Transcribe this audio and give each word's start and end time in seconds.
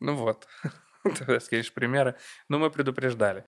Ну 0.00 0.14
вот. 0.14 0.46
Ты 1.04 1.40
скажешь 1.40 1.72
примеры. 1.72 2.14
Но 2.48 2.58
мы 2.58 2.70
предупреждали. 2.70 3.44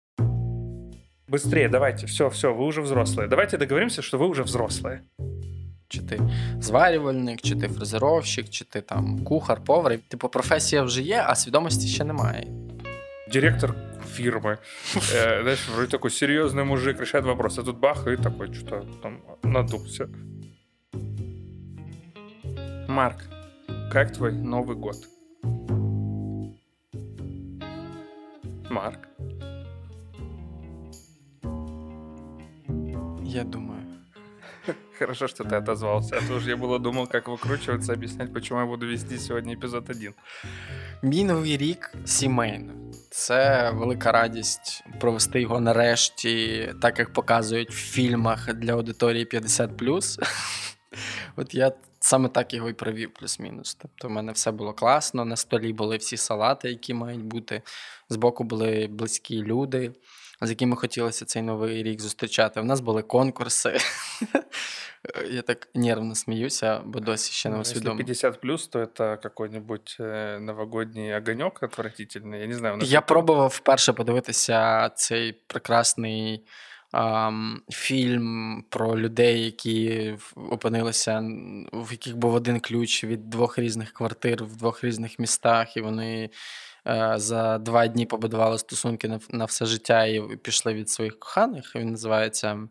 Быстрее, 1.28 1.68
давайте, 1.68 2.06
все, 2.06 2.30
все, 2.30 2.54
вы 2.54 2.64
уже 2.64 2.80
взрослые. 2.80 3.28
Давайте 3.28 3.58
договоримся, 3.58 4.00
что 4.00 4.18
вы 4.18 4.28
уже 4.28 4.42
взрослые. 4.42 5.02
Чи 5.88 6.02
ти 6.02 6.20
зварювальник, 6.60 7.42
чи 7.42 7.56
ти 7.56 7.68
фрезеровщик, 7.68 8.50
чи 8.50 8.64
ти 8.64 8.80
там 8.80 9.24
кухар, 9.24 9.64
повар. 9.64 9.98
Типу, 10.08 10.28
професія 10.28 10.82
вже 10.82 11.02
є, 11.02 11.24
а 11.26 11.34
свідомості 11.34 11.88
ще 11.88 12.04
немає. 12.04 12.46
Директор 13.32 13.74
фирмы. 14.08 14.58
Э, 15.12 15.42
знаешь, 15.42 15.68
вроде 15.68 15.90
такой 15.90 16.10
серьезный 16.10 16.64
мужик, 16.64 17.00
решает 17.00 17.24
вопрос. 17.24 17.58
А 17.58 17.62
тут 17.62 17.78
бах, 17.78 18.06
и 18.06 18.16
такой 18.16 18.54
что-то 18.54 18.86
там 19.02 19.20
надулся. 19.42 20.08
Марк, 22.88 23.18
как 23.92 24.12
твой 24.12 24.32
Новый 24.32 24.76
год? 24.76 24.96
Марк. 28.69 29.07
Я 33.23 33.43
думаю. 33.43 33.83
Хорошо, 34.99 35.27
что 35.27 35.43
ты 35.43 35.55
отозвался. 35.55 36.17
А 36.17 36.27
то 36.27 36.35
уж 36.35 36.47
я 36.47 36.55
было 36.55 36.79
думал, 36.79 37.07
как 37.07 37.27
выкручиваться, 37.27 37.93
объяснять, 37.93 38.33
почему 38.33 38.59
я 38.59 38.65
буду 38.65 38.87
вести 38.87 39.17
сегодня 39.17 39.55
эпизод 39.55 39.91
один. 39.91 40.13
Мій 41.01 41.23
новий 41.23 41.57
рік 41.57 41.93
сімейно. 42.05 42.73
Це 43.09 43.71
велика 43.71 44.11
радість 44.11 44.83
провести 44.99 45.41
його 45.41 45.59
нарешті, 45.59 46.73
так 46.81 46.99
як 46.99 47.13
показують 47.13 47.69
в 47.69 47.91
фільмах 47.91 48.53
для 48.53 48.73
аудиторії 48.73 49.25
50. 49.25 49.71
От 51.35 51.53
я 51.53 51.71
саме 51.99 52.29
так 52.29 52.53
його 52.53 52.69
і 52.69 52.73
провів, 52.73 53.13
плюс-мінус. 53.13 53.77
Тобто, 53.81 54.07
в 54.07 54.11
мене 54.11 54.31
все 54.31 54.51
було 54.51 54.73
класно. 54.73 55.25
На 55.25 55.35
столі 55.35 55.73
були 55.73 55.97
всі 55.97 56.17
салати, 56.17 56.69
які 56.69 56.93
мають 56.93 57.23
бути. 57.23 57.61
Збоку 58.09 58.43
були 58.43 58.87
близькі 58.91 59.43
люди, 59.43 59.91
з 60.41 60.49
якими 60.49 60.75
хотілося 60.75 61.25
цей 61.25 61.41
новий 61.41 61.83
рік 61.83 62.01
зустрічати. 62.01 62.61
У 62.61 62.63
нас 62.63 62.79
були 62.79 63.01
конкурси. 63.01 63.77
Я 65.31 65.41
так 65.41 65.67
нервно 65.75 66.15
сміюся, 66.15 66.81
бо 66.85 66.99
досі 66.99 67.31
ще 67.33 67.49
не 67.49 67.55
Ну, 67.55 67.61
Если 67.61 67.73
усвідомив. 67.75 67.97
50 68.05 68.41
плюс, 68.41 68.67
то 68.67 68.79
это 68.79 69.17
какой-нибудь 69.23 69.97
э, 69.99 70.39
новогодний 70.39 71.17
огонек 71.17 71.63
отвратительный. 71.63 72.39
Я 72.39 72.47
не 72.47 72.53
знаю. 72.53 72.73
у 72.73 72.77
нас 72.77 72.89
Я 72.89 72.99
это- 72.99 73.07
пробував 73.07 73.49
вперше 73.49 73.93
подивитися 73.93 74.89
цей 74.89 75.33
прекрасний 75.33 76.45
ам, 76.91 77.61
фільм 77.69 78.63
про 78.69 78.99
людей, 78.99 79.45
які 79.45 80.11
в- 80.19 80.53
опинилися, 80.53 81.11
н- 81.17 81.69
в 81.73 81.91
яких 81.91 82.17
був 82.17 82.33
один 82.33 82.59
ключ 82.59 83.03
від 83.03 83.29
двох 83.29 83.59
різних 83.59 83.91
квартир 83.93 84.43
в 84.43 84.55
двох 84.57 84.83
різних 84.83 85.19
містах, 85.19 85.77
і 85.77 85.81
вони 85.81 86.23
е, 86.23 86.29
за 87.16 87.58
два 87.58 87.86
дні 87.86 88.06
побудували 88.06 88.58
стосунки 88.58 89.08
на, 89.08 89.20
на 89.30 89.44
все 89.44 89.66
життя 89.66 90.04
і 90.04 90.36
пішли 90.36 90.74
від 90.74 90.90
своїх 90.90 91.18
коханих. 91.18 91.76
Він 91.76 91.90
називається 91.90 92.68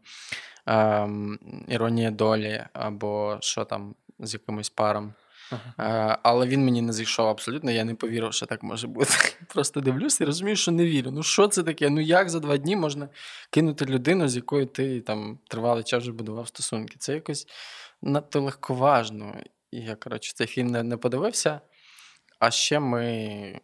ем, 0.65 1.39
Іронія 1.67 2.11
долі 2.11 2.63
або 2.73 3.37
що 3.41 3.65
там 3.65 3.95
з 4.19 4.33
якимось 4.33 4.69
паром. 4.69 5.13
Ага. 5.51 6.11
Е, 6.11 6.17
Але 6.23 6.47
він 6.47 6.65
мені 6.65 6.81
не 6.81 6.93
зійшов 6.93 7.27
абсолютно. 7.27 7.71
Я 7.71 7.83
не 7.83 7.95
повірив, 7.95 8.33
що 8.33 8.45
так 8.45 8.63
може 8.63 8.87
бути. 8.87 9.13
Просто 9.47 9.81
дивлюся 9.81 10.23
і 10.23 10.27
розумію, 10.27 10.55
що 10.55 10.71
не 10.71 10.85
вірю. 10.85 11.11
Ну 11.11 11.23
що 11.23 11.47
це 11.47 11.63
таке? 11.63 11.89
Ну 11.89 12.01
як 12.01 12.29
за 12.29 12.39
два 12.39 12.57
дні 12.57 12.75
можна 12.75 13.09
кинути 13.49 13.85
людину, 13.85 14.27
з 14.27 14.35
якою 14.35 14.65
ти 14.65 15.01
там 15.01 15.39
тривалий 15.47 15.83
час 15.83 16.03
вже 16.03 16.11
будував 16.11 16.47
стосунки? 16.47 16.95
Це 16.99 17.13
якось 17.13 17.47
надто 18.01 18.41
легковажно. 18.41 19.35
І 19.71 19.79
я, 19.79 19.95
коротше, 19.95 20.33
цей 20.35 20.47
фільм 20.47 20.67
не, 20.67 20.83
не 20.83 20.97
подивився. 20.97 21.61
А 22.39 22.51
ще 22.51 22.79
ми 22.79 23.59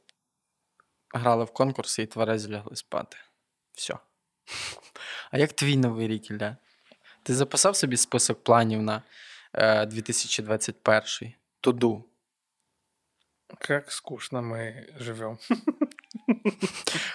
грали 1.14 1.44
в 1.44 1.52
конкурси 1.52 2.04
і 2.04 2.06
тверезі 2.06 2.52
лягли 2.52 2.76
спати. 2.76 3.18
Все. 3.74 3.94
А 5.32 5.38
як 5.38 5.54
твій 5.54 5.78
новий 5.78 6.08
рік, 6.08 6.32
Ілля? 6.32 6.58
Ти 7.24 7.36
записав 7.36 7.76
собі 7.76 7.98
список 7.98 8.44
планів 8.44 8.82
на 8.82 9.02
е, 9.54 9.86
2021? 9.86 11.34
Туду. 11.62 12.06
Как 13.60 13.92
скучно 13.92 14.42
мы 14.42 14.88
живем. 15.00 15.40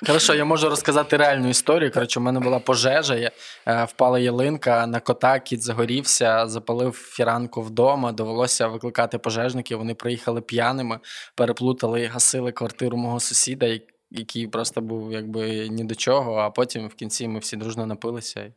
Хорошо, 0.07 0.35
я 0.35 0.45
можу 0.45 0.69
розказати 0.69 1.17
реальну 1.17 1.49
історію. 1.49 1.93
Коротше, 1.93 2.21
у 2.21 2.23
мене 2.23 2.41
була 2.41 2.59
пожежа, 2.59 3.15
я, 3.15 3.31
е, 3.67 3.85
впала 3.85 4.19
ялинка 4.19 4.87
на 4.87 5.01
кота, 5.01 5.41
кіт 5.41 5.63
загорівся, 5.63 6.47
запалив 6.47 6.93
фіранку 6.93 7.63
вдома. 7.63 8.13
Довелося 8.13 8.67
викликати 8.69 9.19
пожежників. 9.19 9.79
Вони 9.79 9.95
приїхали 9.95 10.41
п'яними, 10.41 11.01
переплутали 11.35 12.03
і 12.03 12.07
гасили 12.07 12.53
квартиру 12.53 12.97
мого 12.97 13.21
сусіда, 13.21 13.79
який 14.11 14.49
просто 14.49 14.81
був 14.81 15.13
якби 15.13 15.69
ні 15.69 15.85
до 15.85 15.95
чого. 15.95 16.35
А 16.37 16.51
потім 16.51 16.89
в 16.89 16.95
кінці 16.95 17.29
ми 17.29 17.39
всі 17.39 17.57
дружно 17.57 17.87
напилися. 17.87 18.41
і- 18.41 18.53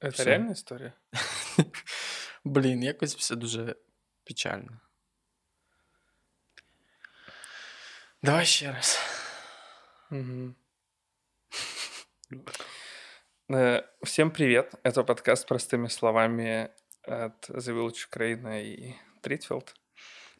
Это 0.00 0.20
Всё. 0.20 0.24
реальная 0.24 0.52
история? 0.52 0.92
Блін, 2.44 2.82
якось 2.82 3.16
все 3.16 3.36
дуже 3.36 3.74
печально. 4.24 4.80
Давай 8.22 8.46
ще 8.46 8.72
раз. 8.72 8.98
Мгм. 10.09 10.55
Э, 13.49 13.81
Всем 14.03 14.31
привет. 14.31 14.73
Это 14.83 15.03
подкаст 15.03 15.47
простыми 15.47 15.87
словами 15.87 16.69
от 17.03 17.49
The 17.49 17.73
Village 17.73 18.07
Украина 18.07 18.61
и 18.61 18.93
Тритфилд. 19.21 19.73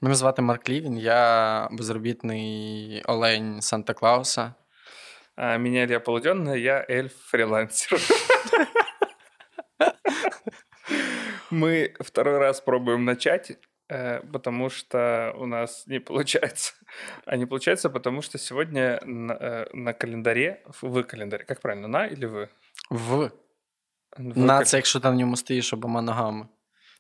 Мене 0.02 0.16
звати 0.16 0.42
Марк 0.42 0.70
Лівін, 0.70 0.98
я 0.98 1.68
безробітний 1.72 3.04
олень 3.06 3.62
Санта 3.62 3.94
Клауса. 3.94 4.54
А 5.36 5.58
меня 5.58 5.84
Илья 5.84 6.00
Полуденный, 6.00 6.60
я 6.60 6.86
эльф-фрилансер. 6.90 8.00
Мы 11.52 11.96
второй 12.00 12.38
раз 12.38 12.62
пробуем 12.62 13.06
начать, 13.06 13.52
э, 13.52 13.56
потому 14.33 14.71
что 14.71 15.35
у 15.39 15.47
нас 15.47 15.87
не 15.87 16.01
получается. 16.01 16.75
А 17.27 17.37
не 17.37 17.47
получается, 17.47 17.91
потому 17.91 18.23
что 18.23 18.39
сегодня 18.39 19.01
на, 19.05 19.33
э, 19.33 19.67
на 19.75 19.93
календаре, 19.93 20.63
в 20.83 21.03
календаре, 21.03 21.45
как 21.45 21.61
правильно, 21.61 21.89
на 21.89 22.07
или 22.07 22.27
вы? 22.27 22.49
В. 22.91 23.31
В 24.17 24.39
На 24.39 24.65
це, 24.65 24.77
якщо 24.77 25.01
ти 25.01 25.09
на 25.09 25.15
ньому 25.15 25.37
стоїш 25.37 25.73
обома 25.73 26.03
ногами. 26.03 26.47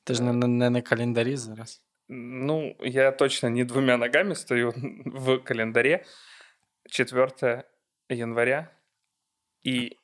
Ти 0.04 0.14
ж 0.14 0.22
не, 0.22 0.32
не, 0.32 0.46
не 0.46 0.70
на 0.70 0.82
календарі 0.82 1.36
зараз. 1.36 1.82
Ну, 2.08 2.76
я 2.80 3.12
точно 3.12 3.50
не 3.50 3.64
двумя 3.64 3.96
ногами 3.96 4.34
стою 4.34 4.74
в 5.06 5.38
календаре. 5.38 6.04
4 6.90 7.64
января. 8.08 8.70
И 9.66 9.98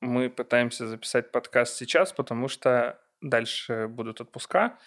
мы 0.00 0.30
пытаемся 0.30 0.86
записать 0.86 1.32
подкаст 1.32 1.76
сейчас, 1.76 2.12
потому 2.12 2.48
что 2.48 2.98
дальше 3.20 3.86
будут 3.88 4.20
отпуска. 4.20 4.78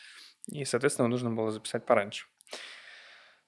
И, 0.48 0.66
соответственно, 0.66 1.08
нужно 1.08 1.32
было 1.32 1.52
записать 1.52 1.86
пораньше. 1.86 2.28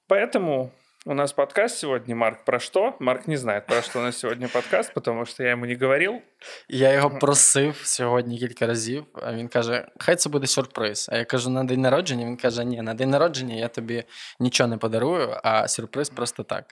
Поэтому 0.08 0.72
у 1.07 1.15
нас 1.15 1.33
подкаст 1.33 1.79
сегодня, 1.79 2.15
Марк, 2.15 2.45
про 2.45 2.61
что? 2.61 2.97
Марк 3.01 3.27
не 3.27 3.37
знает, 3.37 3.67
про 3.67 3.83
что 3.83 3.99
у 3.99 4.03
нас 4.03 4.17
сегодня 4.17 4.49
подкаст, 4.49 4.95
потому 4.95 5.25
что 5.25 5.43
я 5.43 5.51
ему 5.51 5.67
не 5.67 5.75
говорил. 5.75 6.23
І 6.69 6.79
Я 6.79 6.93
його 6.93 7.11
просив 7.19 7.81
сьогодні 7.85 8.39
кілька 8.39 8.67
разів, 8.67 9.05
а 9.23 9.33
він 9.33 9.49
каже: 9.49 9.89
хай 9.99 10.17
це 10.17 10.29
буде 10.31 10.47
сюрприз. 10.47 11.09
А 11.13 11.17
я 11.17 11.25
кажу, 11.25 11.51
на 11.51 11.65
день 11.65 11.81
народження. 11.81 12.27
Він 12.27 12.37
каже: 12.37 12.65
Ні, 12.65 12.83
на 12.83 12.95
день 12.95 13.11
народження 13.11 13.55
я 13.55 13.69
тобі 13.69 14.05
нічого 14.41 14.69
не 14.69 14.77
подарую, 14.77 15.37
а 15.43 15.69
сюрприз 15.69 16.11
просто 16.11 16.43
так. 16.43 16.65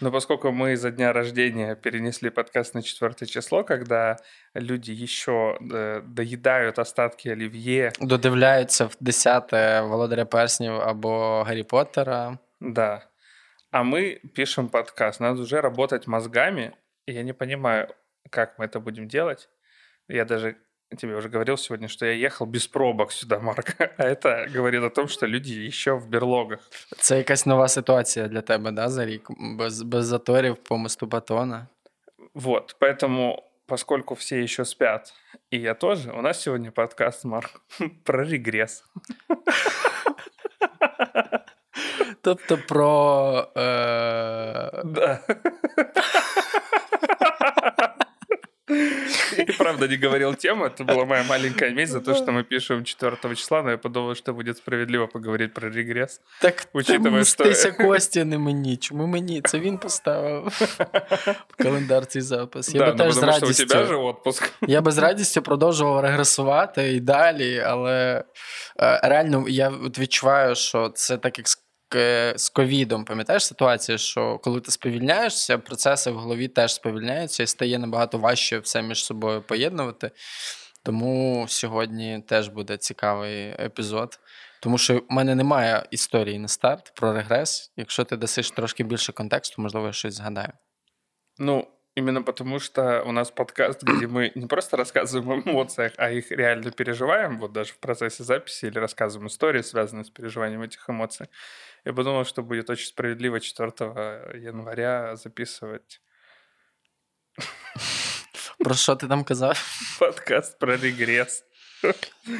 Но 0.00 0.10
поскольку 0.12 0.48
мы 0.48 0.72
из-за 0.72 0.90
дня 0.90 1.12
рождения 1.12 1.74
перенесли 1.74 2.30
подкаст 2.30 2.74
на 2.74 2.82
4 2.82 3.26
число, 3.26 3.64
когда 3.64 4.16
люди 4.54 4.92
еще 4.92 5.58
э, 5.60 6.02
доедают 6.06 6.78
остатки 6.78 7.28
оливье, 7.28 7.92
Додивляються 8.00 8.84
в 8.84 8.96
10-те 9.00 9.80
Володаря 9.80 10.24
Перснів 10.24 10.72
або 10.72 11.42
Гаррі 11.42 11.62
Поттера. 11.62 12.38
да, 12.60 13.02
а 13.72 13.84
мы 13.84 14.20
пишем 14.34 14.68
подкаст, 14.68 15.20
надо 15.20 15.42
уже 15.42 15.60
работать 15.60 16.06
мозгами, 16.06 16.74
и 17.06 17.12
я 17.12 17.22
не 17.22 17.32
понимаю, 17.32 17.94
как 18.30 18.58
мы 18.58 18.64
это 18.64 18.80
будем 18.80 19.08
делать. 19.08 19.48
Я 20.08 20.24
даже 20.24 20.56
тебе 20.96 21.16
уже 21.16 21.28
говорил 21.28 21.56
сегодня, 21.56 21.88
что 21.88 22.06
я 22.06 22.12
ехал 22.12 22.46
без 22.46 22.66
пробок 22.66 23.12
сюда, 23.12 23.40
Марк, 23.40 23.76
а 23.78 24.04
это 24.04 24.46
говорит 24.54 24.82
о 24.82 24.90
том, 24.90 25.08
что 25.08 25.26
люди 25.26 25.52
еще 25.52 25.92
в 25.92 26.08
берлогах. 26.08 26.60
Це 26.98 27.18
якась 27.18 27.46
нова 27.46 27.68
ситуація 27.68 28.28
для 28.28 28.40
тебе, 28.40 28.70
да, 28.70 28.88
за 28.88 29.06
рік? 29.06 29.28
Без, 29.38 29.82
без 29.82 30.06
заторів 30.06 30.56
по 30.56 30.76
мосту 30.76 31.06
Батона. 31.06 31.66
Вот, 32.34 32.76
поэтому, 32.80 33.42
поскольку 33.66 34.14
все 34.14 34.42
еще 34.42 34.64
спят, 34.64 35.12
и 35.50 35.58
я 35.58 35.74
тоже, 35.74 36.10
у 36.12 36.22
нас 36.22 36.40
сегодня 36.42 36.70
подкаст, 36.70 37.24
Марк, 37.24 37.60
про 38.04 38.24
регресс. 38.24 38.84
Тобто 42.22 42.58
про. 42.68 43.48
Е... 43.56 43.60
Да. 44.84 45.20
И 49.38 49.44
правда, 49.52 49.78
правда, 49.78 49.88
не 49.88 49.96
говорил 49.96 50.34
тему. 50.34 50.66
Это 50.66 50.84
была 50.84 51.04
моя 51.04 51.22
маленькая 51.22 51.70
месть 51.70 51.92
за 51.92 52.00
то, 52.00 52.14
что 52.14 52.32
мы 52.32 52.44
пишем 52.44 52.84
4 52.84 53.16
числа, 53.34 53.62
но 53.62 53.70
я 53.70 53.78
подумал, 53.78 54.14
что 54.14 54.32
будет 54.32 54.58
справедливо 54.58 55.06
поговорить 55.06 55.54
про 55.54 55.70
регресс. 55.70 56.20
Так 56.40 56.66
учитывая, 56.72 57.24
що... 57.24 57.44
мстися 57.44 57.72
Костя, 57.72 58.24
не 58.24 58.38
мені. 58.38 58.76
Чому 58.76 59.06
мені? 59.06 59.40
Це 59.42 59.58
він 59.60 59.78
поставив 59.78 60.44
в 61.48 61.62
календар 61.62 62.06
цей 62.06 62.22
запис. 62.22 62.74
Я 62.74 62.80
да, 62.80 62.86
би 62.86 62.92
ну, 62.92 63.04
теж 63.04 63.14
з 63.14 63.22
радістю... 63.22 63.64
у 63.64 63.66
тебе 63.66 63.86
же 63.86 63.96
отпуск. 63.96 64.52
Я 64.62 64.80
би 64.80 64.92
з 64.92 64.98
радістю 64.98 65.42
продовжував 65.42 66.00
регресувати 66.00 66.92
і 66.92 67.00
далі, 67.00 67.62
але 67.66 68.24
е, 68.80 69.00
реально 69.02 69.44
я 69.48 69.68
відчуваю, 69.98 70.54
що 70.54 70.88
це 70.88 71.16
так 71.16 71.38
як 71.38 71.48
з 72.36 72.48
ковідом, 72.48 73.04
пам'ятаєш 73.04 73.46
ситуацію, 73.46 73.98
що 73.98 74.38
коли 74.38 74.60
ти 74.60 74.70
сповільняєшся, 74.70 75.58
процеси 75.58 76.10
в 76.10 76.14
голові 76.14 76.48
теж 76.48 76.74
сповільняються 76.74 77.42
і 77.42 77.46
стає 77.46 77.78
набагато 77.78 78.18
важче 78.18 78.58
все 78.58 78.82
між 78.82 79.04
собою 79.04 79.42
поєднувати. 79.42 80.10
Тому 80.82 81.46
сьогодні 81.48 82.22
теж 82.28 82.48
буде 82.48 82.76
цікавий 82.76 83.48
епізод. 83.48 84.20
Тому 84.60 84.78
що 84.78 84.98
в 84.98 85.04
мене 85.08 85.34
немає 85.34 85.86
історії 85.90 86.38
на 86.38 86.48
старт 86.48 86.92
про 86.94 87.12
регрес. 87.12 87.72
Якщо 87.76 88.04
ти 88.04 88.16
дасиш 88.16 88.50
трошки 88.50 88.84
більше 88.84 89.12
контексту, 89.12 89.62
можливо, 89.62 89.86
я 89.86 89.92
щось 89.92 90.14
згадаю. 90.14 90.52
Ну, 91.38 91.68
Именно 91.98 92.22
потому 92.22 92.60
что 92.60 93.02
у 93.02 93.10
нас 93.10 93.32
подкаст, 93.32 93.82
где 93.82 94.06
мы 94.06 94.30
не 94.36 94.46
просто 94.46 94.76
рассказываем 94.76 95.30
о 95.32 95.50
эмоциях, 95.50 95.94
а 95.96 96.10
их 96.10 96.30
реально 96.30 96.70
переживаем, 96.70 97.40
вот 97.40 97.52
даже 97.52 97.72
в 97.72 97.78
процессе 97.78 98.22
записи 98.22 98.66
или 98.66 98.78
рассказываем 98.78 99.26
истории, 99.26 99.62
связанные 99.62 100.04
с 100.04 100.10
переживанием 100.10 100.62
этих 100.62 100.88
эмоций. 100.88 101.26
Я 101.84 101.92
подумал, 101.92 102.24
что 102.24 102.42
будет 102.42 102.70
очень 102.70 102.86
справедливо 102.86 103.40
4 103.40 103.72
января 104.34 105.16
записывать. 105.16 106.00
Про 108.58 108.74
що 108.74 108.96
ти 108.96 109.08
там 109.08 109.24
казав? 109.24 109.64
Подкаст 109.98 110.58
про 110.58 110.76
регрес. 110.76 111.44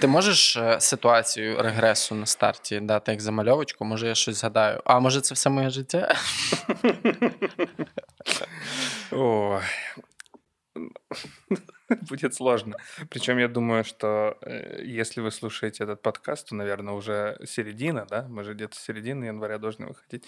Ти 0.00 0.06
можеш 0.06 0.56
е, 0.56 0.81
ситуацію 0.81 1.62
регресу 1.62 2.14
на 2.14 2.26
старті 2.26 2.81
дати 2.81 3.12
як 3.12 3.20
замальовочку? 3.20 3.85
Може, 3.85 4.08
я 4.08 4.14
щось 4.14 4.37
згадаю. 4.37 4.82
А 4.85 4.99
може, 4.99 5.20
це 5.20 5.35
все 5.35 5.50
моє 5.50 5.70
життя? 5.70 6.14
О, 9.12 9.61
будет 12.10 12.34
сложно. 12.34 12.78
Причем 13.10 13.38
я 13.38 13.48
думаю, 13.48 13.84
что 13.84 14.38
э, 14.42 14.84
если 14.84 15.22
вы 15.22 15.31
слушаете 15.31 15.84
этот 15.84 16.01
подкаст, 16.01 16.50
то, 16.50 16.56
наверное, 16.56 16.94
уже 16.94 17.40
середина, 17.45 18.06
да? 18.10 18.28
Мы 18.30 18.44
же 18.44 18.54
где-то 18.54 18.78
середины 18.78 19.25
января 19.25 19.57
должны 19.57 19.88
выходить. 19.88 20.25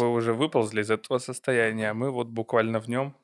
Вы 0.00 0.12
уже 0.12 0.32
выползли 0.32 0.82
из 0.82 0.90
этого 0.90 1.18
состояния, 1.18 1.90
а 1.90 1.94
мы 1.94 2.10
вот 2.10 2.28
буквально 2.28 2.80
в 2.80 2.88
нем. 2.88 3.16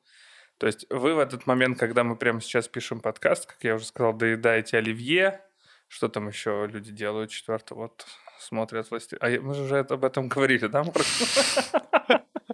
То 0.57 0.67
есть 0.67 0.85
вы 0.89 1.15
в 1.15 1.19
этот 1.19 1.47
момент, 1.47 1.79
когда 1.79 2.03
мы 2.03 2.15
прямо 2.15 2.39
сейчас 2.41 2.67
пишем 2.67 2.99
подкаст, 2.99 3.45
как 3.45 3.63
я 3.63 3.75
уже 3.75 3.85
сказал, 3.85 4.13
доедаете 4.13 4.77
оливье, 4.77 5.41
что 5.87 6.07
там 6.07 6.27
еще 6.27 6.67
люди 6.71 6.91
делают 6.91 7.31
четвертое, 7.31 7.75
вот 7.75 8.05
смотрят 8.39 8.89
власти. 8.89 9.17
А 9.19 9.29
мы 9.41 9.53
же 9.55 9.63
уже 9.63 9.79
об 9.79 10.05
этом 10.05 10.27
говорили, 10.27 10.67
да? 10.67 10.83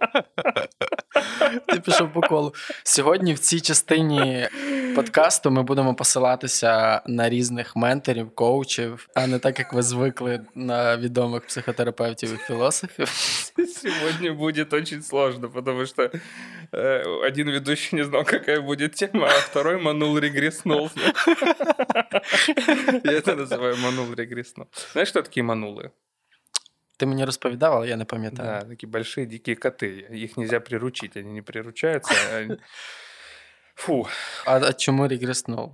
Ти 1.67 1.79
пішов 1.79 2.13
по 2.13 2.21
колу. 2.21 2.53
Сьогодні 2.83 3.33
в 3.33 3.39
цій 3.39 3.61
частині 3.61 4.47
подкасту 4.95 5.51
ми 5.51 5.63
будемо 5.63 5.95
посилатися 5.95 7.01
на 7.07 7.29
різних 7.29 7.75
менторів, 7.75 8.35
коучів, 8.35 9.09
а 9.15 9.27
не 9.27 9.39
так, 9.39 9.59
як 9.59 9.73
ви 9.73 9.81
звикли 9.81 10.41
на 10.55 10.97
відомих 10.97 11.47
психотерапевтів 11.47 12.33
і 12.33 12.37
філософів. 12.37 13.07
Сегодня 13.67 14.33
будет 14.33 14.73
очень 14.73 15.03
сложно, 15.03 15.49
потому 15.49 15.85
что 15.85 16.11
э, 16.71 17.03
один 17.27 17.49
ведущий 17.49 17.95
не 17.95 18.05
знал, 18.05 18.23
какая 18.23 18.61
будет 18.61 18.95
тема, 18.95 19.27
а 19.27 19.39
второй 19.39 19.77
манул 19.77 20.17
регреснул. 20.17 20.89
Я 23.03 23.11
это 23.11 23.35
называю 23.35 23.77
манул 23.77 24.13
регреснул. 24.13 24.67
Знаешь, 24.93 25.09
что 25.09 25.21
такие 25.21 25.43
манулы? 25.43 25.91
Ты 27.00 27.06
мне 27.06 27.26
розповідав, 27.26 27.72
але 27.72 27.88
я 27.88 27.96
не 27.96 28.04
пам'ятаю. 28.04 28.48
Да, 28.48 28.68
такие 28.68 28.90
большие 28.90 29.26
дикие 29.26 29.56
коты. 29.56 30.06
Их 30.24 30.36
нельзя 30.36 30.60
приручить, 30.60 31.16
они 31.16 31.32
не 31.32 31.42
приручаются. 31.42 32.12
А 32.32 32.56
Фу. 33.74 34.06
А, 34.44 34.56
а 34.56 34.72
чему 34.72 35.06
регреснул? 35.06 35.72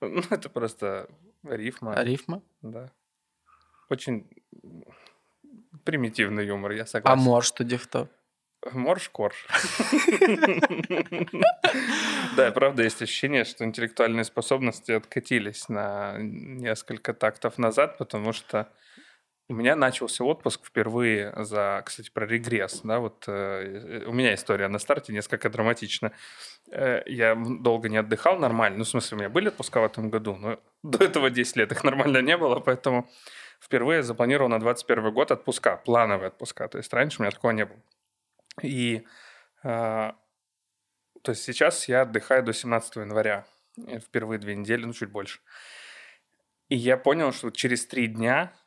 Ну, 0.00 0.22
это 0.30 0.48
просто 0.50 1.08
рифма. 1.44 1.94
А 1.94 2.04
рифма? 2.04 2.42
Да. 2.62 2.90
Очень 3.88 4.26
примитивный 5.84 6.46
юмор, 6.46 6.72
я 6.72 6.86
согласен. 6.86 7.20
А 7.20 7.22
морж 7.22 7.50
тоді 7.50 7.76
хто? 7.78 8.08
Морж-корж. 8.72 9.46
Да, 12.36 12.50
правда, 12.50 12.82
есть 12.82 13.02
ощущение, 13.02 13.44
что 13.44 13.64
интеллектуальные 13.64 14.24
способности 14.24 14.92
откатились 14.92 15.68
на 15.68 16.18
несколько 16.18 17.14
тактов 17.14 17.58
назад, 17.58 17.98
потому 17.98 18.32
что 18.32 18.66
у 19.48 19.54
меня 19.54 19.76
начался 19.76 20.24
отпуск 20.24 20.66
впервые 20.66 21.32
за, 21.36 21.82
кстати, 21.84 22.10
про 22.10 22.26
регресс, 22.26 22.80
да, 22.82 22.98
вот 22.98 23.24
э, 23.28 24.02
у 24.06 24.12
меня 24.12 24.34
история 24.34 24.66
на 24.66 24.78
старте 24.78 25.12
несколько 25.12 25.48
драматична. 25.48 26.12
Э, 26.70 27.02
я 27.06 27.36
долго 27.36 27.88
не 27.88 27.96
отдыхал 27.96 28.38
нормально, 28.38 28.78
ну, 28.78 28.84
в 28.84 28.88
смысле, 28.88 29.16
у 29.16 29.18
меня 29.20 29.28
были 29.28 29.48
отпуска 29.48 29.80
в 29.80 29.84
этом 29.84 30.10
году, 30.10 30.34
но 30.36 30.58
до 30.82 31.04
этого 31.04 31.30
10 31.30 31.56
лет 31.56 31.72
их 31.72 31.84
нормально 31.84 32.22
не 32.22 32.36
было, 32.36 32.58
поэтому 32.58 33.08
впервые 33.60 34.02
запланировал 34.02 34.48
на 34.48 34.58
21 34.58 35.12
год 35.12 35.30
отпуска, 35.30 35.76
плановые 35.76 36.28
отпуска, 36.28 36.66
то 36.66 36.78
есть 36.78 36.92
раньше 36.92 37.20
у 37.20 37.22
меня 37.22 37.30
такого 37.30 37.52
не 37.52 37.66
было. 37.66 37.80
И 38.62 39.04
э, 39.62 40.12
то 41.22 41.32
есть 41.32 41.44
сейчас 41.44 41.88
я 41.88 42.02
отдыхаю 42.02 42.42
до 42.42 42.52
17 42.52 42.96
января, 42.96 43.46
впервые 43.76 44.40
две 44.40 44.56
недели, 44.56 44.84
ну, 44.84 44.92
чуть 44.92 45.10
больше. 45.10 45.38
И 46.68 46.74
я 46.74 46.96
понял, 46.96 47.32
что 47.32 47.50
через 47.50 47.86
три 47.86 48.08
дня 48.08 48.52
Э, 48.52 48.65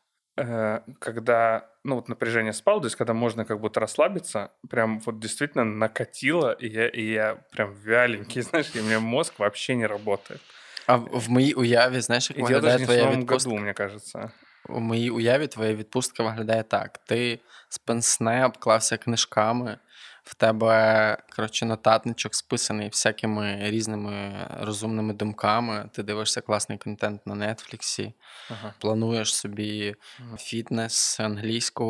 когда, 0.98 1.70
ну, 1.84 1.94
вот 1.94 2.08
напряжение 2.08 2.52
спало, 2.52 2.80
то 2.80 2.86
есть 2.86 2.96
когда 2.96 3.14
можно 3.14 3.44
как 3.44 3.60
будто 3.60 3.80
расслабиться, 3.80 4.50
прям 4.68 4.98
вот 5.00 5.20
действительно 5.20 5.64
накатило, 5.64 6.52
и 6.52 6.68
я, 6.68 6.88
и 6.88 7.12
я 7.12 7.38
прям 7.52 7.72
вяленький, 7.72 8.42
знаешь, 8.42 8.74
и 8.74 8.80
у 8.80 8.84
меня 8.84 9.00
мозг 9.00 9.34
вообще 9.38 9.76
не 9.76 9.86
работает. 9.86 10.40
А 10.86 10.96
в 10.96 11.30
моїй 11.30 11.52
уяві, 11.52 12.00
знаєш, 12.00 12.30
як 12.30 12.38
виглядає 12.38 12.78
твоя 12.78 13.10
відпустка? 13.10 13.50
году, 13.50 13.62
мне 13.62 13.72
кажется. 13.72 14.30
У 14.68 14.80
моїй 14.80 15.10
уяві 15.10 15.46
твоя 15.46 15.74
відпустка 15.74 16.22
виглядає 16.22 16.62
так. 16.62 16.98
Ти 16.98 17.38
з 17.68 17.78
пенсне 17.78 18.46
обклався 18.46 18.96
книжками, 18.96 19.78
в 20.24 20.34
тебе 20.34 21.16
коротше, 21.28 21.66
нотатничок 21.66 22.34
списаний 22.34 22.88
всякими 22.88 23.58
різними 23.62 24.46
розумними 24.60 25.14
думками. 25.14 25.88
Ти 25.92 26.02
дивишся 26.02 26.40
класний 26.40 26.78
контент 26.78 27.26
на 27.26 27.34
Нетфліксі, 27.34 28.12
ага. 28.50 28.74
плануєш 28.78 29.34
собі 29.34 29.94
ага. 30.20 30.36
фітнес, 30.36 31.20
англійську, 31.20 31.84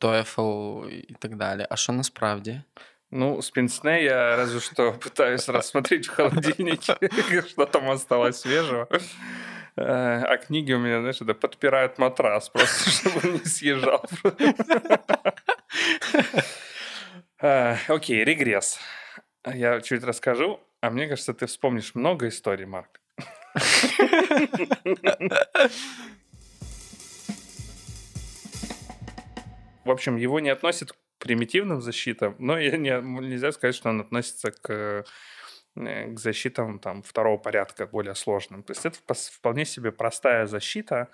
TOEFL 0.00 0.88
і 0.88 1.14
так 1.18 1.36
далі. 1.36 1.66
А 1.70 1.76
що 1.76 1.92
насправді? 1.92 2.62
Ну, 3.10 3.38
с 3.38 3.50
пенсне 3.50 4.02
я 4.02 4.36
разве 4.36 4.60
что 4.60 4.92
пытаюсь 4.92 5.48
рассмотреть 5.48 6.08
в 6.08 6.14
холодильнике, 6.16 6.96
что 7.48 7.66
там 7.66 7.90
осталось 7.90 8.40
свежего. 8.40 8.88
Э, 9.76 10.22
а 10.22 10.36
книги 10.36 10.72
у 10.72 10.78
меня, 10.78 11.00
знаешь, 11.00 11.20
это 11.20 11.34
подпирают 11.34 11.98
матрас 11.98 12.48
просто, 12.48 12.90
чтобы 12.90 13.20
он 13.24 13.32
не 13.34 13.44
съезжал. 13.44 14.04
Э, 17.41 17.77
окей, 17.87 18.23
регресс. 18.23 18.79
Я 19.45 19.79
чуть 19.81 20.03
расскажу, 20.03 20.59
а 20.81 20.89
мне 20.89 21.07
кажется, 21.07 21.33
ты 21.33 21.45
вспомнишь 21.45 21.95
много 21.95 22.27
историй, 22.27 22.65
Марк. 22.65 22.99
В 29.85 29.91
общем, 29.91 30.17
его 30.17 30.39
не 30.39 30.49
относят 30.49 30.91
к 30.91 30.95
примитивным 31.19 31.81
защитам, 31.81 32.35
но 32.37 32.59
не, 32.59 32.77
нельзя 32.77 33.51
сказать, 33.51 33.75
что 33.75 33.89
он 33.89 34.01
относится 34.01 34.51
к, 34.51 35.05
э, 35.75 36.07
к 36.13 36.19
защитам 36.19 36.79
там, 36.79 37.01
второго 37.01 37.37
порядка, 37.37 37.87
более 37.87 38.15
сложным. 38.15 38.63
То 38.63 38.71
есть 38.71 38.85
это 38.85 38.97
вполне 39.13 39.65
себе 39.65 39.91
простая 39.91 40.45
защита, 40.45 41.09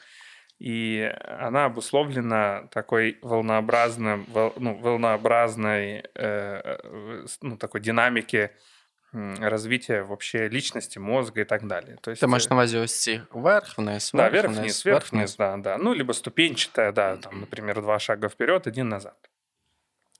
и 0.59 1.13
она 1.39 1.65
обусловлена 1.65 2.67
такой 2.71 3.17
волнообразным, 3.21 4.25
вол, 4.29 4.53
ну, 4.57 4.75
волнообразной 4.75 6.03
э, 6.15 6.77
ну, 7.41 7.57
такой 7.57 7.81
динамики 7.81 8.51
развития 9.11 10.03
вообще 10.03 10.49
личности, 10.49 10.99
мозга 10.99 11.41
и 11.41 11.43
так 11.45 11.67
далее. 11.67 11.97
То 12.01 12.11
есть, 12.11 12.21
Ты 12.21 12.27
маешь 12.27 12.49
на 12.49 12.55
увазі 12.55 12.77
ось 12.77 13.01
ці 13.01 13.21
вверх, 13.31 13.77
Да, 14.13 14.29
вверх, 14.29 14.47
вниз, 14.47 14.59
вниз 14.59 14.85
вверх, 14.85 15.13
вниз, 15.13 15.35
да, 15.37 15.57
да. 15.57 15.77
Ну, 15.77 15.93
либо 15.93 16.13
ступенчатая, 16.13 16.91
да, 16.91 17.15
там, 17.17 17.39
например, 17.39 17.81
два 17.81 17.99
шага 17.99 18.27
вперед, 18.27 18.67
один 18.67 18.89
назад. 18.89 19.29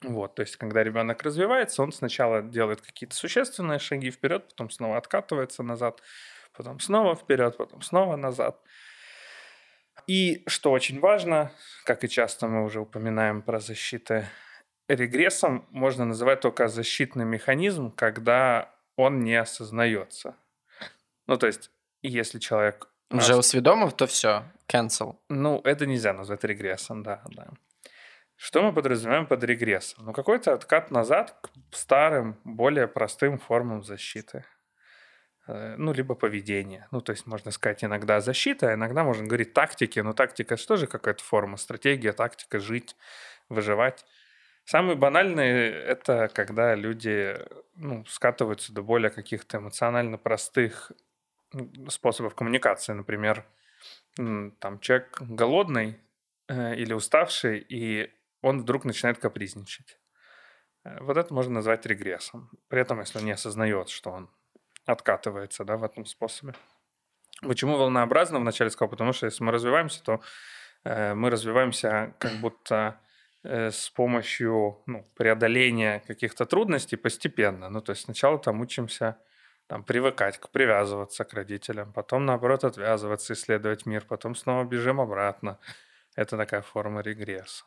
Вот, 0.02 0.36
то 0.36 0.42
есть, 0.42 0.56
когда 0.56 0.84
ребенок 0.84 1.24
развивается, 1.24 1.82
он 1.82 1.92
сначала 1.92 2.42
делает 2.42 2.82
какие-то 2.82 3.16
существенные 3.16 3.80
шаги 3.80 4.12
вперед, 4.12 4.48
потом 4.48 4.70
снова 4.70 4.98
откатывается 4.98 5.64
назад, 5.64 6.02
потом 6.58 6.80
снова 6.80 7.16
вперед, 7.16 7.58
потом 7.58 7.82
снова 7.82 8.16
назад. 8.16 8.62
И 10.08 10.44
что 10.48 10.72
очень 10.72 11.00
важно, 11.00 11.52
как 11.84 12.04
и 12.04 12.10
часто 12.10 12.48
мы 12.48 12.64
уже 12.64 12.80
упоминаем 12.80 13.42
про 13.42 13.60
защиты, 13.60 14.28
регрессом 14.88 15.66
можно 15.72 16.06
называть 16.06 16.42
только 16.42 16.68
защитный 16.68 17.26
механизм, 17.26 17.92
когда 17.92 18.70
он 18.96 19.22
не 19.22 19.36
осознается. 19.36 20.36
Ну, 21.28 21.38
то 21.38 21.48
есть 21.48 21.72
если 22.02 22.40
человек... 22.40 22.88
Уже 23.12 23.36
усвідомив, 23.36 23.94
то 23.94 24.06
все, 24.06 24.44
cancel. 24.68 25.16
Ну, 25.30 25.62
это 25.64 25.86
нельзя 25.86 26.14
назвать 26.14 26.44
регрессом, 26.44 27.04
да, 27.04 27.22
да. 27.30 27.48
Что 28.36 28.62
мы 28.62 28.74
подразумеваем 28.74 29.28
под 29.28 29.44
регрессом? 29.44 30.06
Ну, 30.06 30.14
какой-то 30.14 30.54
откат 30.54 30.92
назад 30.92 31.36
к 31.42 31.76
старым, 31.76 32.36
более 32.44 32.88
простым 32.88 33.38
формам 33.38 33.84
защиты. 33.84 34.44
Э, 35.48 35.76
ну, 35.78 35.94
либо 35.94 36.16
поведение. 36.16 36.88
Ну, 36.92 37.02
то 37.02 37.12
есть, 37.12 37.28
можно 37.28 37.52
сказать, 37.52 37.84
иногда 37.84 38.22
защита, 38.22 38.70
а 38.70 38.74
иногда 38.74 39.04
можно 39.04 39.26
говорить 39.28 39.54
тактики. 39.54 40.00
Но 40.00 40.14
тактика 40.14 40.58
что 40.58 40.76
же 40.78 40.88
какая-то 40.88 41.24
форма? 41.24 41.58
Стратегия, 41.58 42.14
тактика, 42.14 42.60
жить, 42.60 42.96
выживать. 43.50 44.06
Самые 44.66 44.96
банальные— 44.96 45.72
это 45.88 46.28
когда 46.34 46.74
люди 46.74 47.38
ну, 47.76 48.04
скатываются 48.06 48.74
до 48.74 48.82
более 48.82 49.12
каких-то 49.12 49.58
эмоционально 49.58 50.18
простых 50.18 50.92
способов 51.90 52.34
коммуникации. 52.34 52.94
Например, 52.94 53.46
там 54.16 54.80
человек 54.80 55.22
голодный 55.22 56.00
э, 56.48 56.76
или 56.76 56.94
уставший, 56.94 57.60
и 57.60 58.12
он 58.42 58.62
вдруг 58.62 58.86
начинает 58.86 59.20
капризничать. 59.20 60.00
Э, 60.84 61.00
вот 61.02 61.18
это 61.18 61.32
можно 61.32 61.54
назвать 61.54 61.86
регрессом. 61.86 62.50
При 62.68 62.82
этом, 62.82 63.00
если 63.02 63.20
он 63.20 63.26
не 63.26 63.34
осознает, 63.34 63.90
что 63.90 64.10
он 64.10 64.30
откатывается 64.86 65.64
да, 65.64 65.78
в 65.78 65.84
этом 65.84 66.06
способе. 66.06 66.54
Почему 67.42 67.78
волнообразно 67.78 68.40
вначале 68.40 68.70
сказал? 68.70 68.90
Потому 68.90 69.14
что 69.14 69.26
если 69.26 69.44
мы 69.44 69.52
развиваемся, 69.52 70.04
то 70.04 70.22
э, 70.84 71.14
мы 71.14 71.30
развиваемся 71.30 72.14
как 72.18 72.34
будто 72.40 73.00
э, 73.44 73.72
с 73.72 73.90
помощью 73.90 74.82
ну, 74.86 75.12
преодоления 75.16 76.02
каких-то 76.08 76.46
трудностей 76.46 76.96
постепенно. 76.96 77.70
Ну, 77.70 77.82
то 77.82 77.92
есть 77.92 78.04
сначала 78.04 78.40
там 78.40 78.62
учимся 78.62 79.18
там, 79.68 79.84
привыкать, 79.84 80.38
к 80.38 80.50
привязываться 80.50 81.24
к 81.24 81.34
родителям, 81.34 81.92
потом, 81.92 82.26
наоборот, 82.26 82.64
отвязываться, 82.64 83.34
исследовать 83.34 83.86
мир, 83.86 84.06
потом 84.08 84.36
снова 84.36 84.64
бежим 84.64 85.02
обратно. 85.02 85.60
Это 86.16 86.38
такая 86.38 86.62
форма 86.62 87.02
регресса. 87.02 87.66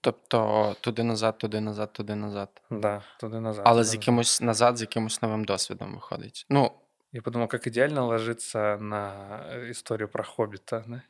Тобто 0.00 0.76
туди 0.80 1.02
назад, 1.02 1.38
туди 1.38 1.60
назад, 1.60 1.92
туди 1.92 2.14
назад. 2.14 2.48
Да, 2.70 3.02
туди 3.20 3.40
назад. 3.40 3.62
Але 3.66 3.80
туди 3.80 3.90
з 3.90 3.94
якимось 3.94 4.40
назад, 4.40 4.76
з 4.76 4.80
якимось 4.80 5.22
новим 5.22 5.44
досвідом 5.44 5.94
виходить. 5.94 6.46
Ну, 6.48 6.72
Я 7.12 7.22
подумал, 7.22 7.48
как 7.48 7.66
идеально 7.66 8.06
ложится 8.06 8.76
на 8.80 9.40
э, 9.46 9.70
историю 9.70 10.08
про 10.08 10.22
Хоббита. 10.24 10.84
Да? 10.86 11.02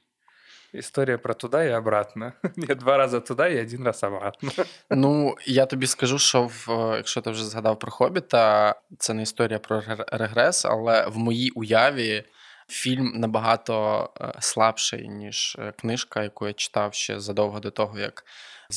История 0.72 1.18
про 1.18 1.34
туда 1.34 1.64
и 1.64 1.70
обратно. 1.70 2.34
Нет, 2.56 2.78
два 2.78 2.96
раза 2.96 3.20
туда 3.20 3.48
и 3.48 3.56
один 3.56 3.84
раз 3.84 4.02
обратно. 4.04 4.50
ну 4.90 5.36
я 5.46 5.66
тобі 5.66 5.86
скажу, 5.86 6.18
що 6.18 6.42
в, 6.42 6.66
е, 6.70 6.96
якщо 6.96 7.20
ти 7.20 7.30
вже 7.30 7.44
згадав 7.44 7.78
про 7.78 7.90
Хобіта, 7.90 8.74
це 8.98 9.14
не 9.14 9.22
історія 9.22 9.58
про 9.58 9.82
регрес, 10.08 10.64
але 10.64 11.06
в 11.06 11.18
моїй 11.18 11.50
уяві 11.50 12.24
фільм 12.68 13.12
набагато 13.16 14.08
е, 14.20 14.32
слабший, 14.40 15.08
ніж 15.08 15.56
е, 15.58 15.72
книжка, 15.72 16.22
яку 16.22 16.46
я 16.46 16.52
читав 16.52 16.94
ще 16.94 17.20
задовго 17.20 17.60
до 17.60 17.70
того, 17.70 17.98
як 17.98 18.24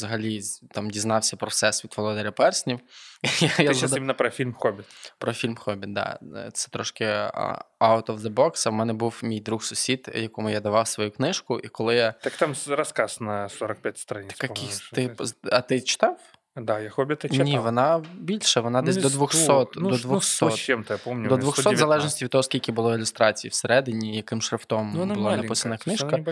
взагалі 0.01 0.41
там 0.71 0.89
дізнався 0.89 1.37
про 1.37 1.47
всесвіт 1.47 1.97
Володаря 1.97 2.31
Перснів. 2.31 2.79
Ты 3.23 3.61
я 3.63 3.73
згадав 3.73 3.97
именно 3.97 4.13
про 4.15 4.29
фильм 4.29 4.53
«Хоббит». 4.53 4.85
про 5.17 5.33
фільм 5.33 5.55
Хобіт, 5.55 5.93
да. 5.93 6.19
Це 6.53 6.69
трошки 6.69 7.05
out 7.05 8.05
of 8.05 8.17
the 8.17 8.33
box. 8.33 8.69
В 8.69 8.73
мене 8.73 8.93
був 8.93 9.19
мій 9.23 9.39
друг-сусід, 9.39 10.11
якому 10.15 10.49
я 10.49 10.59
давав 10.59 10.87
свою 10.87 11.11
книжку, 11.11 11.59
і 11.59 11.67
коли 11.67 11.95
я. 11.95 12.11
Так 12.11 12.33
там 12.35 12.55
рассказ 12.67 13.21
на 13.21 13.49
45 13.49 13.97
страниц. 13.97 14.33
Та 14.37 14.47
по-моему, 14.47 14.67
Каких 14.69 14.81
что 14.81 14.95
ти... 14.95 15.51
А 15.51 15.61
ти 15.61 15.81
читав? 15.81 16.17
Да, 16.55 16.79
я 16.79 16.89
«Хоббита» 16.89 17.29
читал. 17.29 17.45
Ні, 17.45 17.59
вона 17.59 18.03
більше, 18.19 18.59
вона 18.59 18.81
Ну, 18.81 18.85
десь 18.85 18.95
не 18.95 19.01
до 19.01 19.09
100, 19.09 19.17
200. 19.19 19.79
ну, 19.79 19.89
до 19.89 19.95
с- 19.95 20.05
ну, 20.05 20.21
100 20.21 20.45
200. 20.45 20.65
чем-то, 20.65 20.93
я 20.93 20.97
помню. 20.97 21.29
До 21.29 21.35
у 21.35 21.37
меня 21.37 21.51
200 21.51 21.73
в 21.73 21.77
залежності 21.77 22.25
від 22.25 22.31
того, 22.31 22.43
скільки 22.43 22.71
було 22.71 22.95
ілюстрацій 22.95 23.47
всередині, 23.47 24.15
яким 24.15 24.41
шрифтом 24.41 24.93
Ну, 24.95 25.05
була 25.13 25.37
написана 25.37 25.77
книжка. 25.77 26.23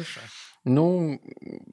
Ну, 0.69 1.19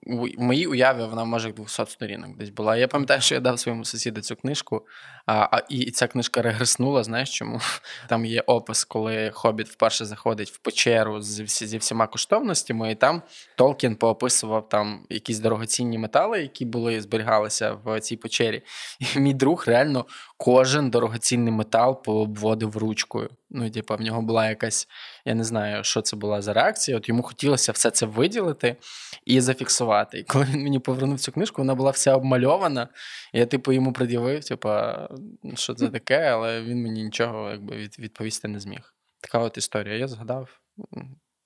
в 0.06 0.42
моїй 0.42 0.66
уяві 0.66 1.04
вона 1.04 1.24
може 1.24 1.52
200 1.52 1.86
сторінок 1.86 2.36
десь 2.36 2.50
була. 2.50 2.76
Я 2.76 2.88
пам'ятаю, 2.88 3.20
що 3.20 3.34
я 3.34 3.40
дав 3.40 3.58
своєму 3.58 3.84
сусіду 3.84 4.20
цю 4.20 4.36
книжку, 4.36 4.86
а, 5.26 5.62
і, 5.68 5.90
ця 5.90 6.06
книжка 6.06 6.42
регреснула. 6.42 7.04
Знаєш 7.04 7.38
чому? 7.38 7.60
Там 8.08 8.24
є 8.24 8.40
опис, 8.46 8.84
коли 8.84 9.30
Хобіт 9.34 9.68
вперше 9.68 10.04
заходить 10.04 10.50
в 10.50 10.58
печеру 10.58 11.22
зі 11.22 11.78
всіма 11.78 12.06
коштовностями, 12.06 12.92
і 12.92 12.94
там 12.94 13.22
Толкін 13.56 13.96
поописував 13.96 14.68
там 14.68 15.06
якісь 15.10 15.38
дорогоцінні 15.38 15.98
метали, 15.98 16.40
які 16.40 16.64
були 16.64 17.00
зберігалися 17.00 17.72
в 17.84 18.00
цій 18.00 18.16
печері. 18.16 18.62
І 19.00 19.18
мій 19.18 19.34
друг 19.34 19.64
реально 19.66 20.06
кожен 20.36 20.90
дорогоцінний 20.90 21.52
метал 21.52 22.02
пообводив 22.02 22.76
ручкою. 22.76 23.30
Ну, 23.50 23.70
типа, 23.70 23.96
в 23.96 24.00
нього 24.00 24.22
була 24.22 24.48
якась, 24.48 24.88
я 25.24 25.34
не 25.34 25.44
знаю, 25.44 25.84
що 25.84 26.02
це 26.02 26.16
була 26.16 26.42
за 26.42 26.52
реакція. 26.52 26.96
От 26.96 27.08
йому 27.08 27.22
хотілося 27.22 27.72
все 27.72 27.90
це 27.90 28.06
виділити 28.06 28.76
і 29.24 29.40
зафіксувати. 29.40 30.18
І 30.18 30.24
коли 30.24 30.44
він 30.44 30.62
мені 30.62 30.78
повернув 30.78 31.20
цю 31.20 31.32
книжку, 31.32 31.62
вона 31.62 31.74
була 31.74 31.90
вся 31.90 32.16
обмальована. 32.16 32.88
Я, 33.32 33.46
типу, 33.46 33.72
йому 33.72 33.92
пред'явив, 33.92 34.44
типа, 34.44 35.08
що 35.54 35.74
це 35.74 35.88
таке, 35.88 36.20
але 36.20 36.62
він 36.62 36.82
мені 36.82 37.02
нічого 37.02 37.50
якби, 37.50 37.76
відповісти 37.98 38.48
не 38.48 38.60
зміг. 38.60 38.94
Така 39.20 39.38
от 39.38 39.58
історія. 39.58 39.96
Я 39.96 40.08
згадав. 40.08 40.60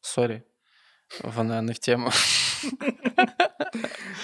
Сорі. 0.01 0.43
Вона 1.25 1.63
не 1.63 1.73
в 1.73 1.79
тему. 1.79 2.11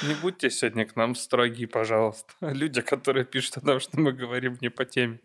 Не 0.03 0.13
будьте 0.21 0.49
сегодня 0.49 0.85
к 0.85 0.95
нам 0.95 1.15
строги, 1.15 1.65
пожалуйста. 1.65 2.33
Люди, 2.41 2.81
которые 2.81 3.25
пишут 3.25 3.57
о 3.57 3.61
том, 3.61 3.79
что 3.79 3.99
мы 3.99 4.11
говорим 4.13 4.57
не 4.61 4.69
по 4.69 4.85
теме. 4.85 5.19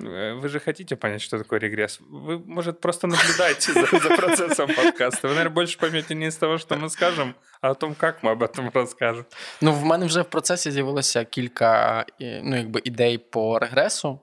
Э, 0.00 0.34
Вы 0.34 0.48
же 0.48 0.60
хотите 0.60 0.96
понять, 0.96 1.22
что 1.22 1.38
такое 1.38 1.60
регресс? 1.60 2.00
Вы, 2.00 2.38
может, 2.38 2.80
просто 2.80 3.06
наблюдайте 3.06 3.72
за, 3.72 3.86
за 3.86 4.16
процессом 4.16 4.74
подкаста. 4.74 5.28
Вы, 5.28 5.34
наверное, 5.34 5.54
больше 5.54 5.78
поймете 5.78 6.14
не 6.14 6.26
из 6.26 6.36
того, 6.36 6.58
что 6.58 6.76
мы 6.76 6.90
скажем, 6.90 7.34
а 7.60 7.70
о 7.70 7.74
том, 7.74 7.94
как 7.94 8.22
мы 8.22 8.30
об 8.32 8.42
этом 8.42 8.70
расскажем. 8.74 9.24
Ну, 9.60 9.72
в 9.72 9.84
мене 9.84 10.06
вже 10.06 10.22
в 10.22 10.30
процесі 10.30 10.70
з'явилося 10.70 11.24
кілька 11.24 12.04
е, 12.20 12.40
ну, 12.44 12.56
якби, 12.56 12.80
ідей 12.84 13.18
по 13.18 13.58
регресу. 13.58 14.20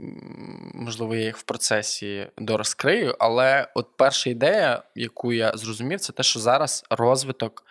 М, 0.00 0.72
Можливо, 0.74 1.14
я 1.14 1.24
їх 1.24 1.36
в 1.38 1.42
процесі 1.42 2.26
дорозкрию, 2.38 3.16
але 3.18 3.68
от 3.74 3.96
перша 3.96 4.30
ідея, 4.30 4.82
яку 4.94 5.32
я 5.32 5.52
зрозумів, 5.56 6.00
це 6.00 6.12
те, 6.12 6.22
що 6.22 6.40
зараз 6.40 6.84
розвиток 6.90 7.64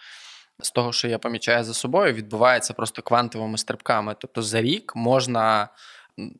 з 0.62 0.72
того, 0.72 0.94
що 0.94 1.08
я 1.08 1.20
помічаю 1.20 1.64
за 1.64 1.74
собою, 1.74 2.14
відбувається 2.14 2.74
просто 2.74 3.02
квантовими 3.02 3.58
стрибками. 3.58 4.16
Тобто 4.20 4.42
за 4.42 4.62
рік 4.62 4.94
можна 4.96 5.62
м, 5.64 5.70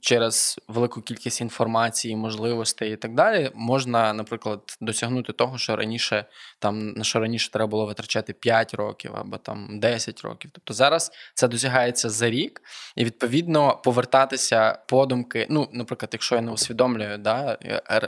через 0.01 0.61
велику 0.69 1.01
кількість 1.01 1.41
інформації, 1.41 2.17
можливостей 2.17 2.93
і 2.93 2.97
так 2.97 3.15
далі, 3.15 3.51
можна, 3.55 4.13
наприклад, 4.13 4.61
досягнути 4.81 5.33
того, 5.33 5.59
що 5.59 5.77
раніше 5.77 6.25
там 6.59 6.91
на 6.91 7.05
що 7.05 7.21
раніше 7.21 7.51
треба 7.51 7.67
було 7.67 7.87
витрачати 7.87 8.33
5 8.33 8.75
років 8.75 9.11
або 9.15 9.37
там 9.37 9.81
10 9.81 10.21
років. 10.21 10.51
Тобто 10.55 10.75
зараз 10.75 11.13
це 11.35 11.49
досягається 11.49 12.11
за 12.11 12.31
рік, 12.31 12.63
і 12.97 13.05
відповідно 13.05 13.81
повертатися 13.85 14.79
подумки. 14.89 15.47
Ну, 15.51 15.69
наприклад, 15.73 16.11
якщо 16.13 16.35
я 16.35 16.41
не 16.41 16.53
усвідомлюю 16.53 17.19
да, 17.19 17.59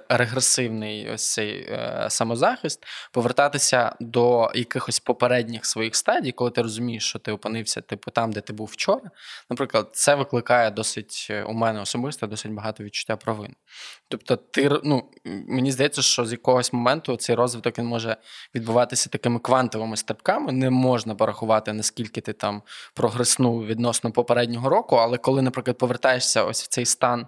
регресивний 0.09 1.11
ось 1.11 1.33
цей 1.33 1.51
е, 1.51 2.07
самозахист, 2.09 2.87
повертатися 3.13 3.97
до 4.01 4.51
якихось 4.55 5.01
попередніх 5.01 5.67
своїх 5.67 5.97
стадій, 5.97 6.33
коли 6.33 6.51
ти 6.51 6.63
розумієш, 6.63 7.09
що 7.09 7.19
ти 7.19 7.33
опинився 7.33 7.81
типу 7.81 8.11
там, 8.11 8.33
де 8.33 8.41
ти 8.41 8.53
був 8.53 8.67
вчора. 8.73 9.11
Наприклад, 9.51 9.89
це 9.93 10.15
викликає 10.15 10.71
досить 10.71 11.27
е, 11.31 11.43
мене 11.57 11.81
особисто 11.81 12.27
досить 12.27 12.53
багато 12.53 12.85
відчуття 12.85 13.17
провини. 13.17 13.55
Тобто, 14.09 14.37
ти 14.37 14.81
ну, 14.85 15.11
мені 15.25 15.73
здається, 15.73 16.03
що 16.03 16.27
з 16.27 16.33
якогось 16.33 16.73
моменту 16.73 17.17
цей 17.17 17.37
розвиток 17.37 17.79
він 17.79 17.87
може 17.87 18.17
відбуватися 18.55 19.09
такими 19.09 19.39
квантовими 19.39 19.97
стрибками. 19.97 20.53
Не 20.53 20.71
можна 20.71 21.15
порахувати, 21.15 21.73
наскільки 21.73 22.21
ти 22.21 22.33
там 22.33 22.63
прогреснув 22.95 23.67
відносно 23.67 24.13
попереднього 24.13 24.69
року. 24.69 24.97
Але 24.97 25.19
коли, 25.19 25.43
наприклад, 25.43 25.79
повертаєшся 25.79 26.45
ось 26.45 26.63
в 26.63 26.67
цей 26.67 26.85
стан 26.85 27.27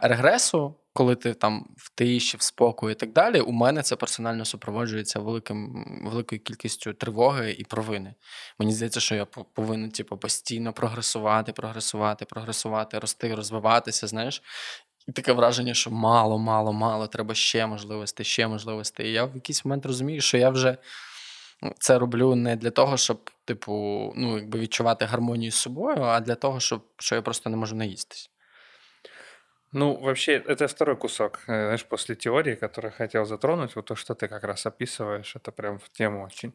регресу, 0.00 0.74
коли 0.92 1.16
ти 1.16 1.34
там 1.34 1.66
в 1.76 1.90
тиші, 1.94 2.36
в 2.36 2.42
спокої 2.42 2.92
і 2.92 2.94
так 2.96 3.12
далі, 3.12 3.40
у 3.40 3.52
мене 3.52 3.82
це 3.82 3.96
персонально 3.96 4.44
супроводжується 4.44 5.20
великим, 5.20 5.84
великою 6.04 6.40
кількістю 6.40 6.92
тривоги 6.92 7.56
і 7.58 7.64
провини. 7.64 8.14
Мені 8.58 8.72
здається, 8.72 9.00
що 9.00 9.14
я 9.14 9.24
по- 9.24 9.44
повинен 9.44 9.90
типу, 9.90 10.16
постійно 10.16 10.72
прогресувати, 10.72 11.52
прогресувати, 11.52 12.24
прогресувати, 12.24 12.98
рости, 12.98 13.34
розвиватися. 13.34 14.06
Знаєш. 14.06 14.42
І 15.08 15.12
таке 15.12 15.32
враження, 15.32 15.74
що 15.74 15.90
мало, 15.90 16.38
мало, 16.38 16.72
мало, 16.72 17.06
треба 17.06 17.34
ще 17.34 17.66
можливостей, 17.66 18.26
ще 18.26 18.48
можливостей. 18.48 19.08
І 19.08 19.12
я 19.12 19.24
в 19.24 19.34
якийсь 19.34 19.64
момент 19.64 19.86
розумію, 19.86 20.20
що 20.20 20.38
я 20.38 20.50
вже 20.50 20.76
це 21.78 21.98
роблю 21.98 22.34
не 22.34 22.56
для 22.56 22.70
того, 22.70 22.96
щоб, 22.96 23.30
типу, 23.44 23.72
ну, 24.16 24.36
якби 24.36 24.58
відчувати 24.58 25.04
гармонію 25.04 25.50
з 25.50 25.54
собою, 25.54 26.02
а 26.02 26.20
для 26.20 26.34
того, 26.34 26.60
щоб 26.60 26.84
що 26.98 27.14
я 27.14 27.22
просто 27.22 27.50
не 27.50 27.56
можу 27.56 27.76
наїстись. 27.76 28.30
Ну, 29.72 29.96
вообще, 29.96 30.32
это 30.34 30.68
второй 30.68 30.96
кусок, 30.96 31.40
э, 31.46 31.64
знаешь, 31.64 31.84
после 31.84 32.14
теории, 32.14 32.54
который 32.54 32.90
хотел 32.90 33.24
затронуть. 33.24 33.76
Вот 33.76 33.86
то, 33.86 33.94
что 33.94 34.14
ты 34.14 34.28
как 34.28 34.44
раз 34.44 34.66
описываешь, 34.66 35.36
это 35.36 35.52
прям 35.52 35.78
в 35.78 35.88
тему 35.88 36.24
очень. 36.24 36.52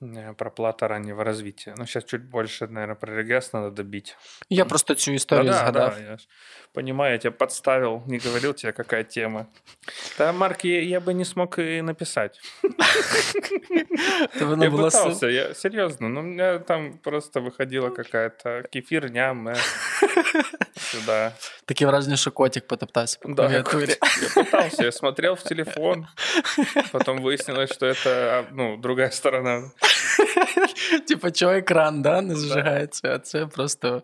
Э, 0.00 0.34
про 0.34 0.50
плата 0.50 0.88
раннего 0.88 1.24
развития. 1.24 1.74
Ну, 1.76 1.86
сейчас 1.86 2.04
чуть 2.04 2.22
больше, 2.22 2.66
наверное, 2.66 2.96
про 2.96 3.14
регресс 3.14 3.52
надо 3.52 3.70
добить. 3.70 4.16
Я 4.50 4.64
просто 4.64 4.94
цю 4.94 5.12
історію 5.12 5.52
да. 5.52 5.70
Да, 5.70 5.94
я 5.98 6.16
понимаю, 6.72 7.12
я 7.12 7.18
тебя 7.18 7.30
подставил, 7.30 8.02
не 8.06 8.18
говорил 8.18 8.54
тебе, 8.54 8.72
какая 8.72 9.04
тема. 9.04 9.46
Да, 10.18 10.32
Марк, 10.32 10.64
я, 10.64 10.80
я 10.80 11.00
бы 11.00 11.14
не 11.14 11.24
смог 11.24 11.58
и 11.58 11.82
написать. 11.82 12.40
Я 14.40 14.70
пытался, 14.70 15.26
я 15.26 15.54
серьезно, 15.54 16.08
но 16.08 16.20
у 16.20 16.24
меня 16.24 16.58
там 16.58 16.98
просто 16.98 17.40
выходила 17.40 17.90
какая-то 17.90 18.64
кефирня, 18.70 19.54
сюда. 20.93 21.31
таке 21.65 21.85
враження, 21.85 22.17
що 22.17 22.31
котик 22.31 22.67
потоптався 22.67 23.17
по 23.21 23.29
Да, 23.29 23.35
клавіатурі. 23.35 23.95
я 24.35 24.43
пытался, 24.43 24.83
я 24.83 24.91
смотрел 24.91 25.33
в 25.33 25.43
телефон, 25.43 26.07
потом 26.91 27.21
выяснилось, 27.21 27.73
что 27.73 27.85
это, 27.85 28.09
а, 28.09 28.43
ну, 28.51 28.77
другая 28.77 29.11
сторона. 29.11 29.71
Типа, 31.07 31.31
чого 31.31 31.53
екран, 31.53 32.01
да, 32.01 32.21
не 32.21 32.35
зажигається, 32.35 33.15
а 33.15 33.19
це 33.19 33.45
просто 33.45 34.01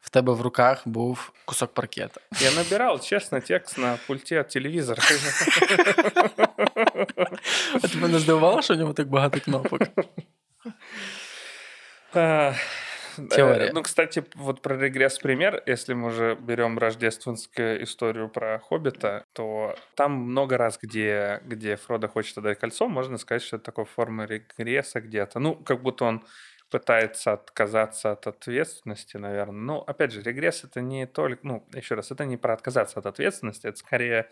в 0.00 0.10
тебе 0.10 0.32
в 0.32 0.40
руках 0.40 0.82
був 0.84 1.32
кусок 1.44 1.74
паркета. 1.74 2.20
Я 2.40 2.50
набирал, 2.50 3.00
честно, 3.00 3.40
текст 3.40 3.78
на 3.78 3.98
пульте 4.06 4.40
от 4.40 4.48
телевизора. 4.48 5.02
А 7.82 7.88
тебе 7.88 8.08
не 8.08 8.18
здивувало, 8.18 8.62
що 8.62 8.74
в 8.74 8.76
ньому 8.76 8.92
так 8.92 9.08
багато 9.08 9.40
кнопок? 9.40 9.80
а, 13.19 13.35
Теория. 13.35 13.67
э, 13.67 13.71
Ну, 13.73 13.83
кстати, 13.83 14.23
вот 14.35 14.61
про 14.61 14.77
регресс 14.77 15.19
пример, 15.19 15.61
если 15.65 15.93
мы 15.93 16.07
уже 16.07 16.35
берем 16.35 16.77
рождественскую 16.77 17.83
историю 17.83 18.29
про 18.29 18.59
Хоббита, 18.59 19.25
то 19.33 19.75
там 19.95 20.13
много 20.13 20.57
раз, 20.57 20.79
где, 20.81 21.41
где 21.45 21.75
Фродо 21.75 22.07
хочет 22.07 22.37
отдать 22.37 22.59
кольцо, 22.59 22.87
можно 22.87 23.17
сказать, 23.17 23.41
что 23.41 23.57
это 23.57 23.65
такой 23.65 23.85
формы 23.85 24.25
регресса 24.25 25.01
где-то. 25.01 25.39
Ну, 25.39 25.55
как 25.55 25.81
будто 25.81 26.05
он 26.05 26.23
пытается 26.69 27.33
отказаться 27.33 28.11
от 28.11 28.27
ответственности, 28.27 29.17
наверное. 29.17 29.59
Но, 29.59 29.81
опять 29.81 30.11
же, 30.11 30.21
регресс 30.21 30.63
это 30.63 30.81
не 30.81 31.07
только, 31.07 31.39
ну, 31.43 31.67
еще 31.73 31.95
раз, 31.95 32.11
это 32.11 32.25
не 32.25 32.37
про 32.37 32.53
отказаться 32.53 32.99
от 32.99 33.05
ответственности, 33.05 33.67
это 33.67 33.77
скорее 33.77 34.29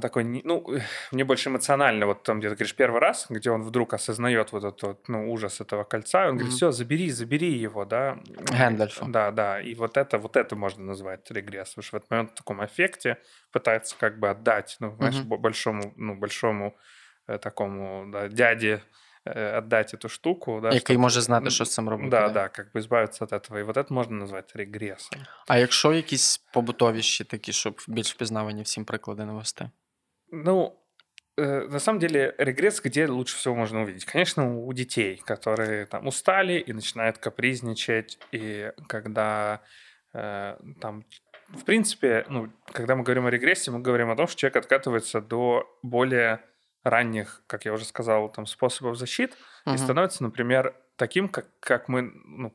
такой, 0.00 0.24
не- 0.24 0.42
ну, 0.44 0.64
мне 1.12 1.24
больше 1.24 1.48
эмоционально, 1.48 2.06
вот 2.06 2.22
там, 2.22 2.38
где 2.38 2.48
ты 2.48 2.54
говоришь, 2.54 2.74
первый 2.74 3.00
раз, 3.00 3.26
где 3.28 3.50
он 3.50 3.62
вдруг 3.62 3.94
осознает 3.94 4.52
вот 4.52 4.64
этот 4.64 4.82
вот, 4.82 5.08
ну, 5.08 5.30
ужас 5.32 5.60
этого 5.60 5.84
кольца, 5.84 6.28
он 6.28 6.36
говорит, 6.36 6.52
все, 6.52 6.70
забери, 6.70 7.10
забери 7.10 7.52
его, 7.52 7.84
да. 7.84 8.18
Гэндальфу. 8.26 9.06
Да, 9.08 9.30
да, 9.30 9.60
и 9.60 9.74
вот 9.74 9.96
это, 9.96 10.18
вот 10.18 10.36
это 10.36 10.56
можно 10.56 10.84
назвать 10.84 11.30
регресс, 11.30 11.70
потому 11.70 11.82
что 11.82 11.96
в 11.96 11.98
этот 11.98 12.10
момент 12.10 12.30
в 12.30 12.34
таком 12.34 12.60
аффекте 12.60 13.18
пытается 13.52 13.96
как 13.98 14.18
бы 14.18 14.30
отдать, 14.30 14.76
ну, 14.80 14.94
знаешь, 14.96 15.22
большому, 15.22 15.92
ну, 15.96 16.14
большому 16.14 16.76
э, 17.26 17.38
такому, 17.38 18.10
да, 18.10 18.28
дяде 18.28 18.82
отдать 19.25 19.93
эту 19.93 20.09
штуку, 20.09 20.59
да. 20.61 20.67
Який 20.67 20.95
чтоб- 20.95 21.01
може 21.01 21.21
знати, 21.21 21.49
що 21.49 21.65
з 21.65 21.73
цим 21.73 21.89
робити. 21.89 22.09
Да, 22.09 22.29
да, 22.29 22.47
как 22.47 22.73
бы 22.73 22.79
избавиться 22.79 23.25
от 23.25 23.33
этого. 23.33 23.59
И 23.59 23.63
вот 23.63 23.77
это 23.77 23.93
можно 23.93 24.15
назвать 24.15 24.55
регрессом. 24.55 25.21
А 25.47 25.57
якщо 25.57 25.93
якісь 25.93 26.37
побутовіші 26.37 27.23
такі, 27.23 27.53
щоб 27.53 27.81
більш 27.87 28.13
впізнавані 28.13 28.61
всім 28.61 28.85
приклади 28.85 29.25
навести? 29.25 29.69
Ну, 30.31 30.75
э, 31.37 31.71
на 31.71 31.79
самом 31.79 31.99
деле, 31.99 32.33
регресс 32.37 32.81
где 32.85 33.07
лучше 33.07 33.37
всего 33.37 33.55
можно 33.55 33.81
увидеть? 33.81 34.05
Конечно, 34.05 34.59
у 34.65 34.73
детей, 34.73 35.21
которые 35.27 35.85
там 35.85 36.07
устали 36.07 36.63
и 36.69 36.73
начинают 36.73 37.17
капризничать, 37.17 38.17
и 38.33 38.71
когда 38.87 39.59
э, 40.13 40.55
там, 40.81 41.03
в 41.49 41.63
принципе, 41.63 42.25
ну, 42.29 42.49
когда 42.71 42.95
мы 42.95 43.03
говорим 43.03 43.25
о 43.25 43.29
регрессе, 43.29 43.71
мы 43.71 43.79
говорим 43.79 44.09
о 44.09 44.15
том, 44.15 44.27
что 44.27 44.37
человек 44.37 44.55
откатывается 44.55 45.21
до 45.21 45.65
более 45.83 46.39
ранних, 46.83 47.43
как 47.47 47.65
я 47.65 47.73
уже 47.73 47.85
сказал, 47.85 48.31
там, 48.31 48.45
способов 48.47 48.95
защит, 48.95 49.37
и 49.67 49.69
Мгм. 49.69 49.77
становится, 49.77 50.23
например, 50.23 50.73
таким, 50.95 51.29
как, 51.29 51.45
как 51.59 51.89
мы, 51.89 52.11
ну, 52.25 52.53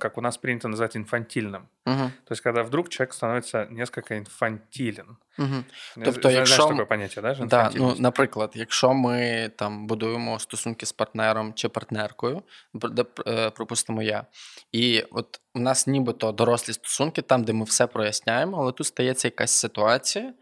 как 0.00 0.18
у 0.18 0.20
нас 0.20 0.36
принято 0.36 0.68
называть 0.68 0.96
инфантильным. 0.96 1.68
Мгм. 1.86 2.10
То 2.24 2.32
есть, 2.32 2.42
когда 2.42 2.62
вдруг 2.62 2.88
человек 2.88 3.14
становится 3.14 3.66
несколько 3.70 4.18
инфантилен. 4.18 5.16
Мгм. 5.38 5.64
Зна- 5.94 6.04
Тобто, 6.04 6.20
знаешь 6.30 6.48
якщо- 6.48 6.68
такое 6.68 6.84
понятие, 6.84 7.22
да? 7.22 7.34
же, 7.34 7.44
Да, 7.46 7.56
ну, 7.56 7.62
инфантильность? 7.66 8.00
наприклад, 8.00 8.50
якщо 8.54 8.94
ми 8.94 9.50
там 9.56 9.86
будуємо 9.86 10.38
стосунки 10.38 10.86
з 10.86 10.92
партнером 10.92 11.54
чи 11.54 11.68
партнеркою, 11.68 12.42
б- 12.74 12.88
де, 12.90 13.04
е, 13.26 13.50
припустимо 13.50 14.02
я, 14.02 14.26
і 14.72 15.04
от 15.10 15.40
у 15.54 15.58
нас 15.60 15.86
нібито 15.86 16.32
дорослі 16.32 16.72
стосунки, 16.72 17.22
там, 17.22 17.44
де 17.44 17.52
ми 17.52 17.64
все 17.64 17.86
проясняємо, 17.86 18.58
але 18.60 18.72
тут 18.72 18.86
стається 18.86 19.28
якась 19.28 19.50
ситуація 19.50 20.34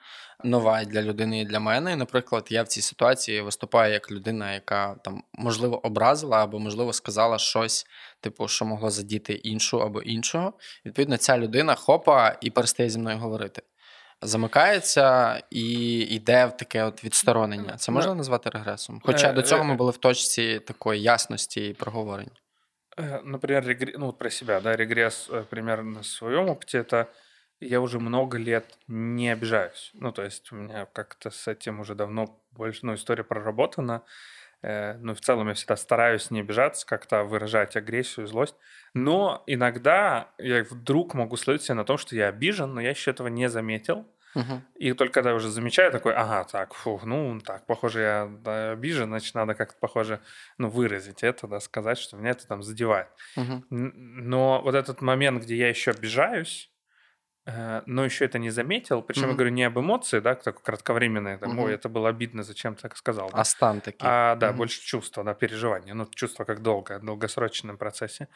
нова 0.44 0.80
і 0.80 0.86
для 0.86 1.02
людини 1.02 1.40
і 1.40 1.44
для 1.44 1.60
мене. 1.60 1.92
І, 1.92 1.96
наприклад, 1.96 2.46
я 2.50 2.62
в 2.62 2.68
цій 2.68 2.82
ситуації 2.82 3.40
виступаю 3.40 3.92
як 3.92 4.10
людина, 4.10 4.52
яка 4.52 4.94
там 5.04 5.24
можливо 5.32 5.86
образила 5.86 6.42
або 6.44 6.58
можливо 6.58 6.92
сказала 6.92 7.38
щось, 7.38 7.86
типу, 8.20 8.48
що 8.48 8.64
могло 8.64 8.90
задіти 8.90 9.32
іншу 9.32 9.82
або 9.82 10.02
іншого. 10.02 10.52
Відповідно, 10.86 11.16
ця 11.16 11.38
людина 11.38 11.74
хопа 11.74 12.36
і 12.40 12.50
перестає 12.50 12.90
зі 12.90 12.98
мною 12.98 13.18
говорити. 13.18 13.62
Замикається 14.22 15.42
і 15.50 15.98
йде 15.98 16.46
в 16.46 16.56
таке 16.56 16.84
от 16.84 17.04
відсторонення. 17.04 17.76
Це 17.76 17.92
можна 17.92 18.14
назвати 18.14 18.50
регресом? 18.50 19.00
Хоча 19.04 19.30
Е, 19.30 19.32
до 19.32 19.42
цього 19.42 19.62
е, 19.62 19.64
ми 19.64 19.74
були 19.74 19.90
в 19.90 19.96
точці 19.96 20.60
такої 20.60 21.02
ясності 21.02 21.68
і 21.68 21.74
проговорень. 21.74 22.30
Э, 22.96 23.20
Например, 23.24 23.64
регре- 23.64 23.94
ну 23.98 24.06
вот 24.06 24.18
про 24.18 24.30
себя, 24.30 24.60
да, 24.60 24.76
регресс 24.76 25.30
э, 25.30 25.42
примерно 25.44 25.90
на 25.90 26.02
своем 26.02 26.48
опыте 26.48 26.78
это 26.78 27.06
я 27.59 27.81
уже 27.81 27.99
много 27.99 28.37
лет 28.37 28.77
не 28.87 29.29
обижаюсь. 29.29 29.91
Ну, 29.93 30.11
то 30.11 30.23
есть 30.23 30.51
у 30.51 30.55
меня 30.55 30.85
как-то 30.85 31.29
с 31.29 31.47
этим 31.47 31.79
уже 31.79 31.95
давно 31.95 32.41
больше, 32.51 32.85
ну, 32.85 32.93
история 32.95 33.23
проработана. 33.23 34.03
Э, 34.61 34.93
Ну, 34.97 35.13
в 35.13 35.21
целом 35.21 35.47
я 35.47 35.53
всегда 35.53 35.75
стараюсь 35.77 36.31
не 36.31 36.41
обижаться, 36.41 36.85
как-то 36.85 37.23
выражать 37.23 37.75
агрессию, 37.75 38.27
злость. 38.27 38.55
Но 38.93 39.43
иногда 39.47 40.31
я 40.37 40.63
вдруг 40.63 41.13
могу 41.13 41.37
словить 41.37 41.63
себя 41.63 41.75
на 41.75 41.85
том, 41.85 41.97
что 41.97 42.15
я 42.15 42.27
обижен, 42.27 42.73
но 42.73 42.81
я 42.81 42.89
еще 42.89 43.11
этого 43.11 43.27
не 43.27 43.49
заметил. 43.49 44.05
Угу. 44.35 44.61
И 44.75 44.93
только 44.93 45.13
когда 45.13 45.31
я 45.31 45.35
уже 45.35 45.49
замечаю, 45.49 45.91
такой, 45.91 46.13
ага, 46.13 46.43
так, 46.43 46.73
фу, 46.73 47.01
ну, 47.03 47.39
так, 47.39 47.65
похоже, 47.65 48.01
я 48.01 48.29
да, 48.43 48.71
обижен, 48.71 49.07
значит, 49.07 49.33
надо 49.33 49.55
как-то, 49.55 49.77
похоже, 49.79 50.19
ну, 50.57 50.69
выразить 50.69 51.23
это, 51.23 51.47
да, 51.47 51.59
сказать, 51.59 51.97
что 51.97 52.15
меня 52.15 52.31
это 52.31 52.47
там 52.47 52.61
задевает. 52.61 53.07
Угу. 53.37 53.65
Но 53.71 54.61
вот 54.61 54.75
этот 54.75 55.01
момент, 55.01 55.43
где 55.43 55.55
я 55.55 55.69
еще 55.69 55.91
обижаюсь, 55.91 56.71
но 57.85 58.05
еще 58.05 58.25
это 58.25 58.39
не 58.39 58.49
заметил, 58.49 59.01
причем 59.01 59.29
я 59.29 59.33
Мгм. 59.33 59.35
говорю 59.35 59.51
не 59.51 59.63
об 59.63 59.79
эмоции, 59.79 60.19
да, 60.19 60.35
такой 60.35 60.61
кратковременные, 60.63 61.37
там, 61.37 61.57
ой, 61.59 61.73
Мгм. 61.73 61.75
это 61.75 61.89
было 61.89 62.09
обидно, 62.09 62.43
зачем 62.43 62.75
так 62.75 62.97
сказал. 62.97 63.31
да, 63.31 63.41
А 63.41 63.43
стан 63.45 63.81
такий. 63.81 64.15
а, 64.21 64.35
да, 64.35 64.51
Мгм. 64.51 64.53
больше 64.53 64.81
чувства, 64.81 65.23
да, 65.23 65.33
переживания. 65.33 65.93
Ну, 65.93 66.07
чувство 66.15 66.45
как 66.45 66.61
долгое, 66.61 66.99
долгосрочном 66.99 67.77
процессе. 67.77 68.29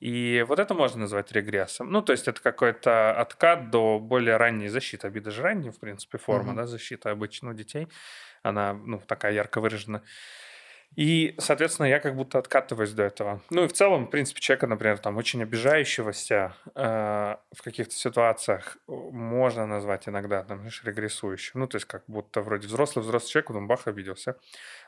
И 0.00 0.44
вот 0.48 0.58
это 0.60 0.74
можно 0.74 1.00
назвать 1.00 1.32
регрессом. 1.32 1.90
Ну, 1.90 2.02
то 2.02 2.12
есть 2.12 2.28
это 2.28 2.40
какой-то 2.42 3.12
откат 3.20 3.70
до 3.70 3.98
более 3.98 4.36
ранней 4.36 4.68
защиты. 4.68 5.06
Обида 5.08 5.30
же 5.32 5.42
ранняя, 5.42 5.72
в 5.72 5.80
принципе, 5.80 6.18
форма, 6.18 6.54
Мгм. 6.54 6.56
да, 6.56 6.66
защиты 6.66 7.08
обычно 7.08 7.50
у 7.50 7.54
детей. 7.54 7.88
Она, 8.42 8.74
ну, 8.74 9.00
такая 9.00 9.32
ярко 9.32 9.60
выражена. 9.60 10.04
И, 10.96 11.36
соответственно, 11.38 11.86
я 11.86 12.00
как 12.00 12.16
будто 12.16 12.38
откатываюсь 12.38 12.90
до 12.90 13.04
этого. 13.04 13.40
Ну 13.50 13.64
и 13.64 13.68
в 13.68 13.72
целом, 13.72 14.06
в 14.06 14.10
принципе, 14.10 14.40
человека, 14.40 14.66
например, 14.66 14.98
там 14.98 15.16
очень 15.16 15.40
обижающегося 15.42 16.54
э, 16.74 17.36
в 17.52 17.62
каких-то 17.62 17.94
ситуациях 17.94 18.78
можно 18.88 19.66
назвать 19.66 20.08
иногда, 20.08 20.42
там, 20.42 20.58
знаешь, 20.58 20.82
регрессующим. 20.84 21.60
Ну, 21.60 21.66
то 21.68 21.76
есть 21.76 21.86
как 21.86 22.02
будто 22.08 22.40
вроде 22.40 22.66
взрослый, 22.66 23.04
взрослый 23.04 23.30
человек, 23.30 23.46
потом 23.46 23.68
бах, 23.68 23.86
обиделся. 23.86 24.38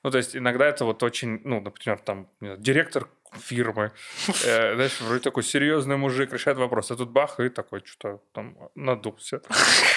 Ну, 0.02 0.10
то 0.10 0.18
есть 0.18 0.36
иногда 0.36 0.66
это 0.66 0.84
вот 0.84 1.02
очень, 1.02 1.40
ну, 1.44 1.60
например, 1.60 1.98
там, 1.98 2.28
знаю, 2.40 2.58
директор 2.58 3.08
фирмы, 3.38 3.92
э, 4.44 4.74
знаешь, 4.74 5.00
вроде 5.00 5.20
такой 5.20 5.42
серьезный 5.42 5.96
мужик, 5.96 6.32
решает 6.32 6.58
вопрос, 6.58 6.90
а 6.90 6.96
тут 6.96 7.10
бах, 7.10 7.38
и 7.40 7.48
такой 7.48 7.82
что-то 7.84 8.20
там 8.32 8.56
надулся. 8.74 9.42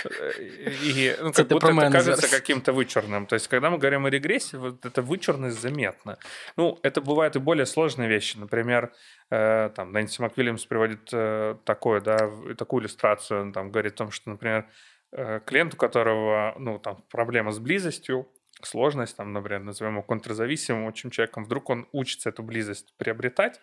Э, 0.05 0.31
И, 0.39 1.15
ну, 1.19 1.31
как 1.33 1.47
будто 1.47 1.67
это 1.67 1.91
кажется 1.91 2.29
каким-то 2.29 2.73
вычурным. 2.73 3.25
То 3.25 3.35
есть, 3.35 3.47
когда 3.47 3.69
мы 3.69 3.77
говорим 3.77 4.05
о 4.05 4.09
регрессе, 4.09 4.57
вот 4.57 4.85
эта 4.85 5.01
вычурность 5.01 5.59
заметна. 5.59 6.17
Ну, 6.57 6.79
это 6.83 7.01
бывают 7.01 7.35
и 7.35 7.39
более 7.39 7.65
сложные 7.65 8.09
вещи. 8.09 8.37
Например, 8.37 8.91
э, 9.31 9.69
там, 9.75 9.91
Нэнси 9.91 10.21
МакВильямс 10.21 10.65
приводит 10.65 11.09
э, 11.11 11.55
такое, 11.65 12.01
да, 12.01 12.29
такую 12.57 12.81
иллюстрацию. 12.81 13.41
Он 13.41 13.53
там 13.53 13.71
говорит 13.71 13.93
о 13.93 13.97
том, 13.97 14.11
что, 14.11 14.29
например, 14.29 14.67
э, 15.11 15.39
клиент, 15.45 15.73
у 15.73 15.77
которого, 15.77 16.55
ну, 16.59 16.79
там, 16.79 17.03
проблема 17.09 17.51
с 17.51 17.59
близостью, 17.59 18.27
сложность, 18.65 19.17
там, 19.17 19.34
например, 19.34 19.62
назовем 19.62 19.93
его 19.93 20.04
контрзависимым 20.04 20.86
очень 20.86 21.12
человеком, 21.12 21.45
вдруг 21.45 21.69
он 21.69 21.88
учится 21.91 22.30
эту 22.30 22.43
близость 22.43 22.93
приобретать, 22.97 23.60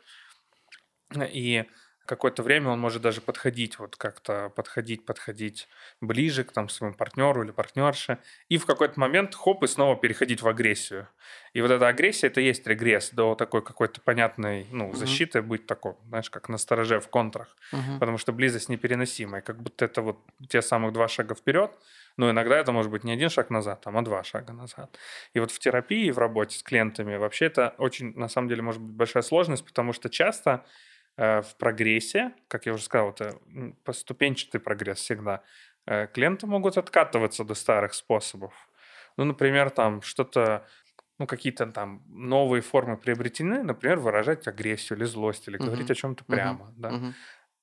и 1.19 1.65
какое-то 2.11 2.43
время 2.43 2.71
он 2.71 2.81
может 2.81 3.03
даже 3.03 3.21
подходить, 3.21 3.79
вот 3.79 3.95
как-то 3.95 4.49
подходить, 4.57 5.07
подходить 5.07 5.69
ближе 6.01 6.43
к 6.43 6.51
там, 6.51 6.69
своему 6.69 6.97
партнеру 6.97 7.45
или 7.45 7.53
партнерше, 7.53 8.19
и 8.49 8.59
в 8.59 8.67
какой-то 8.67 8.99
момент 8.99 9.35
хоп, 9.37 9.63
и 9.63 9.69
снова 9.69 9.97
переходить 9.97 10.43
в 10.43 10.49
агрессию. 10.49 11.07
И 11.53 11.63
вот 11.63 11.71
эта 11.71 11.87
агрессия, 11.87 12.27
это 12.27 12.41
есть 12.41 12.67
регресс 12.67 13.11
до 13.11 13.37
такой 13.37 13.63
какой-то 13.63 14.01
понятной 14.01 14.67
ну, 14.73 14.93
защиты, 14.93 15.39
mm-hmm. 15.39 15.43
быть 15.43 15.67
такой, 15.67 15.95
знаешь, 16.09 16.31
как 16.31 16.49
на 16.49 16.59
стороже 16.59 16.99
в 16.99 17.09
контрах, 17.09 17.57
mm-hmm. 17.73 18.01
потому 18.01 18.19
что 18.19 18.33
близость 18.33 18.69
непереносимая, 18.69 19.41
как 19.41 19.63
будто 19.63 19.85
это 19.85 20.03
вот 20.03 20.19
те 20.49 20.63
самых 20.63 20.93
два 20.93 21.07
шага 21.07 21.37
вперед, 21.37 21.71
но 22.21 22.31
иногда 22.31 22.59
это 22.59 22.71
может 22.71 22.91
быть 22.91 23.03
не 23.03 23.13
один 23.13 23.31
шаг 23.31 23.49
назад, 23.49 23.81
там, 23.81 23.97
а 23.97 24.03
два 24.03 24.23
шага 24.23 24.53
назад. 24.53 24.99
И 25.33 25.41
вот 25.41 25.51
в 25.51 25.59
терапии, 25.59 26.11
в 26.11 26.19
работе 26.19 26.59
с 26.59 26.63
клиентами 26.63 27.17
вообще 27.17 27.47
это 27.47 27.75
очень, 27.79 28.13
на 28.15 28.29
самом 28.29 28.49
деле, 28.49 28.61
может 28.61 28.83
быть 28.83 28.95
большая 28.95 29.23
сложность, 29.23 29.65
потому 29.65 29.95
что 29.95 30.11
часто 30.11 30.67
э, 31.17 31.41
в 31.41 31.57
прогрессе, 31.57 32.33
как 32.49 32.67
я 32.67 32.75
уже 32.75 32.83
сказал, 32.83 33.11
это 33.13 33.39
поступенчатый 33.85 34.61
прогресс 34.61 34.99
всегда, 34.99 35.43
э, 35.87 36.09
клиенты 36.09 36.47
могут 36.47 36.77
откатываться 36.77 37.43
до 37.43 37.55
старых 37.55 37.95
способов. 37.95 38.53
Ну, 39.17 39.25
например, 39.25 39.71
там 39.71 40.03
что-то 40.03 40.67
ну, 41.19 41.27
какие-то 41.27 41.67
там 41.67 42.03
новые 42.09 42.61
формы 42.61 42.99
приобретены, 42.99 43.63
например, 43.63 43.99
выражать 43.99 44.47
агрессию 44.47 44.99
или 44.99 45.07
злость, 45.07 45.49
или 45.49 45.57
говорить 45.57 45.89
uh-huh. 45.89 45.93
о 45.93 45.95
чем-то 45.95 46.25
прямо, 46.25 46.67
uh-huh. 46.67 46.75
да. 46.77 46.89
Uh-huh. 46.91 47.13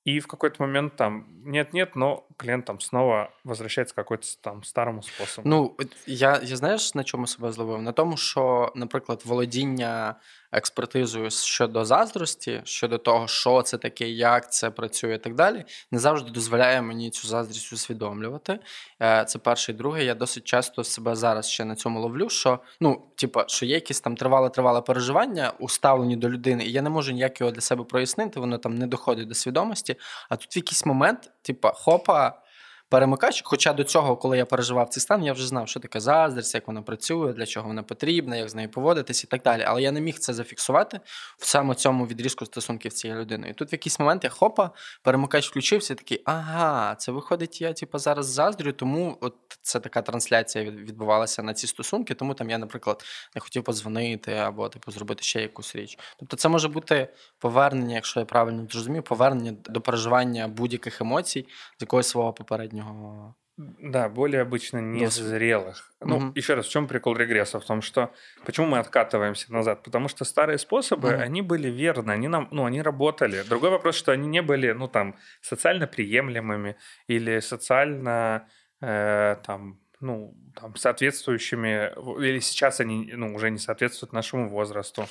И 0.07 0.19
в 0.19 0.27
какой-то 0.27 0.63
момент 0.63 0.97
там 0.97 1.27
нет-нет, 1.45 1.97
но 1.97 2.27
клиент 2.37 2.65
там 2.65 2.81
снова 2.81 3.31
возвращається 3.45 3.95
к 3.95 3.97
какой-то 3.97 4.27
там 4.41 4.65
старому 4.65 5.03
способу. 5.03 5.49
Ну, 5.49 5.77
я 6.07 6.41
я 6.43 6.57
знаєш, 6.57 6.95
на 6.95 7.05
чому 7.05 7.27
себе 7.27 7.53
зловив? 7.53 7.83
На 7.83 7.93
тому, 7.93 8.17
що, 8.17 8.73
наприклад, 8.75 9.23
володіння 9.25 10.15
експертизою 10.58 11.32
щодо 11.32 11.86
заздрості, 11.86 12.62
щодо 12.64 12.98
того, 12.98 13.28
що 13.28 13.62
це 13.62 13.78
таке, 13.78 14.10
як 14.10 14.52
це 14.52 14.70
працює 14.70 15.16
і 15.16 15.18
так 15.18 15.36
далі, 15.36 15.66
не 15.92 16.00
завжди 16.00 16.32
дозволяє 16.32 16.82
мені 16.82 17.10
цю 17.10 17.28
заздрість 17.28 17.74
усвідомлювати. 17.74 18.60
Е, 19.02 19.26
це 19.26 19.40
перше 19.40 19.72
і 19.72 19.76
друге. 19.76 20.04
Я 20.04 20.16
досить 20.16 20.44
часто 20.44 20.84
себе 20.84 21.16
зараз 21.16 21.50
ще 21.50 21.66
на 21.66 21.76
цьому 21.76 22.00
ловлю, 22.00 22.30
що 22.30 22.60
ну, 22.82 23.04
типа, 23.16 23.46
що 23.48 23.66
є 23.66 23.76
якісь 23.76 24.02
там 24.02 24.16
тривале-тривале 24.16 24.82
переживання, 24.82 25.54
уставлені 25.60 26.16
до 26.16 26.30
людини, 26.30 26.66
і 26.66 26.72
я 26.72 26.82
не 26.82 26.90
можу 26.90 27.12
ніяк 27.12 27.42
його 27.42 27.52
для 27.52 27.62
себе 27.62 27.84
прояснити, 27.84 28.40
воно 28.40 28.58
там 28.58 28.76
не 28.76 28.88
доходить 28.88 29.28
до 29.28 29.34
свідомості. 29.34 29.96
А 30.30 30.36
тут 30.36 30.56
в 30.56 30.58
якийсь 30.58 30.86
момент, 30.86 31.32
типа, 31.42 31.72
хопа 31.72 32.42
перемикач. 32.90 33.42
Хоча 33.46 33.74
до 33.74 33.84
цього, 33.84 34.18
коли 34.18 34.38
я 34.38 34.46
переживав 34.46 34.90
цей 34.90 35.02
стан, 35.02 35.24
я 35.24 35.34
вже 35.34 35.48
знав, 35.48 35.68
що 35.68 35.80
таке 35.80 36.00
заздрість, 36.00 36.56
як 36.56 36.68
вона 36.68 36.82
працює, 36.82 37.34
для 37.34 37.46
чого 37.46 37.68
вона 37.68 37.84
потрібна, 37.84 38.36
як 38.36 38.50
з 38.50 38.56
нею 38.56 38.70
поводитись 38.70 39.24
і 39.24 39.28
так 39.28 39.42
далі. 39.42 39.64
Але 39.68 39.82
я 39.82 39.92
не 39.92 40.02
міг 40.02 40.20
це 40.20 40.34
зафіксувати 40.34 41.00
в 41.38 41.46
саме 41.46 41.76
цьому 41.76 42.08
відрізку 42.08 42.46
стосунків 42.46 42.92
з 42.92 42.96
цією 42.96 43.20
людиною. 43.20 43.52
І 43.52 43.54
тут 43.54 43.72
в 43.72 43.74
якийсь 43.74 44.00
момент 44.00 44.24
я 44.24 44.30
хопа, 44.30 44.72
перемикач 45.04 45.50
включився, 45.50 45.94
і 45.94 45.98
такий, 45.98 46.22
ага, 46.26 46.96
це 46.96 47.12
виходить, 47.12 47.62
я 47.62 47.74
типу, 47.74 47.98
зараз 47.98 48.26
заздрю, 48.26 48.72
тому 48.72 49.18
от 49.22 49.36
це 49.62 49.80
така 49.80 50.02
трансляція 50.02 50.66
відбувалася 50.66 51.44
на 51.44 51.54
ці 51.54 51.68
стосунки. 51.68 52.14
Тому 52.14 52.34
там 52.34 52.50
я, 52.50 52.58
наприклад, 52.58 53.04
не 53.36 53.42
хотів 53.42 53.64
подзвонити 53.64 54.34
або 54.34 54.70
типу 54.70 54.92
зробити 54.92 55.24
ще 55.24 55.42
якусь 55.42 55.76
річ. 55.76 55.98
Тобто, 56.20 56.38
це 56.38 56.50
може 56.50 56.68
бути 56.68 57.14
повернення, 57.40 57.96
якщо 57.96 58.20
я 58.20 58.26
правильно 58.26 58.68
зрозумів, 58.72 59.04
повернення 59.04 59.54
до 59.70 59.82
переживання 59.82 60.48
будь-яких 60.48 61.02
емоцій 61.02 61.46
з 61.78 61.82
якогось 61.82 62.08
свого 62.08 62.34
попереднього 62.34 62.77
среднего 62.78 63.36
Да, 63.58 64.08
более 64.10 64.42
обычно 64.42 64.78
незрелых. 64.78 65.92
Ну, 66.00 66.18
угу. 66.18 66.32
еще 66.36 66.54
раз, 66.54 66.68
в 66.68 66.70
чем 66.70 66.88
прикол 66.88 67.16
регресса? 67.16 67.60
В 67.60 67.66
том, 67.66 67.82
что 67.82 68.14
почему 68.46 68.68
мы 68.68 68.78
откатываемся 68.78 69.52
назад? 69.52 69.84
Потому 69.84 70.08
что 70.10 70.26
старые 70.26 70.60
способы, 70.60 71.10
угу. 71.10 71.22
они 71.22 71.42
были 71.42 71.70
верны, 71.70 72.12
они 72.12 72.28
нам, 72.28 72.48
ну, 72.52 72.66
они 72.66 72.82
работали. 72.82 73.44
Другой 73.50 73.72
вопрос, 73.72 73.96
что 73.96 74.12
они 74.12 74.28
не 74.28 74.42
были, 74.42 74.72
ну, 74.74 74.88
там, 74.88 75.16
социально 75.42 75.88
приемлемыми 75.88 76.78
или 77.08 77.40
социально, 77.40 78.48
э, 78.82 79.38
там, 79.44 79.80
ну, 80.00 80.36
там, 80.56 80.76
соответствующими, 80.76 81.92
или 82.24 82.40
сейчас 82.40 82.80
они, 82.80 83.12
ну, 83.14 83.34
уже 83.34 83.50
не 83.50 83.58
соответствуют 83.58 84.14
нашему 84.14 84.50
возрасту. 84.50 85.08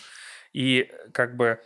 И 0.53 0.89
как 1.13 1.37
бы 1.37 1.59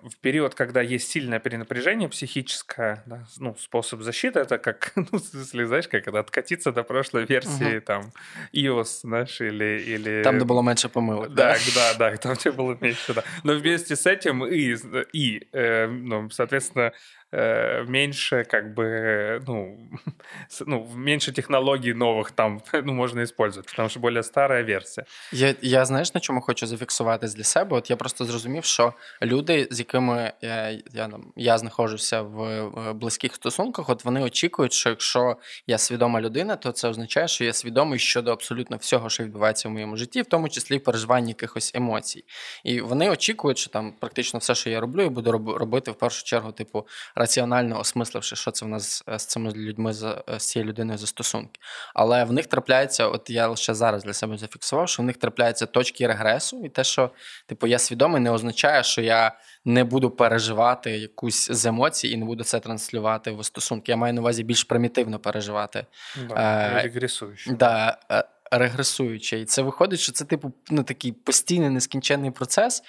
в 0.00 0.16
период, 0.18 0.54
когда 0.54 0.80
есть 0.80 1.10
сильное 1.10 1.40
перенапряжение 1.40 2.08
психическое, 2.08 3.02
да, 3.06 3.26
ну, 3.38 3.56
способ 3.58 4.02
защиты 4.02 4.38
это 4.38 4.58
как, 4.58 4.92
ну, 4.96 5.06
в 5.10 5.18
смысле, 5.18 5.66
знаешь, 5.66 5.88
как 5.88 6.06
это 6.06 6.20
откатиться 6.20 6.70
до 6.70 6.84
прошлой 6.84 7.26
версии, 7.26 7.78
угу. 7.78 7.84
там, 7.84 8.12
iOS, 8.52 9.00
знаешь, 9.02 9.40
или... 9.40 9.80
или... 9.80 10.22
Там, 10.22 10.36
где 10.36 10.44
было 10.44 10.62
меньше 10.62 10.88
помылок, 10.88 11.34
да? 11.34 11.56
Да, 11.74 11.94
да, 11.98 12.10
да, 12.10 12.16
там, 12.16 12.34
где 12.34 12.52
было 12.52 12.76
меньше, 12.80 13.14
да. 13.14 13.24
Но 13.42 13.54
вместе 13.54 13.96
с 13.96 14.06
этим 14.06 14.46
и, 14.46 14.76
и 15.12 15.48
э, 15.52 15.86
ну, 15.88 16.30
соответственно, 16.30 16.92
меньше 17.32 18.44
как 18.44 18.74
бы, 18.74 19.42
ну, 19.46 19.78
ну, 20.66 20.88
меньше 20.94 21.32
технологий 21.32 21.92
новых 21.92 22.30
там, 22.30 22.62
ну, 22.72 22.92
можна 22.92 23.22
использовать, 23.22 23.72
тому 23.76 23.88
що 23.88 24.00
більш 24.00 24.26
стара 24.26 24.62
версія. 24.62 25.06
Я, 25.32 25.54
я 25.62 25.84
знаєш, 25.84 26.14
на 26.14 26.20
чому 26.20 26.40
хочу 26.40 26.66
зафіксувати 26.66 27.26
для 27.26 27.44
себе? 27.44 27.76
От 27.76 27.90
я 27.90 27.96
просто 27.96 28.24
зрозумів, 28.24 28.64
що 28.64 28.92
люди, 29.22 29.68
з 29.70 29.78
якими 29.78 30.32
я 30.42 30.70
я, 30.92 31.10
я 31.36 31.58
знаходжуся 31.58 32.22
в 32.22 32.92
близьких 32.92 33.34
стосунках, 33.34 33.88
от 33.88 34.04
вони 34.04 34.20
очікують, 34.22 34.72
що 34.72 34.88
якщо 34.90 35.36
я 35.66 35.78
свідома 35.78 36.20
людина, 36.20 36.56
то 36.56 36.72
це 36.72 36.88
означає, 36.88 37.28
що 37.28 37.44
я 37.44 37.52
свідомий 37.52 37.98
щодо 37.98 38.32
абсолютно 38.32 38.76
всього, 38.76 39.10
що 39.10 39.24
відбувається 39.24 39.68
в 39.68 39.72
моєму 39.72 39.96
житті, 39.96 40.22
в 40.22 40.26
тому 40.26 40.48
числі 40.48 40.76
в 40.76 40.84
переживанні 40.84 41.28
якихось 41.28 41.72
емоцій. 41.74 42.24
І 42.64 42.80
вони 42.80 43.10
очікують, 43.10 43.58
що 43.58 43.70
там 43.70 43.92
практично 44.00 44.38
все, 44.38 44.54
що 44.54 44.70
я 44.70 44.80
роблю, 44.80 45.02
я 45.02 45.08
буду 45.08 45.32
робити 45.32 45.90
в 45.90 45.94
першу 45.94 46.24
чергу, 46.24 46.52
типу, 46.52 46.86
раціонально 47.18 47.80
осмисливши, 47.80 48.36
що 48.36 48.50
це 48.50 48.66
в 48.66 48.68
нас 48.68 49.04
з 49.16 49.24
цими 49.24 49.52
людьми 49.52 49.92
з 49.92 50.14
цією 50.38 50.68
людиною 50.68 50.98
за 50.98 51.06
стосунки. 51.06 51.60
Але 51.94 52.24
в 52.24 52.32
них 52.32 52.46
трапляється, 52.46 53.08
от 53.08 53.30
я 53.30 53.46
лише 53.46 53.74
зараз 53.74 54.04
для 54.04 54.12
себе 54.12 54.38
зафіксував, 54.38 54.88
що 54.88 55.02
в 55.02 55.06
них 55.06 55.16
трапляються 55.16 55.66
точки 55.66 56.06
регресу, 56.06 56.64
і 56.64 56.68
те, 56.68 56.84
що 56.84 57.10
типу 57.46 57.66
я 57.66 57.78
свідомий, 57.78 58.20
не 58.20 58.30
означає, 58.30 58.82
що 58.82 59.02
я 59.02 59.32
не 59.64 59.84
буду 59.84 60.10
переживати 60.10 60.90
якусь 60.90 61.50
з 61.50 61.66
емоцій 61.66 62.08
і 62.08 62.16
не 62.16 62.24
буду 62.24 62.44
це 62.44 62.60
транслювати 62.60 63.30
в 63.30 63.44
стосунки. 63.44 63.92
Я 63.92 63.96
маю 63.96 64.14
на 64.14 64.20
увазі 64.20 64.42
більш 64.42 64.64
примітивно 64.64 65.18
переживати. 65.18 65.86
Да, 66.28 66.34
е, 66.34 66.82
регресуючи. 66.82 67.52
Да, 67.52 67.98
е, 68.10 68.24
регресуючи. 68.50 69.40
І 69.40 69.44
це 69.44 69.62
виходить, 69.62 70.00
що 70.00 70.12
це 70.12 70.24
типу 70.24 70.52
ну, 70.70 70.82
такий 70.82 71.12
постійний 71.12 71.70
нескінченний 71.70 72.30
процес 72.30 72.82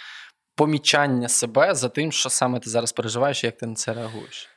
помічання 0.59 1.29
себе 1.29 1.75
за 1.75 1.89
тим, 1.89 2.13
що 2.13 2.31
саме 2.31 2.61
ти 2.61 2.71
зараз 2.71 2.93
переживаєш, 2.93 3.45
і 3.45 3.47
як 3.47 3.57
ти 3.57 3.67
на 3.67 3.75
це 3.75 3.95
реагуєш. 3.95 4.49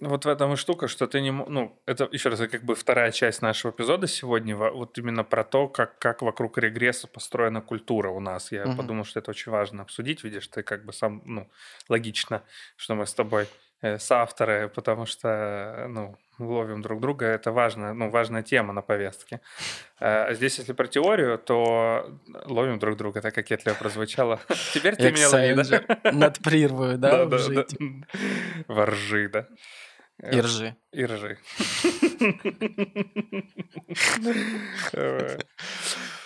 Вот 0.00 0.24
в 0.24 0.28
этом 0.28 0.52
и 0.52 0.56
штука, 0.56 0.88
что 0.88 1.06
ты 1.06 1.20
не... 1.20 1.30
Ну, 1.30 1.80
это, 1.86 2.08
еще 2.12 2.28
раз, 2.28 2.40
как 2.40 2.64
бы 2.64 2.74
вторая 2.74 3.12
часть 3.12 3.42
нашего 3.42 3.70
эпизода 3.70 4.08
сегодня, 4.08 4.56
вот 4.56 4.98
именно 4.98 5.24
про 5.24 5.44
то, 5.44 5.68
как, 5.68 5.98
как 5.98 6.22
вокруг 6.22 6.58
регресса 6.58 7.06
построена 7.06 7.60
культура 7.60 8.10
у 8.10 8.20
нас. 8.20 8.52
Я 8.52 8.64
угу. 8.64 8.76
подумал, 8.76 9.04
что 9.04 9.20
это 9.20 9.30
очень 9.30 9.52
важно 9.52 9.82
обсудить. 9.82 10.24
Видишь, 10.24 10.48
ты 10.48 10.62
как 10.62 10.84
бы 10.84 10.92
сам, 10.92 11.22
ну, 11.24 11.48
логично, 11.88 12.42
что 12.76 12.96
мы 12.96 13.06
с 13.06 13.14
тобой 13.14 13.44
э, 13.44 13.46
соавторы, 13.97 14.69
потому 14.69 15.05
что, 15.05 15.85
ну, 15.89 16.17
ловим 16.39 16.81
друг 16.81 16.99
друга, 16.99 17.25
это 17.25 17.51
важно, 17.51 17.93
ну, 17.93 18.09
важная 18.09 18.43
тема 18.43 18.73
на 18.73 18.81
повестке. 18.81 19.41
А 19.99 20.33
здесь, 20.33 20.57
если 20.59 20.73
про 20.73 20.87
теорию, 20.87 21.37
то 21.37 22.19
ловим 22.45 22.79
друг 22.79 22.97
друга, 22.97 23.21
так 23.21 23.35
как 23.35 23.51
это 23.51 23.73
прозвучало. 23.75 24.39
Теперь 24.73 24.95
ты 24.95 25.11
меня 25.11 25.29
лови, 25.29 25.53
да? 25.53 26.11
Над 26.11 26.39
прервою, 26.39 26.97
да, 26.97 27.25
Воржи, 28.67 29.29
да. 29.29 29.47
И 30.31 30.41
ржи. 30.41 30.75
И 30.91 31.05
ржи. 31.05 31.37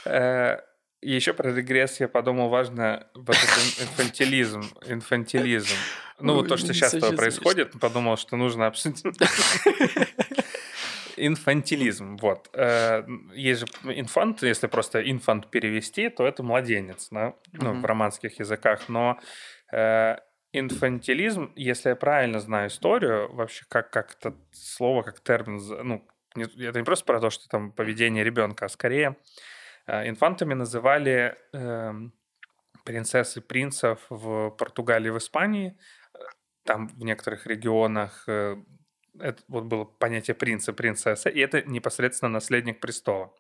Еще 1.04 1.34
про 1.34 1.52
регресс 1.54 2.00
я 2.00 2.08
подумал, 2.08 2.50
важно 2.50 3.08
инфантилизм. 3.16 4.64
Инфантилизм. 4.88 5.76
Ну, 6.20 6.36
вот 6.36 6.48
то, 6.48 6.58
что 6.58 6.74
сейчас 6.74 6.94
происходит, 6.94 7.80
подумал, 7.80 8.18
что 8.18 8.38
нужно 8.38 8.68
обсудить. 8.68 9.04
Инфантилизм, 11.16 12.18
вот. 12.18 12.50
Э, 12.54 13.04
есть 13.36 13.62
же 13.62 13.68
инфант, 13.84 14.42
если 14.42 14.68
просто 14.68 15.00
инфант 15.10 15.50
перевести, 15.52 16.10
то 16.10 16.26
это 16.26 16.42
младенец, 16.42 17.10
да? 17.12 17.36
ну, 17.52 17.74
в 17.74 17.86
романских 17.86 18.40
языках. 18.40 18.90
Но 18.90 19.20
э, 19.72 20.18
инфантилизм, 20.54 21.54
если 21.56 21.90
я 21.90 21.96
правильно 21.96 22.40
знаю 22.40 22.70
историю, 22.70 23.32
вообще 23.34 23.64
как, 23.70 23.92
как 23.92 24.16
это 24.20 24.36
слово, 24.52 25.04
как 25.04 25.20
термин, 25.20 25.62
ну, 25.84 26.08
это 26.36 26.80
не 26.80 26.86
просто 26.86 27.06
про 27.06 27.20
то, 27.20 27.30
что 27.30 27.48
там 27.48 27.72
поведение 27.72 28.24
ребенка, 28.24 28.66
а 28.66 28.70
скорее 28.70 29.18
э, 29.86 30.10
инфантами 30.10 30.54
называли 30.54 31.36
э, 31.54 31.94
принцесс 32.84 33.38
и 33.38 33.42
принцев 33.42 34.00
в 34.10 34.52
Португалии 34.52 35.08
и 35.08 35.12
в 35.12 35.18
Испании. 35.18 35.78
Там 36.64 36.88
в 36.88 37.04
некоторых 37.04 37.46
регионах 37.46 38.24
э, 38.28 38.58
это 39.20 39.42
вот 39.48 39.66
было 39.66 39.86
понятие 39.86 40.36
принца, 40.36 40.74
принцесса, 40.74 41.30
и 41.30 41.40
это 41.40 41.62
непосредственно 41.64 42.30
наследник 42.30 42.80
престола. 42.80 43.34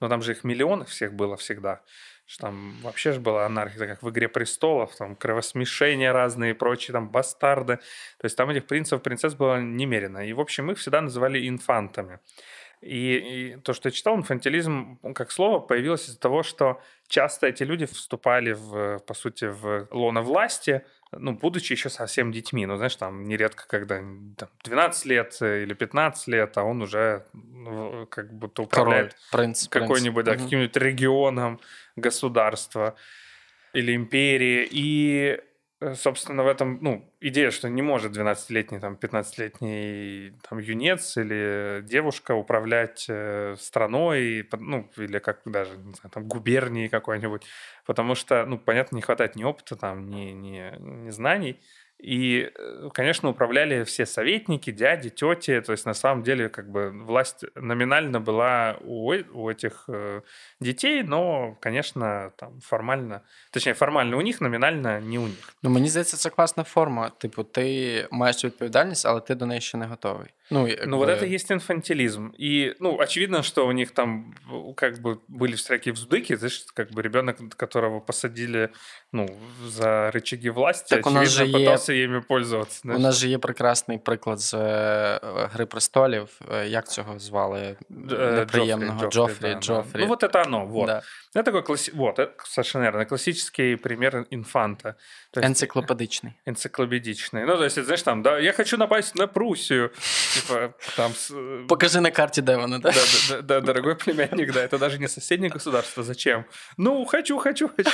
Но 0.00 0.08
там 0.08 0.22
же 0.22 0.32
их 0.32 0.44
миллионы 0.44 0.84
всех 0.84 1.14
было 1.14 1.36
всегда. 1.36 1.82
Что 2.26 2.46
там 2.46 2.74
вообще 2.82 3.12
же 3.12 3.20
была 3.20 3.46
анархия, 3.46 3.86
как 3.86 4.02
в 4.02 4.10
«Игре 4.10 4.28
престолов», 4.28 4.96
там 4.96 5.14
кровосмешения 5.14 6.10
разные 6.12 6.50
и 6.50 6.54
прочие, 6.54 6.92
там 6.92 7.10
бастарды. 7.10 7.76
То 8.18 8.24
есть 8.24 8.36
там 8.36 8.50
этих 8.50 8.66
принцев, 8.66 9.02
принцесс 9.02 9.34
было 9.34 9.60
немерено. 9.60 10.26
И, 10.26 10.32
в 10.32 10.40
общем, 10.40 10.70
их 10.70 10.78
всегда 10.78 11.00
называли 11.00 11.48
инфантами. 11.48 12.18
И, 12.80 13.16
и 13.16 13.56
то, 13.56 13.72
что 13.72 13.88
я 13.88 13.92
читал, 13.92 14.16
инфантилизм 14.16 14.98
как 15.14 15.30
слово 15.30 15.60
появилось 15.60 16.08
из-за 16.08 16.18
того, 16.18 16.42
что 16.42 16.82
часто 17.08 17.46
эти 17.46 17.62
люди 17.62 17.86
вступали, 17.86 18.52
в, 18.52 18.98
по 19.06 19.14
сути, 19.14 19.46
в 19.46 19.88
лоно 19.90 20.20
власти, 20.20 20.84
ну, 21.18 21.32
будучи 21.32 21.72
еще 21.72 21.90
совсем 21.90 22.32
детьми. 22.32 22.66
Ну, 22.66 22.76
знаешь, 22.76 22.96
там 22.96 23.24
нередко, 23.24 23.64
когда 23.66 23.96
там, 23.96 24.50
12 24.64 25.06
лет 25.06 25.36
или 25.40 25.74
15 25.74 26.28
лет, 26.28 26.56
а 26.56 26.64
он 26.64 26.82
уже 26.82 27.24
ну, 27.32 28.06
как 28.10 28.32
будто 28.32 28.62
управляет 28.62 29.16
какой-нибудь, 29.30 30.24
да, 30.24 30.36
каким-нибудь 30.36 30.76
регионом 30.76 31.60
государства 31.96 32.94
или 33.72 33.94
империи. 33.94 34.68
И 34.70 35.38
Э, 35.38 35.53
собственно, 35.94 36.42
в 36.44 36.46
этом, 36.46 36.78
ну, 36.80 37.12
идея, 37.20 37.50
что 37.50 37.68
не 37.68 37.82
может 37.82 38.12
12-летний, 38.12 38.78
там, 38.78 38.94
15-летний 38.94 40.32
там, 40.48 40.58
юнец 40.58 41.16
или 41.16 41.82
девушка 41.82 42.34
управлять 42.34 43.06
э, 43.08 43.56
страной, 43.58 44.48
ну, 44.58 44.90
или 44.96 45.18
как 45.18 45.40
даже, 45.44 45.76
не 45.76 45.94
знаю, 45.94 46.10
там, 46.10 46.26
губернией 46.26 46.88
какой-нибудь, 46.88 47.42
потому 47.86 48.14
что, 48.14 48.46
ну, 48.46 48.58
понятно, 48.58 48.96
не 48.96 49.02
хватает 49.02 49.36
ни 49.36 49.44
опыта, 49.44 49.76
там, 49.76 50.08
ни, 50.08 50.30
ни, 50.30 50.76
ни 50.78 51.10
знаний, 51.10 51.60
и, 52.03 52.49
э, 52.55 52.89
конечно, 52.93 53.29
управляли 53.29 53.83
все 53.83 54.05
советники, 54.05 54.71
дяди, 54.71 55.09
тети. 55.09 55.61
То 55.61 55.73
есть, 55.73 55.85
на 55.85 55.93
самом 55.93 56.23
деле, 56.23 56.47
как 56.47 56.71
бы 56.71 56.91
власть 56.91 57.43
номинально 57.55 58.21
была 58.21 58.77
у, 58.81 59.13
у 59.33 59.49
этих 59.49 59.83
э, 59.89 60.21
детей, 60.61 61.03
но, 61.03 61.57
конечно, 61.59 62.31
там 62.37 62.61
формально, 62.61 63.21
точнее, 63.51 63.73
формально 63.73 64.17
у 64.17 64.21
них, 64.21 64.41
номінально 64.41 65.01
не 65.01 65.19
у 65.19 65.27
них. 65.27 65.53
Ну, 65.63 65.69
мені 65.69 65.89
здається, 65.89 66.17
це 66.17 66.29
класна 66.29 66.63
форма. 66.63 67.09
Типу, 67.09 67.43
ти 67.43 68.07
маєш 68.11 68.45
відповідальність, 68.45 69.05
але 69.05 69.21
ти 69.21 69.35
до 69.35 69.45
неї 69.45 69.61
ще 69.61 69.77
не 69.77 69.85
готовий. 69.85 70.27
Ну, 70.51 70.67
ну 70.85 70.97
вот 70.97 71.09
это 71.09 71.25
есть 71.25 71.51
инфантилизм. 71.51 72.33
И, 72.39 72.75
ну, 72.79 72.99
очевидно, 72.99 73.43
что 73.43 73.67
у 73.67 73.71
них 73.71 73.91
там 73.91 74.33
как 74.75 74.99
бы 74.99 75.19
были 75.27 75.53
всякие 75.53 75.93
вздыки, 75.93 76.35
знаешь, 76.35 76.65
как 76.73 76.91
бы 76.91 77.03
ребенок, 77.03 77.37
которого 77.55 77.99
посадили, 77.99 78.69
ну, 79.11 79.27
за 79.67 80.11
рычаги 80.11 80.49
власти, 80.49 80.95
так 80.95 81.07
очевидно, 81.07 81.59
є... 81.59 81.69
пытался 81.69 81.93
ими 81.93 82.21
пользоваться. 82.21 82.79
Знаєш. 82.81 82.99
У 82.99 83.03
нас 83.03 83.15
же 83.15 83.27
є 83.27 83.37
прекрасний 83.37 83.97
приклад 83.97 84.39
з 84.39 84.53
Гри 85.53 85.65
престолів. 85.65 86.41
Як 86.65 86.89
цього 86.89 87.19
звали? 87.19 87.77
Неприємного 87.89 89.09
Джоффри, 89.09 89.09
Джоффри, 89.09 89.53
Джоффри, 89.53 89.53
да, 89.53 89.59
Джоффри. 89.59 90.01
Ну, 90.01 90.07
вот 90.07 90.23
это 90.23 90.45
оно, 90.47 90.65
вот. 90.65 90.87
Да. 90.87 91.01
Это 91.35 91.43
такой 91.43 91.61
класс... 91.61 91.91
Вот, 91.93 92.19
это 92.19 92.31
совершенно 92.43 92.85
верно. 92.85 93.05
Классический 93.05 93.75
пример 93.75 94.25
инфанта. 94.31 94.95
То 95.31 95.41
есть, 95.41 95.49
Энциклопедичный. 95.49 96.33
Энциклопедичный. 96.47 97.45
Ну, 97.45 97.57
то 97.57 97.63
есть, 97.63 97.83
знаешь, 97.83 98.01
там, 98.01 98.23
да, 98.23 98.39
я 98.39 98.51
хочу 98.51 98.77
напасть 98.77 99.15
на 99.15 99.27
Пруссию. 99.27 99.91
Типа, 100.34 100.74
там... 100.96 101.12
Э, 101.30 101.66
Покажи 101.68 102.00
на 102.00 102.10
карте, 102.10 102.42
да, 102.42 102.66
да? 102.66 102.78
Да, 102.78 102.90
да, 103.30 103.42
да, 103.42 103.60
дорогой 103.60 103.96
племянник, 103.96 104.52
да, 104.52 104.62
это 104.62 104.78
даже 104.78 104.98
не 104.98 105.08
соседнее 105.08 105.50
государство. 105.50 106.02
Зачем? 106.02 106.44
Ну, 106.76 107.04
хочу, 107.04 107.38
хочу, 107.38 107.68
хочу. 107.68 107.90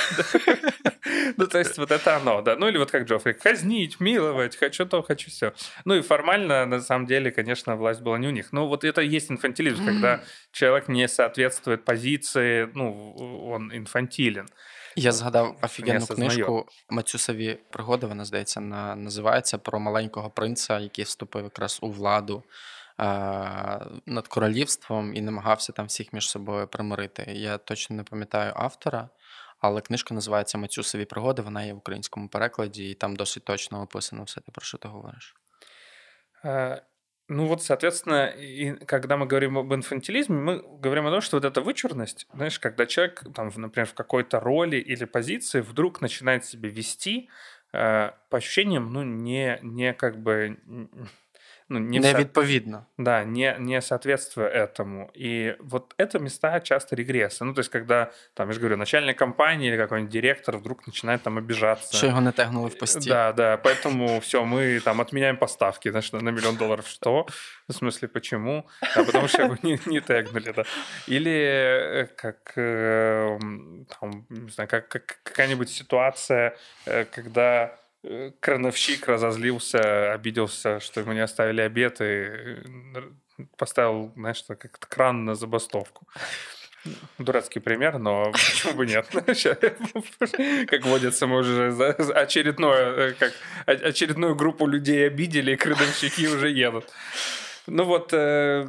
Ну, 1.37 1.47
то 1.47 1.59
есть, 1.59 1.77
вот 1.77 1.91
это 1.91 2.17
оно, 2.17 2.41
да. 2.41 2.55
Ну, 2.55 2.67
или 2.67 2.77
вот 2.77 2.91
как 2.91 3.03
Джоффри, 3.03 3.33
казнить, 3.33 3.99
миловать, 3.99 4.55
хочу 4.55 4.85
то, 4.85 5.01
хочу 5.01 5.29
все. 5.29 5.53
Ну, 5.85 5.95
и 5.95 6.01
формально, 6.01 6.65
на 6.65 6.79
самом 6.81 7.05
деле, 7.05 7.31
конечно, 7.31 7.75
власть 7.75 8.01
была 8.01 8.17
не 8.17 8.27
у 8.27 8.31
них. 8.31 8.51
Но 8.51 8.67
вот 8.67 8.83
это 8.83 9.01
и 9.01 9.07
есть 9.07 9.31
инфантилизм, 9.31 9.85
когда 9.85 10.23
человек 10.51 10.87
не 10.87 11.07
соответствует 11.07 11.85
позиции, 11.85 12.69
ну, 12.73 13.13
он 13.51 13.71
інфантілен. 13.71 14.47
Я 14.95 15.11
згадав 15.11 15.57
офігенну 15.61 16.07
книжку 16.07 16.67
Мацюсові 16.89 17.59
пригоди. 17.69 18.07
Вона 18.07 18.25
здається, 18.25 18.61
на, 18.61 18.95
називається 18.95 19.57
про 19.57 19.79
маленького 19.79 20.29
принца, 20.29 20.79
який 20.79 21.05
вступив 21.05 21.43
якраз 21.43 21.79
у 21.81 21.91
владу 21.91 22.43
е, 22.99 23.03
над 24.05 24.27
королівством 24.27 25.15
і 25.15 25.21
намагався 25.21 25.73
там 25.73 25.85
всіх 25.85 26.13
між 26.13 26.29
собою 26.29 26.67
примирити. 26.67 27.25
Я 27.27 27.57
точно 27.57 27.95
не 27.95 28.03
пам'ятаю 28.03 28.53
автора, 28.55 29.09
але 29.59 29.81
книжка 29.81 30.13
називається 30.13 30.57
Мацюсові 30.57 31.05
пригоди. 31.05 31.41
Вона 31.41 31.63
є 31.63 31.73
в 31.73 31.77
українському 31.77 32.27
перекладі, 32.27 32.89
і 32.89 32.93
там 32.93 33.15
досить 33.15 33.43
точно 33.43 33.81
описано 33.81 34.23
все 34.23 34.41
те, 34.41 34.51
про 34.51 34.65
що 34.65 34.77
ти 34.77 34.87
говориш. 34.87 35.35
Ну 37.33 37.45
вот, 37.45 37.63
соответственно, 37.63 38.25
и 38.27 38.73
когда 38.73 39.15
мы 39.15 39.25
говорим 39.25 39.57
об 39.57 39.73
инфантилизме, 39.73 40.35
мы 40.35 40.61
говорим 40.79 41.07
о 41.07 41.11
том, 41.11 41.21
что 41.21 41.37
вот 41.37 41.45
эта 41.45 41.61
вычурность, 41.61 42.27
знаешь, 42.33 42.59
когда 42.59 42.85
человек, 42.85 43.23
там, 43.33 43.49
например, 43.55 43.87
в 43.87 43.93
какой-то 43.93 44.41
роли 44.41 44.75
или 44.75 45.05
позиции 45.05 45.61
вдруг 45.61 46.01
начинает 46.01 46.43
себя 46.43 46.67
вести, 46.67 47.29
э, 47.71 48.11
по 48.29 48.37
ощущениям, 48.37 48.91
ну, 48.91 49.03
не, 49.03 49.59
не 49.61 49.93
как 49.93 50.21
бы 50.21 50.59
ну, 51.71 51.79
не 51.79 51.99
Невідповідно. 51.99 52.77
Со... 52.77 53.03
Да, 53.03 53.25
не, 53.25 53.55
не 53.59 53.81
соответствуя 53.81 54.49
этому. 54.49 55.09
И 55.15 55.55
вот 55.59 55.95
это 55.97 56.19
места 56.19 56.59
часто 56.59 56.95
регресса. 56.95 57.45
Ну, 57.45 57.53
то 57.53 57.59
есть, 57.59 57.71
когда, 57.71 58.11
там, 58.33 58.47
я 58.47 58.53
же 58.53 58.59
говорю, 58.59 58.77
начальник 58.77 59.17
компании 59.17 59.69
или 59.69 59.77
какой-нибудь 59.77 60.11
директор 60.11 60.57
вдруг 60.57 60.87
начинает 60.87 61.23
там 61.23 61.37
обижаться. 61.37 61.95
Что 61.95 62.07
его 62.07 62.19
натягнули 62.19 62.69
в 62.69 62.77
посте. 62.77 63.09
Да, 63.09 63.33
да, 63.33 63.57
поэтому 63.57 64.19
все, 64.19 64.43
мы 64.43 64.81
там 64.81 64.99
отменяем 64.99 65.37
поставки, 65.37 65.89
знаешь, 65.89 66.11
на 66.11 66.31
миллион 66.31 66.57
долларов. 66.57 66.87
Что? 66.87 67.25
В 67.69 67.73
смысле, 67.73 68.07
почему? 68.07 68.65
А 68.95 69.03
потому 69.03 69.27
что 69.27 69.43
его 69.43 69.57
не, 69.63 69.79
не 69.85 70.01
тегнули, 70.01 70.51
да. 70.51 70.63
Или 71.07 71.31
э, 71.31 72.07
как, 72.17 72.53
э, 72.57 73.39
там, 73.99 74.25
не 74.29 74.51
знаю, 74.51 74.69
как, 74.69 74.89
как 74.89 75.19
какая-нибудь 75.23 75.69
ситуация, 75.69 76.57
э, 76.85 77.05
когда 77.05 77.80
крановщик 78.39 79.07
разозлился, 79.07 80.13
обиделся, 80.13 80.79
что 80.79 81.01
ему 81.01 81.13
не 81.13 81.19
оставили 81.19 81.61
обед 81.61 82.01
и 82.01 82.03
э, 82.03 82.61
поставил, 83.57 84.11
знаешь, 84.15 84.43
как 84.47 84.79
кран 84.79 85.25
на 85.25 85.35
забастовку. 85.35 86.07
Дурацкий 87.19 87.59
пример, 87.59 87.99
но 87.99 88.31
почему 88.31 88.73
бы 88.73 88.87
нет? 88.87 89.05
Как 90.67 90.83
водится, 90.83 91.27
мы 91.27 91.37
уже 91.37 91.71
очередное, 92.15 93.09
э, 93.09 93.13
как 93.13 93.33
очередную 93.67 94.35
группу 94.35 94.65
людей 94.65 95.05
обидели, 95.05 95.51
и 95.51 95.55
крановщики 95.55 96.25
уже 96.25 96.49
едут. 96.49 96.91
Ну 97.66 97.84
вот, 97.84 98.12
э, 98.12 98.68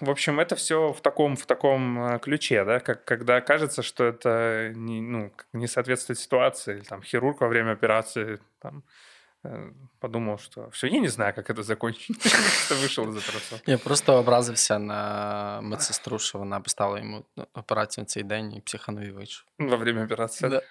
в 0.00 0.10
общем, 0.10 0.40
это 0.40 0.56
все 0.56 0.92
в 0.92 1.00
таком, 1.00 1.36
в 1.36 1.46
таком 1.46 1.98
э, 1.98 2.18
ключе, 2.18 2.64
да, 2.64 2.80
как, 2.80 3.04
когда 3.04 3.40
кажется, 3.40 3.82
что 3.82 4.04
это 4.04 4.72
не, 4.74 5.00
ну, 5.00 5.32
не 5.52 5.68
соответствует 5.68 6.18
ситуации. 6.18 6.80
Там 6.88 7.02
хирург 7.02 7.40
во 7.40 7.48
время 7.48 7.72
операции 7.72 8.40
там, 8.58 8.82
э, 9.44 9.70
подумал, 10.00 10.38
что 10.38 10.70
все, 10.70 10.88
я 10.88 10.98
не 10.98 11.08
знаю, 11.08 11.34
как 11.34 11.50
это 11.50 11.62
закончить. 11.62 12.16
Что 12.64 12.74
вышел 12.74 13.08
из 13.08 13.16
этого. 13.16 13.60
Я 13.66 13.78
просто 13.78 14.18
образився 14.18 14.78
на 14.78 15.60
медсестру, 15.62 16.18
що 16.18 16.38
вона 16.38 16.60
поставила 16.60 16.98
йому 16.98 17.24
операцію 17.54 18.04
цей 18.04 18.22
день 18.22 18.52
і 18.54 18.60
психанув 18.60 19.04
і 19.04 19.10
вийшов. 19.10 19.44
Во 19.58 19.76
время 19.76 20.04
операции? 20.04 20.48
Да. 20.48 20.62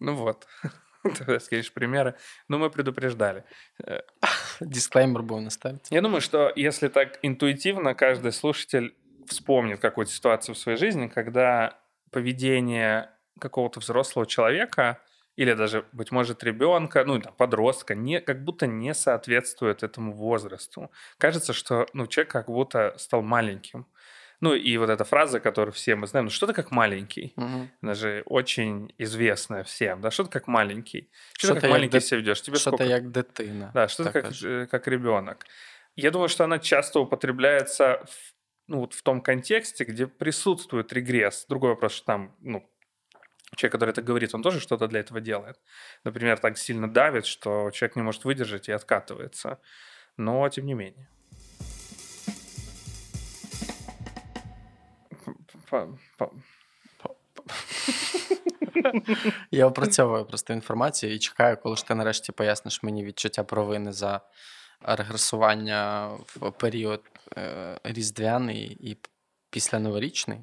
Ну 0.00 0.16
вот. 0.16 0.46
Ты 1.02 1.40
скажешь 1.40 1.72
примеры. 1.72 2.14
Но 2.48 2.58
мы 2.58 2.70
предупреждали. 2.70 3.44
Дисклеймер 4.59 5.21
был 5.21 5.39
наставить. 5.39 5.87
Я 5.89 6.01
думаю, 6.01 6.21
что 6.21 6.51
если 6.55 6.87
так 6.87 7.19
интуитивно 7.21 7.95
каждый 7.95 8.31
слушатель 8.31 8.95
вспомнит 9.27 9.79
какую-то 9.79 10.11
ситуацию 10.11 10.55
в 10.55 10.57
своей 10.57 10.77
жизни, 10.77 11.07
когда 11.07 11.77
поведение 12.11 13.09
какого-то 13.39 13.79
взрослого 13.79 14.25
человека 14.25 14.99
или 15.35 15.53
даже, 15.53 15.85
быть 15.91 16.11
может, 16.11 16.43
ребенка, 16.43 17.03
ну, 17.03 17.19
там, 17.19 17.33
подростка, 17.35 17.93
не, 17.93 18.21
как 18.21 18.43
будто 18.43 18.67
не 18.67 18.93
соответствует 18.93 19.83
этому 19.83 20.13
возрасту. 20.13 20.91
Кажется, 21.17 21.51
что 21.51 21.87
ну, 21.93 22.07
человек 22.07 22.31
как 22.31 22.47
будто 22.47 22.95
стал 22.97 23.21
маленьким. 23.21 23.85
Ну 24.41 24.53
и 24.53 24.77
вот 24.77 24.89
эта 24.89 25.03
фраза, 25.03 25.39
которую 25.39 25.73
все 25.73 25.95
мы 25.95 26.07
знаем, 26.07 26.25
ну 26.25 26.31
что-то 26.31 26.53
как 26.53 26.71
маленький. 26.71 27.33
Угу. 27.37 27.69
Она 27.81 27.93
же 27.93 28.23
очень 28.25 28.93
известная 28.97 29.63
всем. 29.63 30.01
Да, 30.01 30.11
что-то 30.11 30.29
как 30.29 30.47
маленький. 30.47 31.09
Что, 31.37 31.47
что 31.47 31.55
ты 31.55 31.61
как 31.61 31.69
маленький 31.69 31.99
себя 31.99 32.19
ведешь? 32.19 32.41
Тебе 32.41 32.57
что-то 32.57 32.77
сколько? 32.77 32.93
как 32.93 33.11
дитина. 33.11 33.71
Да, 33.73 33.87
что-то 33.87 34.11
как, 34.11 34.69
как 34.69 34.87
ребенок. 34.87 35.45
Я 35.95 36.11
думаю, 36.11 36.29
что 36.29 36.43
она 36.43 36.59
часто 36.59 36.99
употребляется 36.99 38.03
в, 38.05 38.33
ну, 38.67 38.79
вот 38.81 38.93
в 38.93 39.01
том 39.01 39.21
контексте, 39.21 39.85
где 39.85 40.07
присутствует 40.07 40.91
регресс. 40.91 41.45
Другой 41.47 41.71
вопрос, 41.71 41.93
что 41.93 42.05
там, 42.05 42.35
ну, 42.41 42.69
человек, 43.55 43.71
который 43.71 43.89
это 43.91 44.01
говорит, 44.01 44.35
он 44.35 44.41
тоже 44.41 44.59
что-то 44.59 44.87
для 44.87 44.99
этого 44.99 45.21
делает. 45.21 45.59
Например, 46.03 46.37
так 46.37 46.57
сильно 46.57 46.91
давит, 46.91 47.25
что 47.25 47.71
человек 47.71 47.95
не 47.95 48.01
может 48.01 48.25
выдержать 48.25 48.67
и 48.69 48.73
откатывается. 48.73 49.59
Но 50.17 50.47
тем 50.49 50.65
не 50.65 50.73
менее. 50.73 51.07
Я 59.51 59.67
опрацьовую 59.67 60.25
просто 60.25 60.53
інформацію 60.53 61.15
і 61.15 61.19
чекаю, 61.19 61.57
коли 61.57 61.75
ж 61.75 61.87
ти 61.87 61.95
нарешті 61.95 62.31
поясниш 62.31 62.83
мені 62.83 63.05
відчуття 63.05 63.43
провини 63.43 63.91
за 63.91 64.21
регресування 64.81 66.07
в 66.07 66.51
період 66.51 67.01
е, 67.37 67.79
різдвяний 67.83 68.77
і 68.79 68.97
після 69.49 69.79
новорічний. 69.79 70.39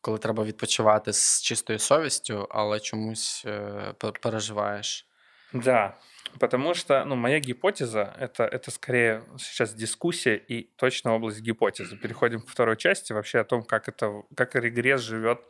коли 0.00 0.18
треба 0.18 0.44
відпочивати 0.44 1.12
з 1.12 1.42
чистою 1.42 1.78
совістю, 1.78 2.46
але 2.50 2.80
чомусь 2.80 3.44
е, 3.46 3.94
переживаєш. 4.22 5.06
Да, 5.52 5.96
потому 6.38 6.74
что, 6.74 7.04
ну, 7.04 7.16
моя 7.16 7.40
гипотеза 7.40 8.14
это, 8.18 8.44
это 8.44 8.70
скорее 8.70 9.24
сейчас 9.38 9.74
дискуссия 9.74 10.36
и 10.36 10.64
точно 10.76 11.14
область 11.14 11.40
гипотезы. 11.40 11.96
Переходим 11.96 12.40
к 12.40 12.48
второй 12.48 12.76
части 12.76 13.12
вообще 13.12 13.40
о 13.40 13.44
том, 13.44 13.62
как 13.62 13.88
это, 13.88 14.22
как 14.34 14.54
регресс 14.54 15.00
живет 15.00 15.40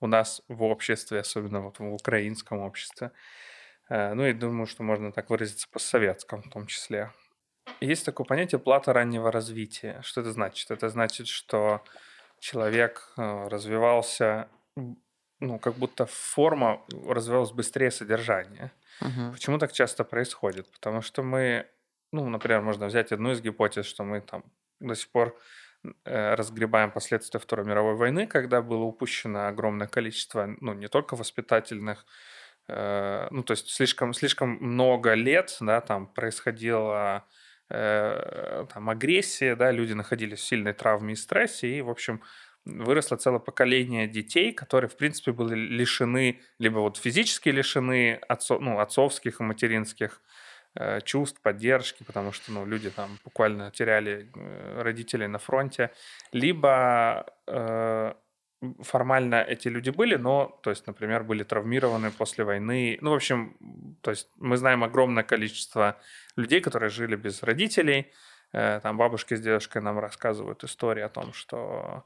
у 0.00 0.06
нас 0.06 0.42
в 0.48 0.62
обществе, 0.62 1.20
особенно 1.20 1.60
вот 1.60 1.78
в 1.78 1.92
украинском 1.92 2.60
обществе. 2.60 3.12
Э, 3.88 4.14
ну 4.14 4.26
и 4.26 4.32
думаю, 4.32 4.66
что 4.66 4.82
можно 4.82 5.12
так 5.12 5.30
выразиться 5.30 5.68
по-советскому 5.70 6.42
в 6.42 6.50
том 6.50 6.66
числе. 6.66 7.12
Есть 7.80 8.06
такое 8.06 8.24
понятие 8.24 8.58
плата 8.58 8.92
раннего 8.92 9.30
развития. 9.30 10.00
Что 10.02 10.22
это 10.22 10.32
значит? 10.32 10.70
Это 10.70 10.88
значит, 10.88 11.28
что 11.28 11.82
человек 12.38 13.12
э, 13.16 13.48
развивался, 13.48 14.48
ну, 15.40 15.58
как 15.58 15.74
будто 15.74 16.06
форма 16.06 16.82
развивалась 17.06 17.52
быстрее 17.52 17.90
содержания. 17.90 18.72
Угу. 19.00 19.32
Почему 19.32 19.58
так 19.58 19.72
часто 19.72 20.04
происходит? 20.04 20.70
Потому 20.72 21.00
что 21.02 21.22
мы, 21.22 21.66
ну, 22.12 22.28
например, 22.28 22.60
можно 22.60 22.86
взять 22.86 23.12
одну 23.12 23.32
из 23.32 23.40
гипотез, 23.40 23.86
что 23.86 24.04
мы 24.04 24.20
там 24.20 24.44
до 24.80 24.94
сих 24.94 25.10
пор 25.10 25.36
э, 26.04 26.34
разгребаем 26.34 26.90
последствия 26.90 27.40
Второй 27.40 27.66
мировой 27.66 27.94
войны, 27.94 28.26
когда 28.26 28.60
было 28.60 28.84
упущено 28.84 29.46
огромное 29.46 29.86
количество, 29.86 30.54
ну, 30.60 30.74
не 30.74 30.88
только 30.88 31.16
воспитательных, 31.16 32.04
э, 32.68 33.28
ну, 33.30 33.42
то 33.42 33.52
есть 33.52 33.70
слишком, 33.70 34.12
слишком 34.12 34.58
много 34.60 35.14
лет, 35.14 35.56
да, 35.60 35.80
там 35.80 36.06
происходило 36.06 37.24
э, 37.70 38.66
там 38.72 38.90
агрессия, 38.90 39.56
да, 39.56 39.70
люди 39.70 39.94
находились 39.94 40.40
в 40.40 40.44
сильной 40.44 40.74
травме 40.74 41.14
и 41.14 41.16
стрессе, 41.16 41.68
и, 41.68 41.80
в 41.80 41.88
общем, 41.88 42.22
выросло 42.64 43.16
целое 43.16 43.40
поколение 43.40 44.06
детей, 44.06 44.52
которые, 44.52 44.88
в 44.88 44.96
принципе, 44.96 45.32
были 45.32 45.54
лишены, 45.54 46.40
либо 46.58 46.78
вот 46.78 46.96
физически 46.96 47.48
лишены 47.48 48.14
отцов, 48.28 48.60
ну, 48.60 48.78
отцовских 48.78 49.40
и 49.40 49.44
материнских 49.44 50.20
э, 50.74 51.00
чувств, 51.00 51.40
поддержки, 51.40 52.02
потому 52.04 52.32
что 52.32 52.52
ну, 52.52 52.66
люди 52.66 52.90
там 52.90 53.18
буквально 53.24 53.70
теряли 53.70 54.30
э, 54.34 54.82
родителей 54.82 55.26
на 55.26 55.38
фронте, 55.38 55.90
либо 56.32 57.26
э, 57.46 58.14
формально 58.80 59.42
эти 59.42 59.68
люди 59.68 59.90
были, 59.90 60.16
но, 60.16 60.58
то 60.62 60.70
есть, 60.70 60.86
например, 60.86 61.24
были 61.24 61.44
травмированы 61.44 62.10
после 62.10 62.44
войны. 62.44 62.98
Ну, 63.00 63.10
в 63.10 63.14
общем, 63.14 63.56
то 64.02 64.10
есть 64.10 64.28
мы 64.36 64.56
знаем 64.56 64.84
огромное 64.84 65.24
количество 65.24 65.96
людей, 66.36 66.60
которые 66.60 66.90
жили 66.90 67.16
без 67.16 67.42
родителей. 67.42 68.12
Э, 68.52 68.80
там 68.82 68.96
бабушки 68.96 69.34
с 69.34 69.40
дедушкой 69.40 69.82
нам 69.82 69.98
рассказывают 69.98 70.62
истории 70.64 71.02
о 71.02 71.08
том, 71.08 71.32
что 71.32 72.04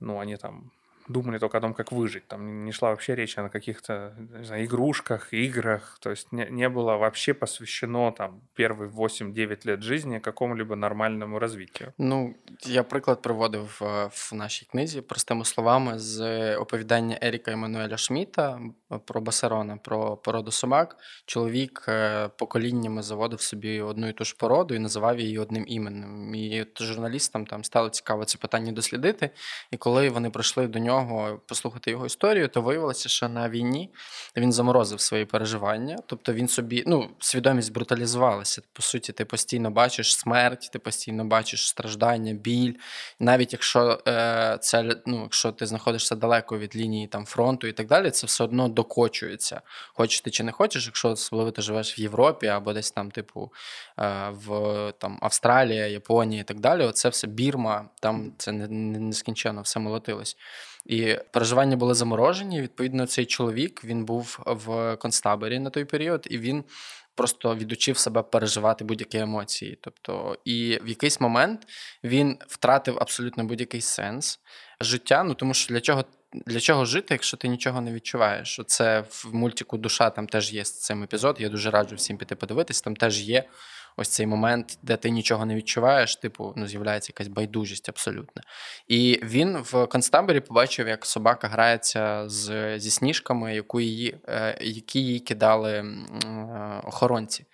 ну, 0.00 0.18
они 0.20 0.36
там 0.36 0.72
думали 1.11 1.39
только 1.39 1.57
о 1.57 1.61
том, 1.61 1.73
как 1.73 1.91
выжить. 1.91 2.27
Там 2.27 2.65
не 2.65 2.71
шла 2.71 2.89
вообще 2.89 3.15
речь 3.15 3.37
о 3.37 3.49
каких-то 3.49 4.13
знаю, 4.43 4.65
игрушках, 4.65 5.33
играх. 5.33 5.97
То 6.01 6.09
есть 6.09 6.31
не, 6.31 6.47
не 6.49 6.69
было 6.69 6.97
вообще 6.97 7.33
посвящено 7.33 8.11
там 8.11 8.41
первые 8.55 8.89
8-9 8.89 9.67
лет 9.67 9.81
жизни 9.81 10.19
какому-либо 10.19 10.75
нормальному 10.75 11.39
развитию. 11.39 11.93
Ну, 11.97 12.35
я 12.65 12.83
приклад 12.83 13.21
приводив 13.21 13.81
в 14.11 14.35
нашій 14.35 14.65
книзі 14.65 15.01
простими 15.01 15.45
словами 15.45 15.99
з 15.99 16.55
оповідання 16.55 17.17
Еріка 17.21 17.51
Еммануеля 17.51 17.97
Шміта 17.97 18.59
про 19.05 19.21
Басарона, 19.21 19.77
про 19.77 20.17
породу 20.17 20.51
собак. 20.51 20.97
Чоловік 21.25 21.89
поколіннями 22.37 23.01
заводив 23.01 23.41
собі 23.41 23.81
одну 23.81 24.09
і 24.09 24.13
ту 24.13 24.23
ж 24.23 24.35
породу 24.39 24.75
і 24.75 24.79
називав 24.79 25.19
її 25.19 25.39
одним 25.39 25.65
іменем. 25.67 26.35
І 26.35 26.65
журналістам 26.79 27.45
там 27.45 27.63
стало 27.63 27.89
цікаво 27.89 28.25
це 28.25 28.37
питання 28.37 28.71
дослідити. 28.71 29.29
І 29.71 29.77
коли 29.77 30.09
вони 30.09 30.29
прийшли 30.29 30.67
до 30.67 30.79
нього 30.79 30.94
Нього 30.96 31.40
послухати 31.46 31.90
його 31.90 32.06
історію, 32.06 32.48
то 32.48 32.62
виявилося, 32.62 33.08
що 33.08 33.28
на 33.28 33.48
війні 33.48 33.90
він 34.36 34.52
заморозив 34.52 35.00
свої 35.00 35.24
переживання. 35.24 35.98
Тобто 36.06 36.32
він 36.32 36.48
собі, 36.48 36.84
ну, 36.86 37.10
свідомість 37.18 37.72
бруталізувалася. 37.72 38.62
По 38.72 38.82
суті, 38.82 39.12
ти 39.12 39.24
постійно 39.24 39.70
бачиш 39.70 40.16
смерть, 40.16 40.70
ти 40.72 40.78
постійно 40.78 41.24
бачиш 41.24 41.68
страждання, 41.68 42.32
біль. 42.32 42.74
Навіть 43.20 43.52
якщо 43.52 44.00
е, 44.08 44.58
це 44.60 44.96
ну, 45.06 45.22
якщо 45.22 45.52
ти 45.52 45.66
знаходишся 45.66 46.14
далеко 46.14 46.58
від 46.58 46.76
лінії 46.76 47.06
там 47.06 47.26
фронту 47.26 47.66
і 47.66 47.72
так 47.72 47.86
далі, 47.86 48.10
це 48.10 48.26
все 48.26 48.44
одно 48.44 48.68
докочується. 48.68 49.60
Хочеш 49.94 50.20
ти 50.20 50.30
чи 50.30 50.44
не 50.44 50.52
хочеш, 50.52 50.86
якщо 50.86 51.10
особливо 51.10 51.50
ти 51.50 51.62
живеш 51.62 51.98
в 51.98 52.00
Європі 52.00 52.46
або 52.46 52.72
десь 52.72 52.90
там, 52.90 53.10
типу, 53.10 53.52
е, 53.98 54.30
в 54.30 54.92
там 54.98 55.18
Австралія, 55.22 55.86
Японія 55.86 56.40
і 56.40 56.44
так 56.44 56.60
далі. 56.60 56.84
Оце 56.84 57.08
все 57.08 57.26
Бірма, 57.26 57.88
там 58.00 58.32
це 58.38 58.52
нескінченно 58.52 59.62
все 59.62 59.80
молотилось. 59.80 60.36
І 60.86 61.18
переживання 61.30 61.76
були 61.76 61.94
заморожені. 61.94 62.62
Відповідно, 62.62 63.06
цей 63.06 63.26
чоловік 63.26 63.84
він 63.84 64.04
був 64.04 64.38
в 64.46 64.96
концтаборі 64.96 65.58
на 65.58 65.70
той 65.70 65.84
період, 65.84 66.26
і 66.30 66.38
він 66.38 66.64
просто 67.14 67.56
відучив 67.56 67.98
себе 67.98 68.22
переживати 68.22 68.84
будь-які 68.84 69.18
емоції. 69.18 69.78
Тобто, 69.80 70.38
і 70.44 70.78
в 70.84 70.88
якийсь 70.88 71.20
момент 71.20 71.66
він 72.04 72.38
втратив 72.48 72.98
абсолютно 73.00 73.44
будь-який 73.44 73.80
сенс 73.80 74.40
життя. 74.80 75.22
Ну 75.22 75.34
тому 75.34 75.54
що 75.54 75.74
для 75.74 75.80
чого. 75.80 76.04
Для 76.46 76.60
чого 76.60 76.84
жити, 76.84 77.14
якщо 77.14 77.36
ти 77.36 77.48
нічого 77.48 77.80
не 77.80 77.92
відчуваєш? 77.92 78.60
Це 78.66 79.00
в 79.00 79.30
мультику 79.32 79.78
душа 79.78 80.10
там 80.10 80.26
теж 80.26 80.52
є 80.52 80.64
з 80.64 80.80
цим 80.80 81.02
епізод. 81.02 81.36
Я 81.40 81.48
дуже 81.48 81.70
раджу 81.70 81.96
всім 81.96 82.16
піти 82.16 82.34
подивитись. 82.34 82.82
Там 82.82 82.96
теж 82.96 83.20
є 83.20 83.44
ось 83.96 84.08
цей 84.08 84.26
момент, 84.26 84.78
де 84.82 84.96
ти 84.96 85.10
нічого 85.10 85.46
не 85.46 85.54
відчуваєш, 85.54 86.16
типу, 86.16 86.52
ну, 86.56 86.66
з'являється 86.66 87.12
якась 87.16 87.28
байдужість 87.28 87.88
абсолютно. 87.88 88.42
І 88.88 89.20
він 89.22 89.58
в 89.58 89.86
концтаборі 89.86 90.40
побачив, 90.40 90.88
як 90.88 91.06
собака 91.06 91.48
грається 91.48 92.28
з, 92.28 92.78
зі 92.78 92.90
сніжками, 92.90 93.54
яку 93.54 93.80
її, 93.80 94.18
е, 94.28 94.58
які 94.60 95.04
їй 95.04 95.20
кидали 95.20 95.72
е, 95.72 95.84
охоронці. 96.84 97.46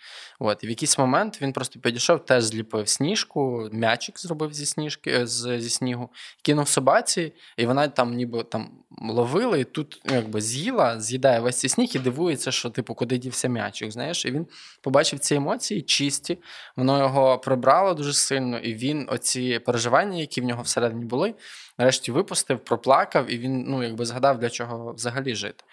От, 0.44 0.64
І 0.64 0.66
в 0.66 0.70
якийсь 0.70 0.98
момент 0.98 1.42
він 1.42 1.52
просто 1.52 1.80
підійшов, 1.80 2.24
теж 2.24 2.44
зліпив 2.44 2.88
сніжку, 2.88 3.68
м'ячик 3.72 4.20
зробив 4.20 4.54
зі 4.54 4.66
сніжки 4.66 5.10
е, 5.10 5.26
з, 5.26 5.60
зі 5.60 5.70
снігу, 5.70 6.10
кинув 6.42 6.68
собаці, 6.68 7.32
і 7.56 7.66
вона 7.66 7.88
там 7.88 8.14
ніби 8.14 8.42
там 8.42 8.70
ловила, 9.00 9.56
і 9.56 9.64
тут 9.64 10.02
ну, 10.04 10.14
якби 10.14 10.40
з'їла, 10.40 11.00
з'їдає 11.00 11.40
весь 11.40 11.58
цей 11.58 11.70
сніг 11.70 11.90
і 11.94 11.98
дивується, 11.98 12.50
що 12.50 12.70
типу, 12.70 12.94
куди 12.94 13.18
дівся 13.18 13.48
м'ячик. 13.48 13.92
знаєш. 13.92 14.24
І 14.24 14.30
він 14.30 14.46
побачив 14.80 15.18
ці 15.18 15.34
емоції 15.34 15.82
чисті, 15.82 16.38
воно 16.76 16.98
його 16.98 17.38
прибрало 17.38 17.94
дуже 17.94 18.12
сильно, 18.12 18.58
і 18.58 18.74
він 18.74 19.06
оці 19.10 19.58
переживання, 19.58 20.18
які 20.18 20.40
в 20.40 20.44
нього 20.44 20.62
всередині 20.62 21.04
були, 21.04 21.34
нарешті 21.78 22.12
випустив, 22.12 22.58
проплакав, 22.58 23.30
і 23.30 23.38
він 23.38 23.64
ну, 23.68 23.82
якби 23.82 24.04
згадав, 24.04 24.38
для 24.38 24.50
чого 24.50 24.92
взагалі 24.92 25.34
жити. 25.34 25.64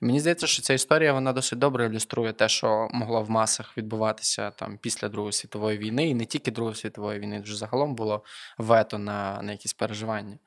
Мені 0.00 0.20
здається, 0.20 0.46
що 0.46 0.62
ця 0.62 0.74
історія 0.74 1.12
вона 1.12 1.32
досить 1.32 1.58
добре 1.58 1.86
ілюструє 1.86 2.32
те, 2.32 2.48
що 2.48 2.88
могло 2.92 3.22
в 3.22 3.30
масах 3.30 3.76
відбуватися 3.76 4.50
там 4.50 4.78
після 4.78 5.08
Другої 5.08 5.32
світової 5.32 5.78
війни, 5.78 6.08
і 6.08 6.14
не 6.14 6.24
тільки 6.24 6.50
Другої 6.50 6.76
світової 6.76 7.18
війни, 7.18 7.40
вже 7.40 7.56
загалом 7.56 7.94
було 7.94 8.24
вето 8.58 8.98
на, 8.98 9.42
на 9.42 9.52
якісь 9.52 9.72
переживання. 9.72 10.38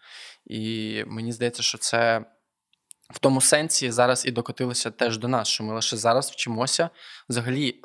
І 0.46 1.04
мені 1.08 1.32
здається, 1.32 1.64
що 1.64 1.78
це. 1.78 2.26
В 3.10 3.20
тому 3.20 3.42
сенсі 3.42 3.92
зараз 3.92 4.26
і 4.26 4.32
докотилося 4.32 4.92
теж 4.92 5.18
до 5.18 5.28
нас, 5.28 5.48
що 5.48 5.64
ми 5.64 5.74
лише 5.74 5.98
зараз 5.98 6.32
вчимося 6.32 6.90
взагалі 7.30 7.82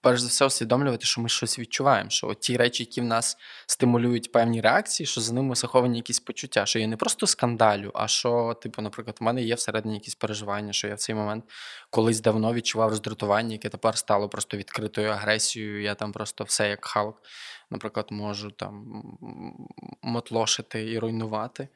перш 0.00 0.20
за 0.20 0.28
все 0.28 0.46
усвідомлювати, 0.46 1.06
що 1.06 1.20
ми 1.20 1.28
щось 1.28 1.58
відчуваємо, 1.58 2.10
що 2.10 2.28
от 2.28 2.40
ті 2.40 2.56
речі, 2.56 2.82
які 2.82 3.00
в 3.00 3.04
нас 3.04 3.36
стимулюють 3.66 4.32
певні 4.32 4.60
реакції, 4.60 5.06
що 5.06 5.20
за 5.20 5.32
ними 5.32 5.54
заховані 5.54 5.96
якісь 5.96 6.20
почуття, 6.20 6.66
що 6.66 6.78
я 6.78 6.86
не 6.86 6.96
просто 6.96 7.26
скандалю, 7.26 7.90
а 7.94 8.08
що, 8.08 8.56
типу, 8.62 8.82
наприклад, 8.82 9.16
у 9.20 9.24
мене 9.24 9.42
є 9.42 9.54
всередині 9.54 9.94
якісь 9.94 10.14
переживання, 10.14 10.72
що 10.72 10.88
я 10.88 10.94
в 10.94 10.98
цей 10.98 11.14
момент 11.14 11.44
колись 11.90 12.20
давно 12.20 12.54
відчував 12.54 12.90
роздратування, 12.90 13.52
яке 13.52 13.68
тепер 13.68 13.98
стало 13.98 14.28
просто 14.28 14.56
відкритою 14.56 15.10
агресією. 15.10 15.82
Я 15.82 15.94
там 15.94 16.12
просто 16.12 16.44
все 16.44 16.68
як 16.68 16.84
Халк, 16.84 17.22
наприклад, 17.70 18.06
можу 18.10 18.50
там 18.50 19.02
мотлошити 20.02 20.90
і 20.90 20.98
руйнувати. 20.98 21.68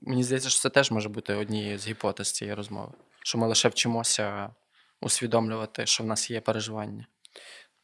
Мені 0.00 0.24
здається, 0.24 0.48
що 0.48 0.60
це 0.60 0.70
теж 0.70 0.90
може 0.90 1.08
бути 1.08 1.34
однією 1.34 1.78
з 1.78 1.88
гіпотез 1.88 2.32
цієї 2.32 2.54
розмови, 2.54 2.92
що 3.24 3.38
ми 3.38 3.46
лише 3.46 3.68
вчимося 3.68 4.50
усвідомлювати, 5.00 5.86
що 5.86 6.04
в 6.04 6.06
нас 6.06 6.30
є 6.30 6.40
переживання. 6.40 7.06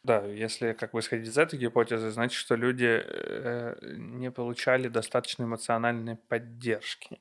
Да, 0.02 0.24
если 0.24 0.72
как 0.72 0.92
бы 0.92 1.00
исходить 1.00 1.28
из 1.28 1.36
этой 1.36 1.58
гипотезы, 1.58 2.10
значит, 2.10 2.38
что 2.38 2.54
люди 2.54 3.02
э, 3.04 3.76
не 3.82 4.30
получали 4.30 4.88
достаточно 4.88 5.44
эмоциональной 5.44 6.16
поддержки. 6.16 7.20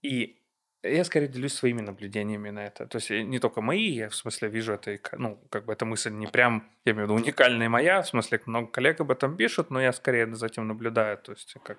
И 0.00 0.38
я 0.84 1.02
скорее 1.04 1.28
делюсь 1.28 1.54
своими 1.54 1.80
наблюдениями 1.80 2.50
на 2.50 2.66
это. 2.66 2.86
То 2.86 2.96
есть 2.98 3.10
э, 3.10 3.22
не 3.22 3.40
только 3.40 3.60
мои, 3.62 3.90
я 3.90 4.08
в 4.10 4.14
смысле 4.14 4.48
вижу 4.48 4.74
это, 4.74 4.96
ну, 5.18 5.42
как 5.50 5.64
бы 5.64 5.72
эта 5.72 5.86
мысль 5.86 6.12
не 6.12 6.28
прям, 6.28 6.70
я 6.84 6.92
имею 6.92 7.08
в 7.08 7.10
виду, 7.10 7.20
уникальная 7.20 7.68
моя, 7.68 8.02
в 8.02 8.06
смысле 8.08 8.40
много 8.46 8.68
коллег 8.68 9.00
об 9.00 9.10
этом 9.10 9.36
пишут, 9.36 9.70
но 9.70 9.80
я 9.80 9.92
скорее 9.92 10.32
за 10.34 10.46
этим 10.46 10.68
наблюдаю, 10.68 11.18
то 11.18 11.32
есть 11.32 11.56
как 11.64 11.78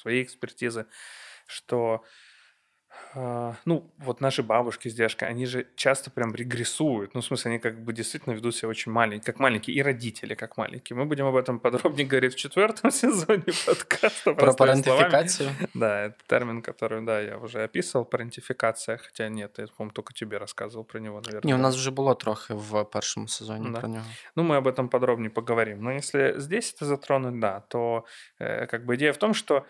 своей 0.00 0.24
экспертизы, 0.24 0.86
что 1.46 2.04
А, 3.14 3.54
ну, 3.64 3.90
вот 3.98 4.20
наши 4.20 4.42
бабушки 4.42 4.88
с 4.88 4.94
дедушкой, 4.94 5.28
они 5.28 5.46
же 5.46 5.66
часто 5.74 6.10
прям 6.10 6.34
регрессуют. 6.34 7.14
Ну, 7.14 7.20
в 7.20 7.24
смысле, 7.24 7.50
они 7.50 7.58
как 7.58 7.84
бы 7.84 7.92
действительно 7.92 8.34
ведут 8.34 8.54
себя 8.54 8.68
очень 8.68 8.92
маленькие, 8.92 9.32
как 9.32 9.40
маленькие, 9.40 9.76
и 9.76 9.82
родители 9.82 10.34
как 10.34 10.56
маленькие. 10.56 10.96
Мы 10.96 11.04
будем 11.06 11.26
об 11.26 11.36
этом 11.36 11.58
подробнее 11.58 12.06
говорить 12.06 12.34
в 12.34 12.36
четвертом 12.36 12.90
сезоне 13.00 13.44
подкаста. 13.66 14.34
Про 14.34 14.52
парентификацию? 14.54 15.50
Да, 15.74 16.04
это 16.06 16.16
термин, 16.26 16.62
который, 16.62 17.04
да, 17.04 17.20
я 17.20 17.38
уже 17.38 17.62
описывал, 17.64 18.04
парентификация, 18.04 18.96
хотя 18.96 19.28
нет, 19.28 19.58
я, 19.58 19.66
по-моему, 19.66 19.92
только 19.92 20.12
тебе 20.12 20.38
рассказывал 20.38 20.84
про 20.84 21.00
него, 21.00 21.20
наверное. 21.20 21.46
Не, 21.48 21.54
у 21.54 21.58
нас 21.58 21.74
вже 21.74 21.90
було 21.90 22.14
трохи 22.14 22.54
в 22.54 22.84
першому 22.84 23.28
сезоні 23.28 23.70
Да. 23.70 23.78
про 23.80 23.88
нього. 23.88 24.04
Ну, 24.36 24.42
мы 24.42 24.56
об 24.56 24.66
этом 24.66 24.88
подробнее 24.88 25.30
поговорим. 25.30 25.82
Но 25.82 25.92
если 25.92 26.34
здесь 26.38 26.74
это 26.74 26.84
затронуть, 26.84 27.40
да, 27.40 27.60
то 27.68 28.04
э, 28.40 28.66
как 28.66 28.84
бы 28.86 28.94
идея 28.94 29.12
в 29.12 29.16
том, 29.16 29.34
что 29.34 29.64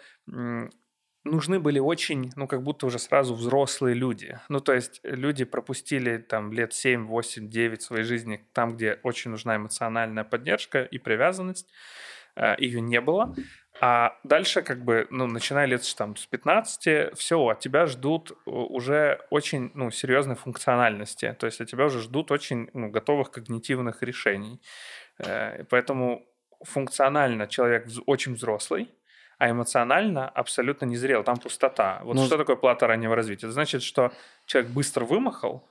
нужны 1.25 1.61
были 1.61 1.79
очень, 1.79 2.33
ну, 2.37 2.47
как 2.47 2.63
будто 2.63 2.87
уже 2.87 2.99
сразу 2.99 3.35
взрослые 3.35 3.95
люди. 3.95 4.39
Ну, 4.49 4.61
то 4.61 4.73
есть 4.73 5.01
люди 5.05 5.45
пропустили 5.45 6.19
там 6.19 6.53
лет 6.53 6.73
7, 6.73 7.07
8, 7.07 7.49
9 7.49 7.83
своей 7.83 8.05
жизни 8.05 8.47
там, 8.53 8.77
где 8.77 8.99
очень 9.03 9.31
нужна 9.31 9.57
эмоциональная 9.57 10.25
поддержка 10.25 10.83
и 10.83 10.99
привязанность. 10.99 11.69
Э, 12.37 12.55
Ее 12.59 12.81
не 12.81 13.01
было. 13.01 13.35
А 13.83 14.19
дальше, 14.25 14.61
как 14.63 14.85
бы, 14.85 15.07
ну, 15.11 15.27
начиная 15.27 15.67
лет 15.67 15.83
там, 15.97 16.15
с 16.17 16.27
15, 16.27 17.17
все, 17.17 17.49
от 17.49 17.61
тебя 17.61 17.87
ждут 17.87 18.33
уже 18.45 19.21
очень, 19.31 19.71
ну, 19.75 19.91
серьезной 19.91 20.37
функциональности. 20.37 21.35
То 21.39 21.47
есть 21.47 21.61
от 21.63 21.69
тебя 21.69 21.87
уже 21.87 22.01
ждут 22.01 22.31
очень, 22.31 22.69
ну, 22.75 22.91
готовых 22.91 23.31
когнитивных 23.31 24.03
решений. 24.03 24.61
Э, 25.19 25.65
Поэтому 25.71 26.27
функционально 26.63 27.47
человек 27.47 27.89
очень 28.07 28.35
взрослый, 28.35 28.91
а 29.40 29.50
эмоционально 29.50 30.30
абсолютно 30.30 30.86
незрел. 30.86 31.24
Там 31.24 31.38
пустота. 31.38 32.02
Вот 32.04 32.16
Ну, 32.16 32.26
что 32.26 32.38
такое 32.38 32.56
плата 32.56 32.88
раннего 32.88 33.16
развития? 33.16 33.48
Это 33.48 33.54
значит, 33.54 33.82
что 33.84 34.12
человек 34.46 34.72
быстро 34.72 35.06
вымахал, 35.06 35.62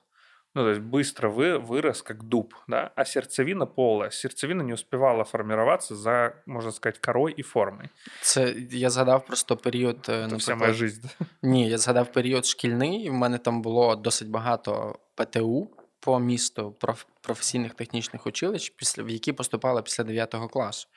ну, 0.57 0.63
то 0.63 0.69
есть 0.69 0.81
быстро 0.81 1.29
вы, 1.31 1.59
вырос 1.59 2.03
как 2.03 2.23
дуб, 2.23 2.55
да, 2.69 2.93
а 2.95 3.05
сердцевина 3.05 3.67
полая. 3.67 4.11
Сердцевина 4.11 4.63
не 4.63 4.73
успевала 4.73 5.25
формироваться 5.25 5.97
за, 5.97 6.35
можно 6.47 6.71
сказать, 6.73 6.99
корой 6.99 7.33
и 7.33 7.43
формой. 7.43 7.89
Це 8.21 8.55
я 8.71 8.91
згадав 8.91 9.27
просто 9.27 9.57
період. 9.57 10.07
е, 10.09 10.13
Это 10.13 10.37
вся 10.37 10.55
моя 10.55 10.73
жизнь. 10.73 11.09
да. 11.21 11.27
Ні, 11.43 11.69
я 11.69 11.79
згадав 11.79 12.13
період 12.13 12.47
шкільний. 12.47 13.05
і 13.05 13.11
В 13.11 13.13
мене 13.15 13.39
там 13.39 13.63
було 13.63 13.97
досить 13.97 14.29
багато 14.31 14.99
ПТУ 15.15 15.71
по 16.01 16.19
місту 16.19 16.75
проф- 16.81 17.07
професійних 17.22 17.74
технічних 17.74 18.28
училищ, 18.28 18.70
після 18.70 19.04
в 19.04 19.10
які 19.10 19.34
поступали 19.34 19.82
після 19.82 20.04
9 20.04 20.36
класу. 20.52 20.88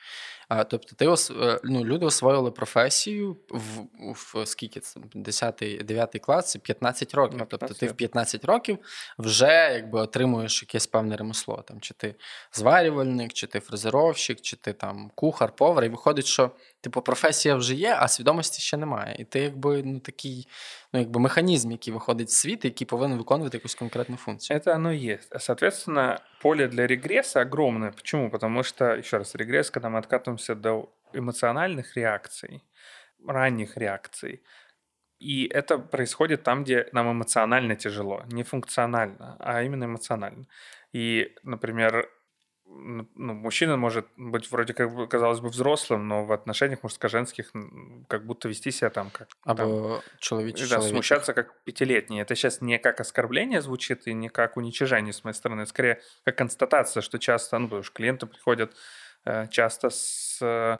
А, 0.49 0.63
тобто, 0.63 0.95
ти 0.95 1.07
ос- 1.07 1.31
е, 1.31 1.59
ну, 1.63 1.85
люди 1.85 2.05
освоїли 2.05 2.51
професію 2.51 3.37
в, 3.49 3.87
в 4.13 4.45
скільки 4.45 4.79
це 4.79 4.99
10 5.15 5.55
9 5.81 6.19
клас, 6.21 6.51
це 6.51 6.59
15 6.59 7.13
років. 7.13 7.39
На 7.39 7.45
тобто, 7.45 7.67
ти 7.73 7.87
в 7.87 7.93
15 7.93 8.45
років 8.45 8.77
вже 9.19 9.69
якби 9.73 9.99
отримуєш 9.99 10.61
якесь 10.61 10.87
певне 10.87 11.17
ремесло. 11.17 11.63
Там, 11.67 11.81
чи 11.81 11.93
ти 11.93 12.15
зварювальник, 12.53 13.33
чи 13.33 13.47
ти 13.47 13.59
фрезеровщик, 13.59 14.41
чи 14.41 14.55
ти 14.55 14.73
там 14.73 15.11
кухар, 15.15 15.55
повар. 15.55 15.83
І 15.85 15.89
виходить, 15.89 16.25
що 16.25 16.51
типу 16.81 17.01
професія 17.01 17.55
вже 17.55 17.75
є, 17.75 17.97
а 17.99 18.07
свідомості 18.07 18.61
ще 18.61 18.77
немає. 18.77 19.15
І 19.19 19.23
ти 19.25 19.39
якби 19.39 19.83
ну 19.83 19.99
такий 19.99 20.47
ну, 20.93 20.99
якби 20.99 21.19
механізм, 21.19 21.71
який 21.71 21.93
виходить 21.93 22.27
в 22.27 22.31
світ, 22.31 22.65
який 22.65 22.87
повинен 22.87 23.17
виконувати 23.17 23.57
якусь 23.57 23.75
конкретну 23.75 24.17
функцію. 24.17 24.59
Это 24.59 24.75
оно 24.75 24.91
и 24.91 24.97
есть. 24.97 25.29
Поле 26.41 26.67
для 26.67 26.87
регресса 26.87 27.41
огромное. 27.41 27.91
Почему? 27.91 28.29
Потому 28.29 28.63
что, 28.63 28.95
еще 28.95 29.17
раз, 29.17 29.35
регресс, 29.35 29.71
когда 29.71 29.89
мы 29.89 29.99
откатываемся 29.99 30.55
до 30.55 30.93
эмоциональных 31.13 31.95
реакций, 31.95 32.63
ранних 33.25 33.77
реакций, 33.77 34.43
и 35.19 35.47
это 35.47 35.77
происходит 35.77 36.43
там, 36.43 36.63
где 36.63 36.89
нам 36.91 37.11
эмоционально 37.11 37.75
тяжело. 37.75 38.23
Не 38.31 38.43
функционально, 38.43 39.37
а 39.39 39.63
именно 39.63 39.85
эмоционально. 39.85 40.47
И, 40.91 41.33
например, 41.43 42.09
ну, 42.75 43.33
мужчина 43.33 43.77
может 43.77 44.05
быть 44.17 44.51
вроде 44.51 44.73
как 44.73 44.93
бы, 44.93 45.07
казалось 45.07 45.39
бы, 45.39 45.49
взрослым, 45.49 46.07
но 46.07 46.25
в 46.25 46.31
отношениях 46.31 46.83
мужско-женских 46.83 47.51
как 48.07 48.25
будто 48.25 48.49
вести 48.49 48.71
себя 48.71 48.89
там 48.89 49.09
как 49.11 49.27
там, 49.45 49.59
Або 49.59 50.01
чоловічий 50.19 50.67
да, 50.67 50.75
чоловік. 50.75 50.89
смущаться 50.89 51.33
как 51.33 51.63
пятилетний. 51.63 52.21
Это 52.21 52.35
сейчас 52.35 52.61
не 52.61 52.79
как 52.79 52.99
оскорбление 52.99 53.61
звучит 53.61 54.07
и 54.07 54.13
не 54.13 54.29
как 54.29 54.57
уничижение 54.57 55.13
с 55.13 55.23
моей 55.23 55.35
стороны, 55.35 55.65
скорее 55.65 56.01
как 56.25 56.37
констатация, 56.37 57.01
что 57.01 57.19
часто, 57.19 57.59
ну, 57.59 57.67
потому 57.67 57.83
что 57.83 57.93
клиенты 57.93 58.25
приходят 58.25 58.75
э, 59.25 59.47
часто 59.47 59.89
с, 59.89 60.39
э, 60.41 60.77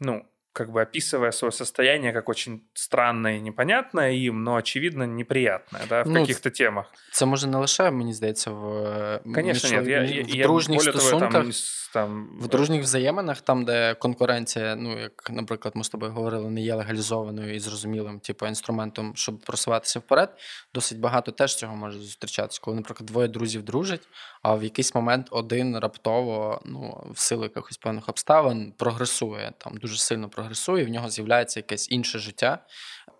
ну, 0.00 0.31
как 0.52 0.70
бы 0.70 0.82
описывая 0.82 1.30
свое 1.32 1.52
состояние 1.52 2.12
как 2.12 2.28
очень 2.28 2.62
странное 2.74 3.36
и 3.36 3.40
непонятное 3.40 4.12
им, 4.12 4.44
но 4.44 4.56
очевидно 4.56 5.04
неприятное, 5.06 5.82
да, 5.88 6.02
в 6.02 6.08
Ну, 6.08 6.20
каких-то 6.20 6.50
темах. 6.50 6.86
Це 7.12 7.26
може 7.26 7.46
не 7.46 7.58
лише, 7.58 7.90
мені 7.90 8.12
здається, 8.14 8.50
в, 8.50 8.76
е, 8.86 9.20
Конечно, 9.34 9.70
нет. 9.70 9.86
Я, 9.88 10.02
я, 10.02 10.22
в 10.22 10.28
я, 10.28 10.44
дружніх 10.46 10.84
я 10.84 10.92
стосунках. 10.92 11.32
там, 11.32 11.50
там 11.92 12.28
В 12.40 12.48
дружніх 12.48 12.82
взаєминах, 12.82 13.40
там, 13.40 13.64
де 13.64 13.94
конкуренція, 13.94 14.76
ну 14.76 15.00
як, 15.00 15.30
наприклад, 15.30 15.76
ми 15.76 15.84
з 15.84 15.88
тобою 15.88 16.12
говорили, 16.12 16.50
не 16.50 16.60
є 16.60 16.74
легалізованою 16.74 17.54
і 17.54 17.58
зрозумілим, 17.58 18.20
типу, 18.20 18.46
інструментом, 18.46 19.12
щоб 19.16 19.40
просуватися 19.40 19.98
вперед, 19.98 20.38
досить 20.74 21.00
багато 21.00 21.32
теж 21.32 21.56
цього 21.56 21.76
може 21.76 21.98
зустрічатися. 21.98 22.60
Коли, 22.62 22.76
наприклад, 22.76 23.06
двоє 23.06 23.28
друзів 23.28 23.62
дружать, 23.62 24.08
а 24.42 24.54
в 24.54 24.64
якийсь 24.64 24.94
момент 24.94 25.26
один 25.30 25.78
раптово, 25.78 26.62
ну, 26.64 27.06
в 27.14 27.18
силу 27.18 27.42
якихось 27.42 27.76
певних 27.76 28.08
обставин, 28.08 28.72
прогресує, 28.78 29.52
там 29.58 29.76
дуже 29.76 29.96
сильно 29.98 30.28
прогресує, 30.28 30.41
і 30.68 30.84
в 30.84 30.88
нього 30.88 31.08
з'являється 31.08 31.60
якесь 31.60 31.90
інше 31.90 32.18
життя, 32.18 32.58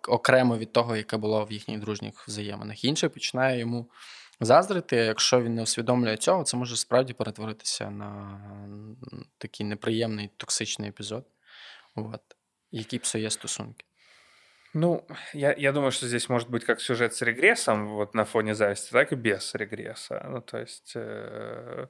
окремо 0.07 0.57
від 0.57 0.71
того, 0.71 0.95
яке 0.95 1.17
було 1.17 1.45
в 1.45 1.51
їхніх 1.51 1.79
дружніх 1.79 2.27
взаєминах. 2.27 2.85
Інший 2.85 3.09
починає 3.09 3.59
йому 3.59 3.89
заздрити. 4.39 4.95
Якщо 4.95 5.41
він 5.41 5.55
не 5.55 5.61
усвідомлює 5.61 6.17
цього, 6.17 6.43
це 6.43 6.57
може 6.57 6.75
справді 6.75 7.13
перетворитися 7.13 7.89
на 7.89 8.39
такий 9.37 9.65
неприємний 9.65 10.29
токсичний 10.37 10.89
епізод, 10.89 11.25
от, 11.95 12.21
який 12.71 12.99
псує 12.99 13.29
стосунки. 13.29 13.85
Ну, 14.75 15.05
я, 15.33 15.53
я 15.57 15.71
думаю, 15.71 15.91
что 15.91 16.07
здесь 16.07 16.29
может 16.29 16.49
быть 16.49 16.65
как 16.65 16.81
сюжет 16.81 17.13
с 17.13 17.21
регрессом 17.21 17.89
вот 17.89 18.15
на 18.15 18.25
фоне 18.25 18.55
зависти, 18.55 18.91
так 18.91 19.11
и 19.11 19.15
без 19.15 19.53
регресса. 19.55 20.25
Ну, 20.29 20.41
то 20.41 20.57
есть 20.57 20.93
э, 20.95 21.87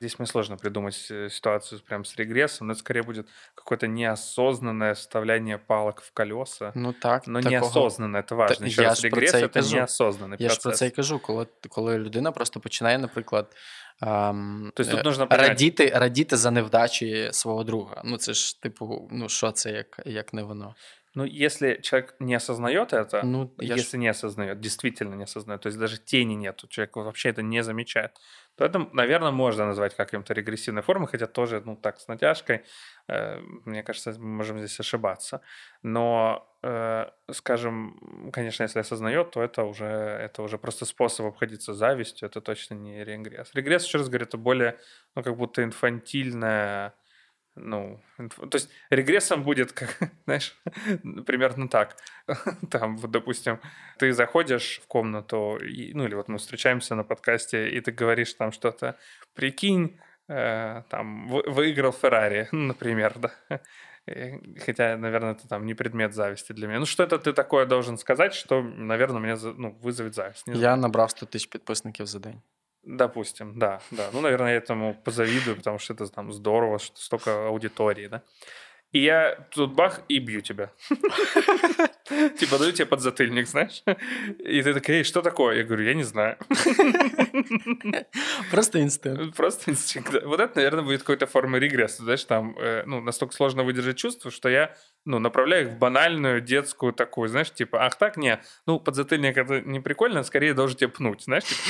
здесь 0.00 0.18
мне 0.18 0.26
сложно 0.26 0.56
придумать 0.56 1.08
э, 1.10 1.28
ситуацию 1.30 1.80
прям 1.88 2.04
с 2.04 2.16
регрессом, 2.16 2.66
но 2.66 2.72
это 2.72 2.78
скорее 2.80 3.02
будет 3.02 3.26
какое-то 3.54 3.86
неосознанное 3.86 4.94
вставляние 4.94 5.58
палок 5.58 6.00
в 6.02 6.12
колеса. 6.12 6.72
Ну 6.74 6.92
так, 6.92 7.26
Но 7.26 7.40
такого- 7.40 7.50
неосознанно, 7.60 8.16
это 8.18 8.34
важно. 8.34 8.56
Та- 8.56 8.66
Еще 8.66 8.82
я 8.82 8.88
раз, 8.88 9.00
ж 9.00 9.08
про 9.08 9.20
регресс 9.20 9.32
це 9.32 9.40
і 9.40 9.44
это 9.44 9.52
кажу. 9.52 9.76
неосознанный 9.76 10.36
Я 10.38 10.48
ж 10.48 10.54
процесс. 10.54 10.62
про 10.62 10.72
це 10.72 10.86
і 10.86 10.90
кажу, 10.90 11.18
коли, 11.18 11.46
коли 11.68 11.98
людина 11.98 12.32
просто 12.32 12.60
починає, 12.60 12.98
наприклад, 12.98 13.56
ем, 14.02 14.72
То 14.74 14.82
есть 14.82 14.92
е, 14.92 14.96
тут 14.96 15.04
нужно 15.04 15.26
понять, 15.26 15.48
радіти, 15.48 15.86
радіти 15.94 16.36
за 16.36 16.50
невдачі 16.50 17.28
свого 17.32 17.64
друга. 17.64 18.02
Ну 18.04 18.16
це 18.16 18.32
ж, 18.34 18.62
типу, 18.62 19.08
ну 19.12 19.28
що 19.28 19.52
це 19.52 19.70
як, 19.70 20.00
як 20.06 20.32
не 20.34 20.42
воно? 20.42 20.74
ну, 21.14 21.24
если 21.26 21.76
человек 21.82 22.14
не 22.20 22.36
осознает 22.36 22.92
это, 22.92 23.20
Ну, 23.24 23.50
я 23.58 23.74
ж- 23.74 23.80
если 23.80 23.98
не 23.98 24.10
осознает, 24.10 24.60
действительно 24.60 25.16
не 25.16 25.24
осознает, 25.24 25.60
то 25.60 25.68
есть 25.68 25.78
даже 25.78 25.98
тени 26.04 26.34
нету, 26.36 26.66
человек 26.68 26.96
вообще 26.96 27.30
это 27.32 27.42
не 27.42 27.62
замечает, 27.62 28.10
то 28.57 28.65
это, 28.65 28.87
наверное, 28.93 29.31
можно 29.31 29.65
назвать 29.65 29.95
каким-то 29.95 30.33
регрессивной 30.33 30.81
формой, 30.81 31.07
хотя 31.07 31.27
тоже, 31.27 31.61
ну, 31.65 31.75
так, 31.75 31.99
с 31.99 32.07
натяжкой, 32.07 32.63
э, 33.07 33.39
мне 33.65 33.83
кажется, 33.83 34.11
мы 34.17 34.37
можем 34.37 34.59
здесь 34.59 34.79
ошибаться. 34.79 35.41
Но, 35.83 36.47
э, 36.63 37.09
скажем, 37.31 38.31
конечно, 38.31 38.63
если 38.63 38.79
осознает, 38.79 39.31
то 39.31 39.43
это 39.43 39.63
уже, 39.63 39.85
это 39.85 40.41
уже 40.41 40.57
просто 40.57 40.85
способ 40.85 41.25
обходиться 41.25 41.73
завистью, 41.73 42.27
это 42.27 42.41
точно 42.41 42.75
не 42.75 43.03
регресс. 43.03 43.51
Регресс, 43.53 43.85
еще 43.85 43.97
раз 43.97 44.09
говорю, 44.09 44.25
это 44.25 44.37
более, 44.37 44.79
ну, 45.15 45.23
как 45.23 45.35
будто 45.35 45.63
инфантильная 45.63 46.93
ну, 47.55 48.01
то 48.17 48.55
есть 48.57 48.69
регрессом 48.89 49.43
будет, 49.43 49.71
как, 49.71 49.97
знаешь, 50.25 50.55
примерно 51.25 51.67
так. 51.67 51.95
Там, 52.69 52.97
вот, 52.97 53.11
допустим, 53.11 53.59
ты 53.97 54.11
заходишь 54.13 54.81
в 54.83 54.87
комнату, 54.87 55.57
и, 55.57 55.93
ну, 55.93 56.05
или 56.05 56.15
вот 56.15 56.27
мы 56.27 56.37
встречаемся 56.37 56.95
на 56.95 57.03
подкасте, 57.03 57.69
и 57.69 57.81
ты 57.81 57.91
говоришь 57.91 58.33
там 58.33 58.51
что-то, 58.51 58.97
прикинь, 59.33 59.97
э, 60.27 60.83
там, 60.89 61.27
вы- 61.27 61.43
выиграл 61.47 61.91
Феррари, 61.91 62.47
например, 62.51 63.13
да. 63.19 63.31
Э, 64.07 64.37
Хотя, 64.65 64.97
наверное, 64.97 65.31
это 65.31 65.47
там 65.47 65.65
не 65.65 65.73
предмет 65.73 66.13
зависти 66.13 66.53
для 66.53 66.67
меня. 66.67 66.79
Ну, 66.79 66.85
что-то 66.85 67.17
ты 67.17 67.33
такое 67.33 67.65
должен 67.65 67.97
сказать, 67.97 68.33
что, 68.33 68.61
наверное, 68.61 69.21
меня 69.21 69.37
ну, 69.57 69.71
вызовет 69.81 70.13
зависть. 70.13 70.43
Знаю. 70.45 70.59
Я 70.59 70.75
набрав 70.75 71.11
100 71.11 71.25
тисяч 71.25 71.47
підписників 71.47 72.05
за 72.05 72.19
день. 72.19 72.41
Допустим, 72.85 73.57
да, 73.57 73.81
да. 73.91 74.09
Ну, 74.13 74.21
наверное, 74.21 74.51
я 74.51 74.57
этому 74.57 74.93
позавидую, 74.93 75.57
потому 75.57 75.79
что 75.79 75.93
это 75.93 76.07
там 76.07 76.31
здорово, 76.31 76.77
что 76.77 76.95
столько 76.99 77.47
аудитории, 77.47 78.07
да. 78.07 78.21
И 78.91 78.99
я 78.99 79.35
тут 79.51 79.73
бах 79.73 80.01
и 80.07 80.19
бью 80.19 80.41
тебя. 80.41 80.71
Типа 82.39 82.57
даю 82.59 82.71
тебе 82.71 82.85
подзатыльник, 82.85 83.47
знаешь? 83.47 83.83
И 84.39 84.61
ты 84.61 84.73
такая, 84.73 84.97
эй, 84.97 85.03
что 85.03 85.21
такое? 85.21 85.57
Я 85.57 85.63
говорю, 85.63 85.83
я 85.83 85.95
не 85.95 86.03
знаю. 86.03 86.37
Просто 88.51 88.79
інстинкт. 88.83 89.35
Просто 89.35 89.71
инстинкт. 89.71 90.23
Вот 90.23 90.39
это, 90.39 90.55
наверное, 90.57 90.83
будет 90.83 91.01
какой-то 91.01 91.25
формой 91.25 91.59
регресса. 91.59 92.03
Знаешь, 92.03 92.23
там, 92.23 92.55
э, 92.57 92.83
ну, 92.85 93.01
настолько 93.01 93.33
сложно 93.33 93.63
выдержать 93.63 93.97
чувство, 93.97 94.31
что 94.31 94.47
я 94.47 94.73
ну, 95.05 95.19
направляю 95.19 95.67
их 95.67 95.73
в 95.73 95.77
банальную 95.77 96.41
детскую 96.41 96.91
такую, 96.91 97.29
знаешь, 97.29 97.51
типа, 97.51 97.85
ах 97.85 97.95
так, 97.95 98.17
не, 98.17 98.41
ну, 98.65 98.79
подзатыльник 98.79 99.37
это 99.37 99.61
не 99.61 99.79
прикольно, 99.79 100.23
скорее 100.23 100.53
должен 100.53 100.77
тебя 100.77 100.89
пнуть, 100.89 101.23
знаешь, 101.23 101.43
типа, 101.43 101.65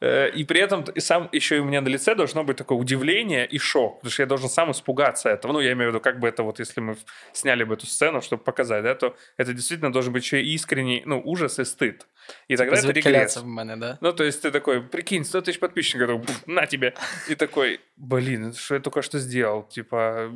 э, 0.00 0.30
И 0.30 0.44
при 0.44 0.60
этом 0.60 0.84
сам 0.98 1.28
еще 1.32 1.56
и 1.56 1.60
у 1.60 1.64
меня 1.64 1.80
на 1.80 1.88
лице 1.88 2.14
должно 2.14 2.44
быть 2.44 2.56
такое 2.56 2.78
удивление 2.78 3.46
и 3.46 3.58
шок, 3.58 3.96
потому 3.96 4.12
что 4.12 4.22
я 4.22 4.26
должен 4.26 4.48
сам 4.48 4.70
испугаться 4.70 5.30
этого. 5.30 5.52
Ну, 5.52 5.60
я 5.60 5.72
имею 5.72 5.90
в 5.90 5.94
виду, 5.94 6.02
как 6.02 6.20
бы 6.20 6.28
это 6.28 6.42
вот, 6.42 6.58
если 6.58 6.80
мы 6.80 6.96
сняли 7.32 7.64
бы 7.64 7.74
эту 7.74 7.86
сцену, 7.86 8.20
чтобы 8.20 8.42
показать, 8.42 8.82
да, 8.82 8.94
то 8.94 9.16
это 9.36 9.52
действительно 9.52 9.92
должен 9.92 10.12
быть 10.12 10.24
еще 10.24 10.42
искренний, 10.42 11.02
ну, 11.06 11.22
ужас 11.24 11.58
и 11.58 11.64
стыд. 11.64 12.06
И 12.48 12.56
тогда 12.56 12.76
это 12.76 12.90
регресс. 12.90 13.36
в 13.36 13.46
мене, 13.46 13.76
да? 13.76 13.98
Ну, 14.00 14.12
то 14.12 14.24
есть 14.24 14.42
ты 14.42 14.50
такой, 14.50 14.82
прикинь, 14.82 15.24
100 15.24 15.42
тысяч 15.42 15.60
подписчиков, 15.60 16.20
на 16.46 16.66
тебе. 16.66 16.94
И 17.28 17.34
такой, 17.34 17.80
блин, 17.96 18.52
что 18.52 18.74
я 18.74 18.80
только 18.80 19.02
что 19.02 19.18
сделал? 19.18 19.62
Типа, 19.62 19.85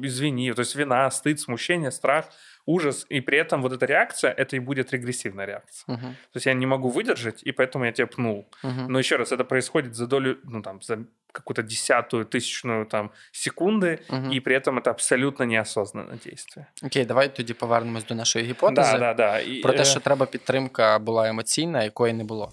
извини. 0.03 0.53
То 0.53 0.62
есть 0.62 0.76
вина, 0.76 1.10
стыд, 1.12 1.39
смущение, 1.39 1.91
страх, 1.91 2.26
ужас. 2.66 3.06
И 3.10 3.22
при 3.22 3.38
этом 3.38 3.62
вот 3.62 3.74
эта 3.74 3.86
реакция, 3.86 4.32
это 4.32 4.56
и 4.56 4.60
будет 4.60 4.93
регрессивная 4.93 5.45
реакция. 5.45 5.95
Угу. 5.95 6.01
То 6.01 6.38
есть 6.38 6.45
я 6.45 6.53
не 6.53 6.66
могу 6.66 6.89
выдержать, 6.89 7.43
и 7.43 7.51
поэтому 7.51 7.86
я 7.86 7.91
тебя 7.91 8.08
пнул. 8.08 8.45
Угу. 8.64 8.89
Но 8.89 8.99
еще 8.99 9.16
раз, 9.18 9.32
это 9.32 9.43
происходит 9.43 9.95
за 9.95 10.08
долю, 10.08 10.38
ну 10.43 10.62
там, 10.62 10.82
за 10.82 10.97
какую-то 11.32 11.64
десятую, 11.64 12.26
тысячную 12.26 12.86
там 12.86 13.10
секунди, 13.32 13.99
Мгм. 14.10 14.32
і 14.34 14.39
при 14.39 14.56
этом 14.56 14.80
это 14.80 14.89
абсолютно 14.89 15.45
неосознанное 15.45 16.18
действие. 16.26 16.66
Окей, 16.84 17.06
давай 17.06 17.36
тоді 17.36 17.53
повернемось 17.53 18.06
до 18.06 18.16
нашої 18.16 18.45
гіпотези. 18.45 18.91
Да, 18.91 18.99
да, 18.99 19.14
да. 19.14 19.39
І, 19.39 19.62
Про 19.62 19.74
те, 19.74 19.82
е, 19.82 19.86
що 19.86 19.99
треба 19.99 20.26
підтримка 20.26 20.99
була 20.99 21.28
емоційна, 21.28 21.84
якої 21.84 22.14
не 22.14 22.24
було. 22.24 22.51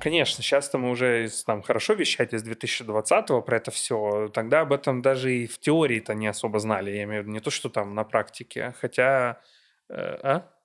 Конечно, 0.00 0.42
сейчас-то 0.42 0.78
мы 0.78 0.90
уже 0.90 1.28
там, 1.44 1.62
хорошо 1.62 1.94
вещать 1.94 2.32
из 2.32 2.46
2020-го 2.46 3.42
про 3.42 3.56
это 3.56 3.70
все. 3.70 4.30
Тогда 4.32 4.60
об 4.60 4.72
этом 4.72 5.02
даже 5.02 5.34
и 5.34 5.46
в 5.46 5.58
теории-то 5.58 6.14
не 6.14 6.28
особо 6.28 6.60
знали. 6.60 6.90
Я 6.90 7.02
имею 7.04 7.22
в 7.22 7.24
виду 7.24 7.32
не 7.32 7.40
то, 7.40 7.50
что 7.50 7.68
там 7.68 7.94
на 7.94 8.04
практике. 8.04 8.74
Хотя... 8.80 9.40
э, 9.88 10.18
а? 10.22 10.57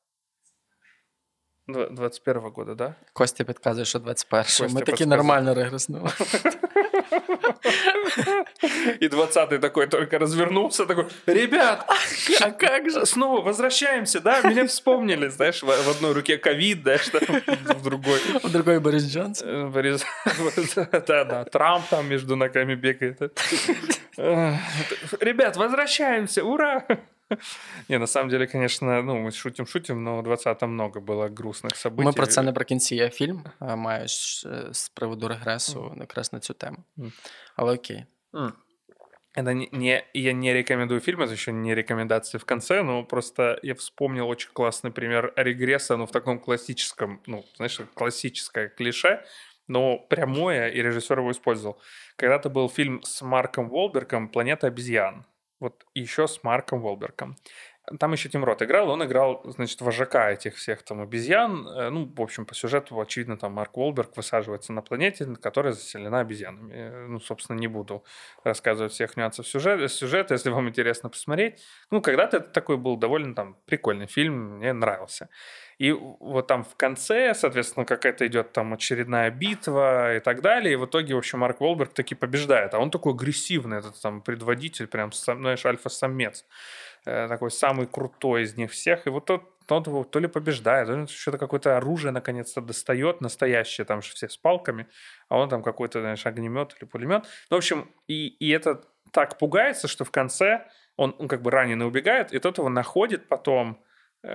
Дв- 1.69 1.95
21 1.95 2.43
года, 2.55 2.75
да? 2.75 2.95
Костя 3.13 3.45
підказує, 3.45 3.85
що 3.85 3.99
21 3.99 4.43
Костя 4.45 4.65
Ми 4.65 4.69
таки 4.69 4.85
підказує. 4.85 5.07
нормально 5.17 5.55
регреснули. 5.55 6.11
И 9.03 9.09
20-й 9.09 9.59
такой 9.59 9.87
только 9.87 10.19
развернулся, 10.19 10.87
такой, 10.87 11.05
ребят, 11.27 11.85
А 12.41 12.51
как 12.51 12.91
же? 12.91 13.07
снова 13.07 13.41
возвращаемся, 13.41 14.21
да? 14.21 14.43
Меня 14.43 14.65
вспомнили, 14.65 15.29
знаешь, 15.29 15.63
в, 15.63 15.67
в 15.67 15.89
одной 15.89 16.13
руке 16.13 16.37
ковид, 16.37 16.83
знаешь, 16.83 17.09
там, 17.09 17.41
в 17.77 17.83
другой. 17.83 18.21
У 18.45 18.49
другої 18.49 18.79
Борис 18.79 19.03
Джонсон. 19.13 19.49
Э, 19.49 19.73
Борис- 19.73 20.05
Да, 21.07 21.25
да, 21.25 21.45
Трамп 21.45 21.85
там 21.91 22.09
между 22.09 22.37
ногами 22.37 22.75
бегает. 22.77 23.21
Э, 24.19 24.57
Ребят, 25.21 25.57
возвращаемся, 25.57 26.43
ура! 26.43 26.83
Не, 27.89 27.99
на 27.99 28.07
самом 28.07 28.31
деле, 28.31 28.47
конечно, 28.47 29.03
ну, 29.03 29.17
мы 29.19 29.31
шутим-шутим, 29.31 30.03
но 30.03 30.23
в 30.23 30.27
20-м 30.27 30.71
много 30.71 31.01
было 31.01 31.29
грустных 31.29 31.77
событий. 31.77 32.05
Ми 32.05 32.13
про 32.13 32.27
це 32.27 32.43
наприкінці 32.43 32.97
є 32.97 33.09
фільм, 33.11 33.45
а, 33.59 33.77
маю 33.77 34.09
ж, 34.09 34.49
е, 34.49 34.75
з 34.75 34.89
приводу 34.89 35.29
регресу 35.29 35.97
якраз 36.01 36.33
на 36.33 36.41
цю 36.41 36.55
тему. 36.55 36.77
Мгм. 36.97 37.13
Але 37.57 37.75
окей. 37.75 38.05
М. 38.35 38.53
Это 39.37 39.53
не, 39.55 39.69
не- 39.73 40.05
я 40.15 40.33
не 40.33 40.55
рекомендую 40.55 41.01
фильм, 41.01 41.21
это 41.21 41.33
еще 41.33 41.53
не 41.53 41.75
рекомендации 41.75 42.39
в 42.39 42.45
конце, 42.45 42.83
но 42.83 43.05
просто 43.05 43.59
я 43.63 43.75
вспомнил 43.75 44.29
очень 44.29 44.51
классный 44.55 44.91
пример 44.91 45.33
регресса, 45.37 45.97
ну, 45.97 46.05
в 46.07 46.11
таком 46.11 46.39
классическом, 46.39 47.21
ну, 47.27 47.45
знаешь, 47.57 47.81
классическое 47.95 48.69
клише, 48.69 49.23
но 49.69 49.99
прямое, 49.99 50.69
и 50.71 50.83
режиссер 50.83 51.19
его 51.19 51.31
использовал. 51.31 51.77
Когда-то 52.17 52.49
был 52.51 52.69
фильм 52.69 53.01
с 53.03 53.23
Марком 53.23 53.69
Волбергом 53.69 54.29
«Планета 54.29 54.67
обезьян». 54.67 55.25
Вот 55.64 55.86
еще 55.96 56.28
с 56.28 56.44
Марком 56.44 56.82
Волбергом. 56.82 57.38
Там 58.00 58.14
еще 58.14 58.30
Тим 58.30 58.46
Рот 58.46 58.62
играл, 58.62 58.90
он 58.90 59.04
играл, 59.04 59.42
значит, 59.44 59.82
вожака 59.82 60.32
этих 60.32 60.56
всех 60.56 60.84
там 60.84 61.02
обезьян. 61.02 61.68
Э, 61.68 61.90
Ну, 61.90 62.06
в 62.16 62.22
общем, 62.22 62.46
по 62.46 62.56
сюжету, 62.56 63.00
очевидно, 63.00 63.38
там 63.38 63.52
Марк 63.52 63.76
Волберг 63.76 64.16
высаживается 64.16 64.72
на 64.72 64.82
планете, 64.82 65.26
которая 65.42 65.74
заселена 65.74 66.22
обезьянами. 66.22 66.74
Э, 66.74 67.06
Ну, 67.08 67.20
собственно, 67.20 67.58
не 67.60 67.68
буду 67.68 68.06
рассказывать 68.46 68.94
всех 68.94 69.18
нюансов 69.18 69.46
сюжета, 69.48 69.90
сюжета, 69.90 70.34
если 70.34 70.50
вам 70.50 70.70
интересно 70.70 71.10
посмотреть. 71.10 71.62
Ну, 71.92 72.02
когда-то 72.02 72.38
это 72.38 72.50
такой 72.52 72.78
был 72.78 72.96
довольно 72.96 73.36
там 73.36 73.58
прикольный 73.66 74.08
фильм, 74.08 74.60
мне 74.60 74.72
нравился. 74.72 75.28
И 75.78 75.92
вот 75.92 76.48
там 76.48 76.64
в 76.64 76.76
конце, 76.78 77.34
соответственно, 77.34 77.86
какая-то 77.86 78.26
идет 78.28 78.54
там 78.54 78.74
очередная 78.74 79.30
битва 79.32 80.16
и 80.16 80.20
так 80.22 80.42
далее. 80.42 80.74
И 80.74 80.76
в 80.78 80.86
итоге, 80.86 81.16
в 81.16 81.18
общем, 81.18 81.40
Марк 81.40 81.60
Волберг 81.60 81.94
таки 81.94 82.16
побеждает. 82.16 82.74
А 82.74 82.80
он 82.80 82.92
такой 82.92 83.14
агрессивный, 83.14 83.80
этот 83.80 84.00
там 84.02 84.22
предводитель, 84.22 84.88
прям, 84.88 85.12
знаешь, 85.12 85.66
альфа-самец. 85.66 86.46
Э, 87.06 87.28
Такой 87.28 87.52
самый 87.52 87.88
крутой 87.88 88.44
из 88.44 88.56
них 88.56 88.72
всех. 88.72 89.08
И 89.08 89.10
вот 89.10 89.26
тот, 89.26 89.44
тот 89.66 90.12
то 90.12 90.20
ли 90.20 90.28
побеждает, 90.28 90.88
то 90.88 90.96
ли 90.96 91.08
что-то 91.08 91.38
какое-то 91.38 91.78
оружие 91.78 92.12
наконец-то 92.12 92.62
достает, 92.62 93.22
настоящее, 93.22 93.86
там 93.86 94.02
же 94.02 94.14
все 94.14 94.30
с 94.30 94.38
палками, 94.38 94.88
а 95.30 95.38
он 95.38 95.50
там 95.50 95.64
какой-то, 95.64 96.00
знаешь, 96.02 96.26
огнемет 96.26 96.76
или 96.80 96.88
пулемет. 96.88 97.26
Ну, 97.50 97.58
в 97.58 97.60
общем, 97.60 97.92
и, 98.08 98.28
и 98.28 98.50
это 98.50 98.84
так 99.12 99.38
пугается, 99.38 99.88
что 99.88 100.06
в 100.06 100.12
конце 100.12 100.66
он, 100.96 101.16
он 101.20 101.28
как 101.28 101.42
бы 101.42 101.52
раненый 101.52 101.88
убегает, 101.88 102.34
и 102.34 102.40
тот 102.40 102.58
его 102.58 102.70
находит 102.70 103.28
потом, 103.28 103.84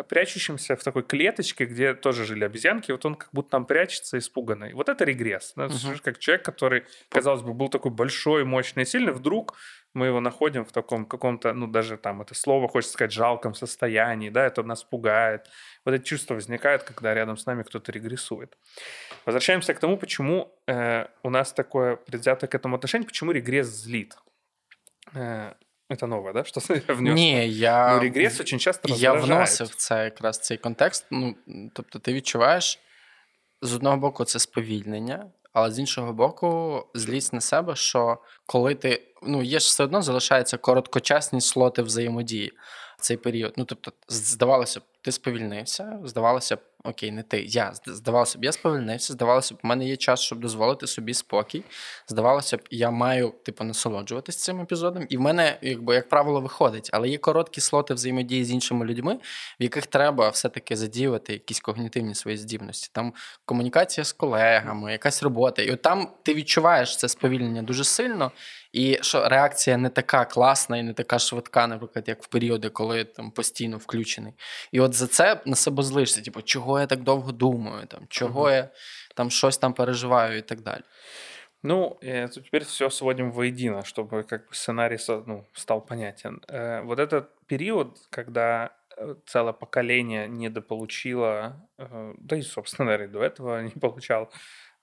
прячущимся 0.08 0.76
в 0.76 0.82
такой 0.84 1.02
клеточке, 1.02 1.64
где 1.64 1.94
тоже 1.94 2.24
жили 2.24 2.44
обезьянки, 2.44 2.92
вот 2.92 3.04
он 3.06 3.14
как 3.14 3.30
будто 3.32 3.50
там 3.50 3.64
прячется 3.64 4.18
испуганный. 4.18 4.74
Вот 4.74 4.88
это 4.88 5.04
регресс. 5.04 5.52
да, 5.56 5.64
Мгм. 5.66 5.74
слушай, 5.74 6.02
Как 6.02 6.18
человек, 6.18 6.44
который, 6.44 6.84
казалось 7.08 7.42
бы, 7.42 7.54
был 7.54 7.68
такой 7.68 7.90
большой, 7.90 8.44
мощный, 8.44 8.84
сильный, 8.84 9.12
вдруг 9.12 9.56
мы 9.94 10.06
его 10.06 10.20
находим 10.20 10.64
в 10.66 10.72
таком 10.72 11.06
каком-то, 11.06 11.54
ну, 11.54 11.66
даже 11.66 11.96
там 11.96 12.20
это 12.20 12.34
слово, 12.34 12.68
хочется 12.68 12.92
сказать, 12.92 13.12
жалком 13.12 13.54
состоянии, 13.54 14.28
да, 14.28 14.44
это 14.44 14.62
нас 14.62 14.84
пугает. 14.84 15.46
Вот 15.84 15.94
это 15.94 16.04
чувство 16.04 16.34
возникает, 16.34 16.82
когда 16.82 17.14
рядом 17.14 17.38
с 17.38 17.46
нами 17.46 17.62
кто-то 17.62 17.90
регрессует. 17.90 18.58
Возвращаемся 19.24 19.72
к 19.72 19.80
тому, 19.80 19.96
почему 19.96 20.54
э, 20.66 21.06
у 21.22 21.30
нас 21.30 21.52
такое 21.54 21.96
предвзятое 21.96 22.48
к 22.48 22.54
этому 22.54 22.76
отношение, 22.76 23.06
почему 23.06 23.32
регресс 23.32 23.68
злит. 23.68 24.16
Э, 25.14 25.54
это 25.88 26.06
новое, 26.06 26.32
да? 26.32 26.44
Что 26.44 26.60
я 26.88 26.94
внес? 26.94 27.14
Ні, 27.14 27.48
я, 27.48 27.94
Ну, 27.94 28.00
регрес 28.00 28.40
очень 28.40 28.58
часто 28.58 28.94
я 28.94 29.12
вносив 29.12 29.74
це 29.74 30.04
якраз 30.04 30.38
цей 30.38 30.56
контекст. 30.56 31.06
Ну, 31.10 31.34
тобто, 31.74 31.98
ти 31.98 32.12
відчуваєш 32.12 32.78
з 33.62 33.74
одного 33.74 33.96
боку 33.96 34.24
це 34.24 34.38
сповільнення, 34.38 35.26
але 35.52 35.70
з 35.70 35.78
іншого 35.78 36.12
боку, 36.12 36.82
злість 36.94 37.32
на 37.32 37.40
себе, 37.40 37.76
що 37.76 38.18
коли 38.46 38.74
ти. 38.74 39.02
Ну, 39.22 39.42
є 39.42 39.58
ж 39.58 39.66
все 39.66 39.84
одно 39.84 40.02
залишаються 40.02 40.56
короткочасні 40.56 41.40
слоти 41.40 41.82
взаємодії 41.82 42.52
цей 43.00 43.16
період. 43.16 43.54
Ну, 43.56 43.64
тобто, 43.64 43.92
здавалося 44.08 44.80
б, 44.80 44.82
ти 45.02 45.12
сповільнився, 45.12 45.98
здавалося 46.04 46.56
б, 46.56 46.58
окей, 46.84 47.10
не 47.10 47.22
ти, 47.22 47.42
я. 47.42 47.72
Здавалося 47.86 48.38
б, 48.38 48.44
я 48.44 48.52
сповільнився, 48.52 49.12
здавалося 49.12 49.54
б, 49.54 49.58
у 49.64 49.66
мене 49.66 49.88
є 49.88 49.96
час, 49.96 50.20
щоб 50.20 50.40
дозволити 50.40 50.86
собі 50.86 51.14
спокій. 51.14 51.64
Здавалося 52.08 52.56
б, 52.56 52.60
я 52.70 52.90
маю, 52.90 53.34
типу, 53.44 53.64
насолоджуватись 53.64 54.36
цим 54.36 54.60
епізодом, 54.60 55.06
і 55.08 55.16
в 55.16 55.20
мене, 55.20 55.58
якби, 55.62 55.94
як 55.94 56.08
правило, 56.08 56.40
виходить. 56.40 56.90
Але 56.92 57.08
є 57.08 57.18
короткі 57.18 57.60
слоти 57.60 57.94
взаємодії 57.94 58.44
з 58.44 58.50
іншими 58.50 58.86
людьми, 58.86 59.18
в 59.60 59.62
яких 59.62 59.86
треба 59.86 60.28
все-таки 60.28 60.76
задіювати 60.76 61.32
якісь 61.32 61.60
когнітивні 61.60 62.14
свої 62.14 62.36
здібності. 62.36 62.90
Там 62.92 63.14
комунікація 63.44 64.04
з 64.04 64.12
колегами, 64.12 64.92
якась 64.92 65.22
робота. 65.22 65.62
І 65.62 65.70
от 65.72 65.82
там 65.82 66.08
ти 66.22 66.34
відчуваєш 66.34 66.96
це 66.96 67.08
сповільнення 67.08 67.62
дуже 67.62 67.84
сильно, 67.84 68.32
і 68.71 68.97
що 69.01 69.29
реакція 69.29 69.77
не 69.77 69.89
така 69.89 70.25
класна 70.25 70.77
і 70.77 70.83
не 70.83 70.93
така 70.93 71.19
швидка, 71.19 71.67
наприклад, 71.67 72.07
як 72.07 72.23
в 72.23 72.27
періоди, 72.27 72.69
коли 72.69 73.03
там 73.03 73.31
постійно 73.31 73.77
включений. 73.77 74.33
І 74.71 74.79
от 74.79 74.93
за 74.93 75.07
це 75.07 75.41
на 75.45 75.55
себе 75.55 75.83
злишся. 75.83 76.21
Типу, 76.21 76.41
чого 76.41 76.79
я 76.79 76.85
так 76.85 76.99
довго 77.03 77.31
думаю, 77.31 77.85
там, 77.85 78.01
чого 78.09 78.41
Мгм. 78.43 78.53
я 78.53 78.69
там 79.15 79.31
щось 79.31 79.57
там 79.57 79.73
переживаю 79.73 80.37
і 80.37 80.41
так 80.41 80.61
далі. 80.61 80.81
Ну, 81.65 81.97
э, 82.03 82.27
то 82.33 82.41
теперь 82.41 82.63
все 82.63 82.89
сводим 82.89 83.31
воедино, 83.31 83.77
чтобы 83.77 84.23
как 84.23 84.41
бы 84.41 84.53
сценарий 84.53 84.97
со- 84.97 85.23
ну, 85.27 85.45
стал 85.53 85.85
понятен. 85.85 86.41
Э, 86.49 86.81
Вот 86.85 86.99
этот 86.99 87.23
период, 87.47 87.87
когда 88.09 88.69
э, 88.97 89.15
целое 89.25 89.53
поколение 89.53 90.27
недополучило, 90.27 91.55
э, 91.79 92.13
да 92.17 92.35
и, 92.35 92.41
собственно, 92.41 92.91
наверное, 92.91 93.13
до 93.13 93.19
этого 93.23 93.61
не 93.61 93.69
получал 93.79 94.29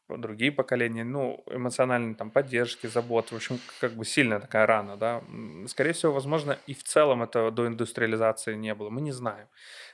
другие 0.07 0.51
поколения, 0.51 1.03
ну, 1.03 1.43
эмоциональной 1.47 2.15
там 2.15 2.29
поддержки, 2.29 2.87
заботы, 2.87 3.33
в 3.33 3.37
общем, 3.37 3.59
как 3.79 3.93
бы 3.93 4.05
сильная 4.05 4.39
такая 4.39 4.65
рана, 4.65 4.97
да. 4.97 5.23
Скорее 5.67 5.93
всего, 5.93 6.11
возможно, 6.13 6.57
и 6.67 6.73
в 6.73 6.83
целом 6.83 7.23
этого 7.23 7.51
до 7.51 7.67
индустриализации 7.67 8.55
не 8.55 8.73
было, 8.75 8.89
мы 8.89 9.01
не 9.01 9.11
знаем. 9.11 9.47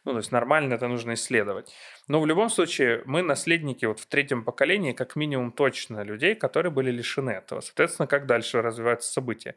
Ну, 0.04 0.12
то 0.12 0.18
есть 0.18 0.32
нормально 0.32 0.74
это 0.74 0.88
нужно 0.88 1.14
исследовать. 1.14 1.74
Но 2.08 2.20
в 2.20 2.26
любом 2.26 2.50
случае, 2.50 3.04
мы 3.06 3.22
наследники 3.22 3.86
вот 3.86 4.00
в 4.00 4.06
третьем 4.08 4.44
поколении, 4.44 4.92
как 4.92 5.16
минимум 5.16 5.52
точно 5.52 6.04
людей, 6.04 6.36
которые 6.36 6.72
были 6.72 6.92
лишены 6.92 7.32
этого. 7.32 7.62
Соответственно, 7.62 8.08
как 8.08 8.26
дальше 8.26 8.62
развиваются 8.62 9.12
события? 9.12 9.56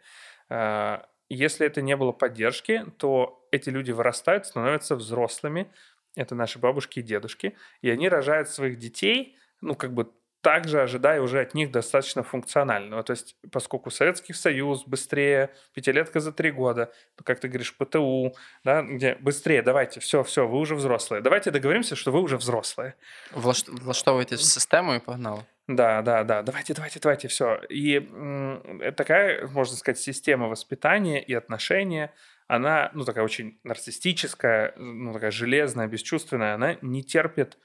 А, 0.48 1.06
Если 1.28 1.66
это 1.66 1.82
не 1.82 1.96
было 1.96 2.12
поддержки, 2.12 2.84
то 2.98 3.46
эти 3.50 3.70
люди 3.70 3.90
вырастают, 3.92 4.46
становятся 4.46 4.94
взрослыми. 4.96 5.72
Это 6.16 6.34
наши 6.34 6.58
бабушки 6.58 7.00
и 7.00 7.02
дедушки. 7.02 7.56
И 7.82 7.90
они 7.90 8.08
рожают 8.08 8.48
своих 8.48 8.78
детей, 8.78 9.36
ну, 9.60 9.74
как 9.74 9.94
бы 9.94 10.12
также 10.44 10.82
ожидая 10.82 11.22
уже 11.22 11.40
от 11.40 11.54
них 11.54 11.70
достаточно 11.70 12.22
функционального. 12.22 13.02
То 13.02 13.12
есть, 13.12 13.36
поскольку 13.50 13.90
Советский 13.90 14.34
Союз 14.34 14.84
быстрее, 14.86 15.48
пятилетка 15.72 16.20
за 16.20 16.32
три 16.32 16.50
года, 16.52 16.92
как 17.24 17.40
ты 17.40 17.48
говоришь, 17.48 17.74
ПТУ, 17.74 18.34
да, 18.62 18.82
где 18.82 19.14
быстрее, 19.14 19.62
давайте, 19.62 20.00
все, 20.00 20.22
все, 20.22 20.46
вы 20.46 20.58
уже 20.58 20.74
взрослые. 20.74 21.22
Давайте 21.22 21.50
договоримся, 21.50 21.96
что 21.96 22.12
вы 22.12 22.20
уже 22.20 22.36
взрослые. 22.36 22.92
Влаш... 23.32 23.64
Влаштовуєте 23.68 24.36
систему 24.36 24.94
і 24.94 24.98
погнали. 24.98 25.40
Да, 25.68 26.02
да, 26.02 26.24
да, 26.24 26.42
давайте, 26.42 26.74
давайте, 26.74 27.00
давайте, 27.00 27.28
все. 27.28 27.60
И 27.70 27.96
м, 27.96 28.92
такая, 28.96 29.46
можно 29.46 29.76
сказать, 29.76 29.98
система 29.98 30.48
воспитания 30.48 31.22
и 31.22 31.32
отношения, 31.32 32.12
она, 32.48 32.90
ну, 32.94 33.04
такая 33.04 33.24
очень 33.24 33.58
нарциссическая, 33.64 34.74
ну, 34.76 35.12
такая 35.14 35.30
железная, 35.30 35.86
бесчувственная, 35.86 36.54
она 36.54 36.76
не 36.82 37.02
терпит 37.02 37.56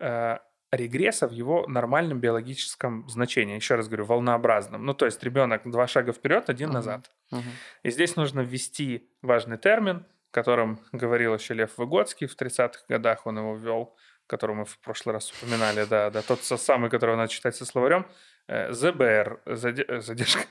э, 0.00 0.38
регресса 0.76 1.28
в 1.28 1.32
его 1.32 1.66
нормальном 1.66 2.20
биологическом 2.20 3.08
значении. 3.08 3.56
Еще 3.56 3.74
раз 3.74 3.88
говорю, 3.88 4.04
волнообразном. 4.04 4.84
Ну, 4.84 4.94
то 4.94 5.06
есть 5.06 5.22
ребенок 5.22 5.62
два 5.64 5.86
шага 5.86 6.12
вперед, 6.12 6.48
один 6.48 6.70
uh-huh. 6.70 6.74
назад. 6.74 7.10
Uh-huh. 7.32 7.42
И 7.82 7.90
здесь 7.90 8.16
нужно 8.16 8.40
ввести 8.40 9.08
важный 9.22 9.58
термин, 9.58 10.06
которым 10.34 10.80
говорил 10.92 11.34
еще 11.34 11.54
Лев 11.54 11.78
Выгодский 11.78 12.26
в 12.26 12.36
30-х 12.36 12.80
годах, 12.88 13.26
он 13.26 13.38
его 13.38 13.56
ввел, 13.56 13.94
который 14.26 14.56
мы 14.56 14.64
в 14.64 14.78
прошлый 14.78 15.12
раз 15.12 15.32
упоминали, 15.32 15.84
да, 15.84 16.10
да, 16.10 16.22
тот 16.22 16.42
самый, 16.42 16.90
который 16.90 17.16
надо 17.16 17.28
читать 17.32 17.54
со 17.54 17.64
словарем, 17.64 18.06
э, 18.48 18.72
ЗБР, 18.72 19.40
заде... 19.46 20.00
задержка. 20.00 20.44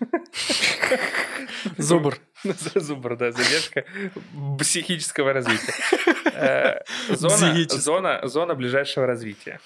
Зубр. 1.78 2.18
Зубр, 2.76 3.18
да, 3.18 3.32
задержка 3.32 3.86
психического 4.60 5.34
развития. 5.34 5.74
Э, 6.34 6.80
зона, 7.10 7.54
зона, 7.70 8.22
зона 8.24 8.56
ближайшего 8.56 9.06
развития 9.06 9.60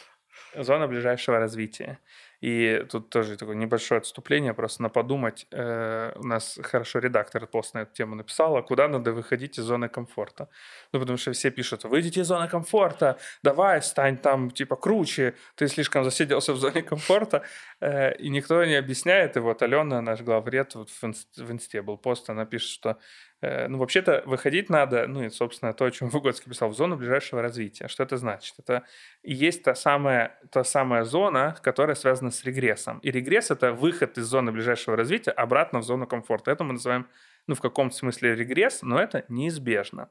зона 0.55 0.87
ближайшего 0.87 1.39
развития. 1.39 1.99
И 2.41 2.85
тут 2.91 3.09
тоже 3.09 3.35
такое 3.35 3.55
небольшое 3.55 3.97
отступление, 3.97 4.53
просто 4.53 4.83
на 4.83 4.89
подумать. 4.89 5.47
Э, 5.51 6.11
у 6.15 6.23
нас 6.23 6.59
хорошо 6.61 6.99
редактор 6.99 7.47
пост 7.47 7.73
на 7.73 7.79
эту 7.79 7.93
тему 7.93 8.15
написала, 8.15 8.61
куда 8.61 8.87
надо 8.87 9.11
выходить 9.11 9.57
из 9.57 9.63
зоны 9.63 9.89
комфорта. 9.89 10.47
Ну, 10.93 10.99
потому 10.99 11.17
что 11.17 11.31
все 11.31 11.49
пишут, 11.49 11.83
выйдите 11.83 12.21
из 12.21 12.27
зоны 12.27 12.47
комфорта, 12.47 13.17
давай, 13.41 13.81
стань 13.81 14.17
там, 14.17 14.51
типа, 14.51 14.75
круче, 14.75 15.33
ты 15.55 15.67
слишком 15.67 16.03
засиделся 16.03 16.53
в 16.53 16.57
зоне 16.57 16.83
комфорта. 16.83 17.41
Э, 17.81 18.15
и 18.15 18.29
никто 18.29 18.63
не 18.65 18.75
объясняет. 18.75 19.35
И 19.35 19.39
вот 19.39 19.63
Алена, 19.63 20.01
наш 20.01 20.21
главред, 20.21 20.75
вот 20.75 20.91
в, 20.91 21.03
инст, 21.03 21.37
в 21.37 21.51
инсте 21.51 21.81
был 21.81 21.97
пост, 21.97 22.29
она 22.29 22.45
пишет, 22.45 22.69
что 22.69 22.97
ну, 23.41 23.77
вообще-то 23.77 24.23
выходить 24.25 24.69
надо, 24.69 25.05
ну, 25.07 25.23
и, 25.23 25.29
собственно, 25.29 25.73
то, 25.73 25.85
о 25.85 25.91
чем 25.91 26.09
Выгодский 26.09 26.49
писал, 26.49 26.69
в 26.69 26.75
зону 26.75 26.97
ближайшего 26.97 27.41
развития. 27.41 27.87
Что 27.87 28.03
это 28.03 28.17
значит? 28.17 28.55
Это 28.57 28.83
и 29.21 29.33
есть 29.33 29.63
та 29.63 29.75
самая, 29.75 30.39
та 30.51 30.63
самая 30.63 31.03
зона, 31.03 31.55
которая 31.61 31.95
связана 31.95 32.31
с 32.31 32.43
регрессом. 32.43 32.97
И 32.99 33.11
регресс— 33.11 33.51
это 33.51 33.73
выход 33.73 34.17
из 34.17 34.25
зоны 34.25 34.51
ближайшего 34.51 34.97
развития 34.97 35.31
обратно 35.31 35.79
в 35.79 35.83
зону 35.83 36.07
комфорта. 36.07 36.49
Это 36.49 36.63
мы 36.63 36.73
называем, 36.73 37.07
ну, 37.45 37.53
в 37.53 37.61
каком-то 37.61 37.95
смысле 37.95 38.35
регресс, 38.35 38.81
но 38.81 38.99
это 38.99 39.23
неизбежно. 39.29 40.09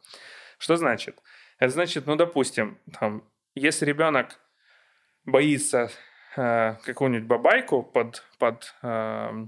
Что 0.59 0.77
значит? 0.77 1.21
Это 1.59 1.73
значит, 1.73 2.07
ну, 2.07 2.17
допустим, 2.17 2.79
там, 2.99 3.25
если 3.55 3.87
ребенок 3.87 4.39
боится 5.25 5.91
э, 6.37 6.77
какую-нибудь 6.85 7.27
бабайку 7.27 7.83
под, 7.83 8.25
под 8.39 8.75
э, 8.83 9.47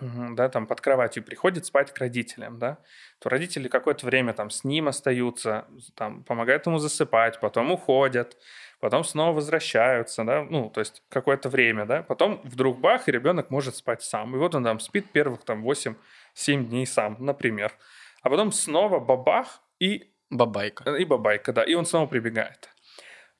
да, 0.00 0.48
там 0.48 0.66
под 0.66 0.80
кроватью 0.80 1.22
приходит 1.22 1.66
спать 1.66 1.92
к 1.92 1.98
родителям, 1.98 2.58
да, 2.58 2.78
то 3.20 3.28
родители 3.28 3.68
какое-то 3.68 4.06
время 4.06 4.32
там 4.32 4.50
с 4.50 4.64
ним 4.64 4.88
остаются, 4.88 5.66
там 5.94 6.24
помогают 6.24 6.66
ему 6.66 6.78
засыпать, 6.78 7.38
потом 7.38 7.70
уходят, 7.70 8.36
потом 8.80 9.04
снова 9.04 9.36
возвращаются, 9.36 10.24
да, 10.24 10.42
ну, 10.42 10.68
то 10.68 10.80
есть 10.80 11.02
какое-то 11.08 11.48
время, 11.48 11.86
да, 11.86 12.02
потом 12.02 12.40
вдруг 12.42 12.80
бах, 12.80 13.08
и 13.08 13.12
ребенок 13.12 13.50
может 13.50 13.76
спать 13.76 14.02
сам, 14.02 14.34
и 14.34 14.38
вот 14.38 14.54
он 14.54 14.64
там 14.64 14.80
спит 14.80 15.12
первых 15.12 15.44
там 15.44 15.64
8-7 15.66 15.94
дней 16.64 16.86
сам, 16.86 17.16
например, 17.20 17.72
а 18.22 18.30
потом 18.30 18.50
снова 18.50 18.98
бабах 18.98 19.62
и... 19.78 20.10
Бабайка. 20.30 20.90
И 20.96 21.04
бабайка, 21.04 21.52
да, 21.52 21.62
и 21.62 21.74
он 21.74 21.86
снова 21.86 22.06
прибегает. 22.06 22.68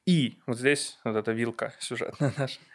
И 0.07 0.39
вот 0.47 0.59
здесь 0.59 0.99
вот 1.03 1.17
эта 1.17 1.33
вилка 1.33 1.73
сюжетная 1.81 2.33
наша– 2.39 2.61
Э, 2.71 2.74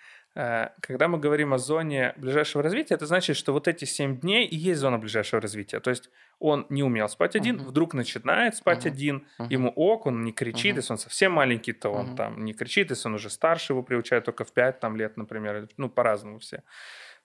когда 0.81 1.07
мы 1.07 1.17
говорим 1.17 1.53
о 1.53 1.57
зоне 1.57 2.13
ближайшего 2.15 2.63
развития, 2.63 2.95
это 2.95 3.05
значит, 3.05 3.35
что 3.35 3.51
вот 3.51 3.67
эти 3.67 3.85
7 3.85 4.19
дней 4.19 4.45
и 4.45 4.55
есть 4.55 4.79
зона 4.79 4.97
ближайшего 4.97 5.41
развития. 5.41 5.79
То 5.79 5.89
есть 5.89 6.09
он 6.39 6.65
не 6.69 6.83
умел 6.83 7.09
спать 7.09 7.35
один, 7.35 7.57
uh-huh. 7.57 7.65
вдруг 7.65 7.93
начинает 7.93 8.55
спать 8.55 8.85
uh-huh. 8.85 8.91
один, 8.91 9.27
uh-huh. 9.39 9.47
ему 9.49 9.69
ок, 9.69 10.05
он 10.05 10.23
не 10.23 10.31
кричит, 10.31 10.75
uh-huh. 10.75 10.79
если 10.79 10.93
он 10.93 10.97
совсем 10.97 11.33
маленький, 11.33 11.73
то 11.73 11.89
он 11.89 12.11
uh-huh. 12.11 12.15
там 12.15 12.45
не 12.45 12.53
кричит, 12.53 12.89
если 12.89 13.09
он 13.09 13.15
уже 13.15 13.29
старше, 13.29 13.73
его 13.73 13.83
приучают 13.83 14.25
только 14.25 14.45
в 14.45 14.53
5 14.53 14.79
там, 14.79 14.95
лет, 14.95 15.17
например, 15.17 15.67
ну, 15.77 15.89
по-разному 15.89 16.39
все. 16.39 16.63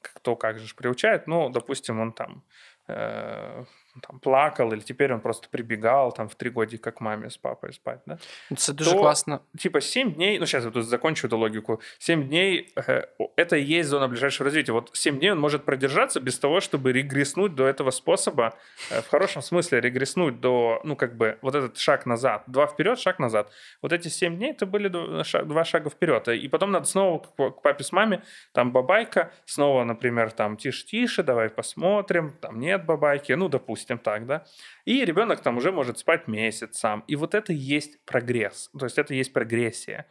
Кто 0.00 0.34
как 0.34 0.58
же 0.58 0.74
приучает, 0.74 1.26
ну, 1.26 1.50
допустим, 1.50 2.00
он 2.00 2.12
там 2.12 2.42
э, 2.88 3.64
там, 4.00 4.18
плакал, 4.18 4.72
или 4.72 4.80
теперь 4.80 5.12
он 5.12 5.20
просто 5.20 5.48
прибегал 5.48 6.12
там 6.12 6.28
в 6.28 6.34
три 6.34 6.50
годика 6.50 6.90
к 6.90 7.00
маме 7.00 7.30
с 7.30 7.36
папой 7.36 7.72
спать, 7.72 8.00
да? 8.06 8.18
Это 8.50 8.72
дуже 8.72 8.90
то, 8.90 8.98
классно. 8.98 9.42
Типа 9.58 9.80
7 9.80 10.14
дней, 10.14 10.38
ну 10.38 10.46
сейчас 10.46 10.64
я 10.64 10.70
тут 10.70 10.84
закончу 10.84 11.26
эту 11.26 11.38
логику, 11.38 11.80
7 11.98 12.28
дней 12.28 12.72
э, 12.76 13.02
это 13.36 13.56
и 13.56 13.62
есть 13.62 13.88
зона 13.88 14.08
ближайшего 14.08 14.46
развития. 14.46 14.72
Вот 14.72 14.90
7 14.92 15.18
дней 15.18 15.32
он 15.32 15.38
может 15.38 15.64
продержаться 15.64 16.20
без 16.20 16.38
того, 16.38 16.60
чтобы 16.60 16.92
регресснуть 16.92 17.54
до 17.54 17.66
этого 17.66 17.90
способа, 17.90 18.54
э, 18.90 19.00
в 19.00 19.08
хорошем 19.08 19.42
смысле 19.42 19.80
регресснуть 19.80 20.40
до, 20.40 20.80
ну 20.84 20.96
как 20.96 21.16
бы, 21.16 21.38
вот 21.42 21.54
этот 21.54 21.78
шаг 21.78 22.06
назад. 22.06 22.42
Два 22.46 22.66
вперед, 22.66 22.98
шаг 22.98 23.18
назад. 23.18 23.50
Вот 23.80 23.92
эти 23.92 24.08
7 24.08 24.36
дней 24.36 24.50
это 24.50 24.66
были 24.66 24.88
два 24.88 25.64
шага 25.64 25.90
вперед. 25.90 26.28
И 26.28 26.48
потом 26.48 26.72
надо 26.72 26.86
снова 26.86 27.18
к 27.20 27.62
папе 27.62 27.84
с 27.84 27.92
маме, 27.92 28.22
там 28.52 28.72
бабайка, 28.72 29.32
снова, 29.44 29.84
например, 29.84 30.32
там 30.32 30.56
тише-тише, 30.56 31.22
давай 31.22 31.48
посмотрим, 31.48 32.36
там 32.40 32.58
нет 32.58 32.84
бабайки, 32.84 33.32
ну 33.32 33.48
допустим 33.48 33.83
допустим 33.84 33.98
так, 33.98 34.26
да, 34.26 34.44
и 34.84 35.04
ребенок 35.04 35.40
там 35.40 35.56
уже 35.56 35.72
может 35.72 35.98
спать 35.98 36.28
месяц 36.28 36.78
сам. 36.78 37.04
И 37.08 37.16
вот 37.16 37.34
это 37.34 37.52
и 37.52 37.56
есть 37.56 38.04
прогресс, 38.04 38.70
то 38.78 38.86
есть 38.86 38.98
это 38.98 39.14
и 39.14 39.18
есть 39.18 39.32
прогрессия. 39.32 40.06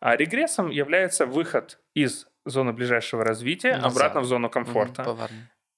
А 0.00 0.16
регрессом 0.16 0.70
является 0.70 1.26
выход 1.26 1.78
из 1.94 2.26
зоны 2.44 2.72
ближайшего 2.72 3.24
развития 3.24 3.76
Назад. 3.76 3.92
обратно 3.92 4.20
в 4.20 4.24
зону 4.24 4.48
комфорта. 4.48 5.10
Угу, 5.10 5.28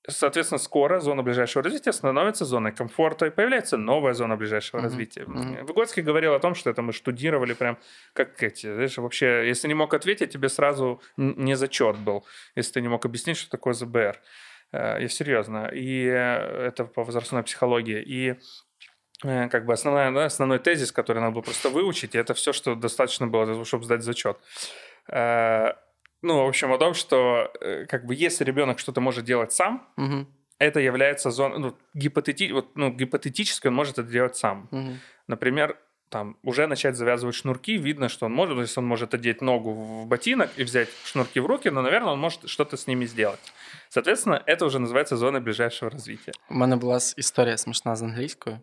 Соответственно, 0.09 0.59
скоро 0.59 1.01
зона 1.01 1.23
ближайшего 1.23 1.63
развития 1.63 1.93
становится 1.93 2.45
зоной 2.45 2.73
комфорта, 2.73 3.27
и 3.27 3.31
появляется 3.31 3.77
новая 3.77 4.15
зона 4.15 4.37
ближайшего 4.37 4.81
mm-hmm. 4.81 4.85
развития. 4.85 5.23
Mm-hmm. 5.23 5.65
Выгодский 5.65 6.03
говорил 6.03 6.35
о 6.35 6.39
том, 6.39 6.55
что 6.55 6.71
это 6.71 6.83
мы 6.83 6.93
штудировали 6.93 7.55
прям 7.55 7.77
как 8.15 8.43
эти, 8.43 8.73
знаешь, 8.73 8.99
вообще, 8.99 9.47
если 9.47 9.69
не 9.69 9.75
мог 9.75 9.95
ответить, 9.95 10.33
тебе 10.33 10.49
сразу 10.49 11.01
не 11.17 11.55
зачет 11.55 11.99
был, 11.99 12.25
если 12.57 12.73
ты 12.73 12.81
не 12.81 12.89
мог 12.89 13.05
объяснить, 13.05 13.37
что 13.37 13.51
такое 13.51 13.75
ЗБР. 13.75 14.19
Э, 14.73 14.99
я 15.01 15.09
серьезно. 15.09 15.69
И 15.69 16.07
э, 16.07 16.67
это 16.67 16.85
по 16.85 17.05
возрастной 17.05 17.43
психологии. 17.43 18.03
И 18.03 18.35
э, 19.25 19.49
как 19.49 19.67
бы 19.67 19.73
основная, 19.73 20.13
да, 20.13 20.25
основной 20.25 20.59
тезис, 20.59 20.93
который 20.93 21.19
надо 21.19 21.33
было 21.33 21.43
просто 21.43 21.71
выучить, 21.71 22.15
и 22.15 22.19
это 22.19 22.35
все, 22.35 22.53
что 22.53 22.75
достаточно 22.75 23.27
было 23.27 23.45
для 23.45 23.55
того, 23.55 23.65
чтобы 23.65 23.85
сдать 23.85 24.03
зачет. 24.03 24.39
Ну, 26.23 26.45
в 26.45 26.49
общем, 26.49 26.71
о 26.71 26.79
том, 26.79 26.93
что 26.93 27.51
как 27.89 28.05
бы 28.05 28.15
если 28.15 28.45
ребенок 28.45 28.79
что-то 28.79 29.01
может 29.01 29.25
делать 29.25 29.53
сам, 29.53 29.89
угу. 29.97 30.27
это 30.59 30.79
является 30.79 31.31
зоной, 31.31 31.59
ну, 31.59 31.79
гипотети, 31.95 32.53
вот, 32.53 32.77
ну, 32.77 32.91
гипотетически 32.91 33.69
он 33.69 33.75
может 33.75 33.99
это 33.99 34.09
делать 34.09 34.37
сам. 34.37 34.69
Угу. 34.71 34.91
Например, 35.29 35.79
там 36.10 36.38
уже 36.44 36.68
начать 36.68 36.96
завязывать 36.96 37.36
шнурки, 37.36 37.78
видно, 37.78 38.10
что 38.10 38.26
он 38.26 38.34
может, 38.34 38.56
то 38.56 38.62
есть 38.62 38.78
он 38.78 38.86
может 38.86 39.14
одеть 39.14 39.42
ногу 39.42 39.74
в 39.74 40.06
ботинок 40.06 40.50
и 40.60 40.64
взять 40.64 40.90
шнурки 41.04 41.40
в 41.40 41.46
руки, 41.46 41.72
но, 41.72 41.82
наверное, 41.82 42.14
он 42.14 42.20
может 42.20 42.50
что-то 42.50 42.78
с 42.78 42.88
ними 42.88 43.06
сделать. 43.06 43.54
Соответственно, 43.90 44.42
это 44.48 44.66
уже 44.66 44.80
називається 44.80 45.18
зона 45.18 45.40
ближайшого 45.40 45.90
розвитку. 45.90 46.32
У 46.50 46.54
мене 46.54 46.76
була 46.76 47.00
історія 47.18 47.58
смішна 47.58 47.96
з 47.96 48.04
англійською. 48.04 48.60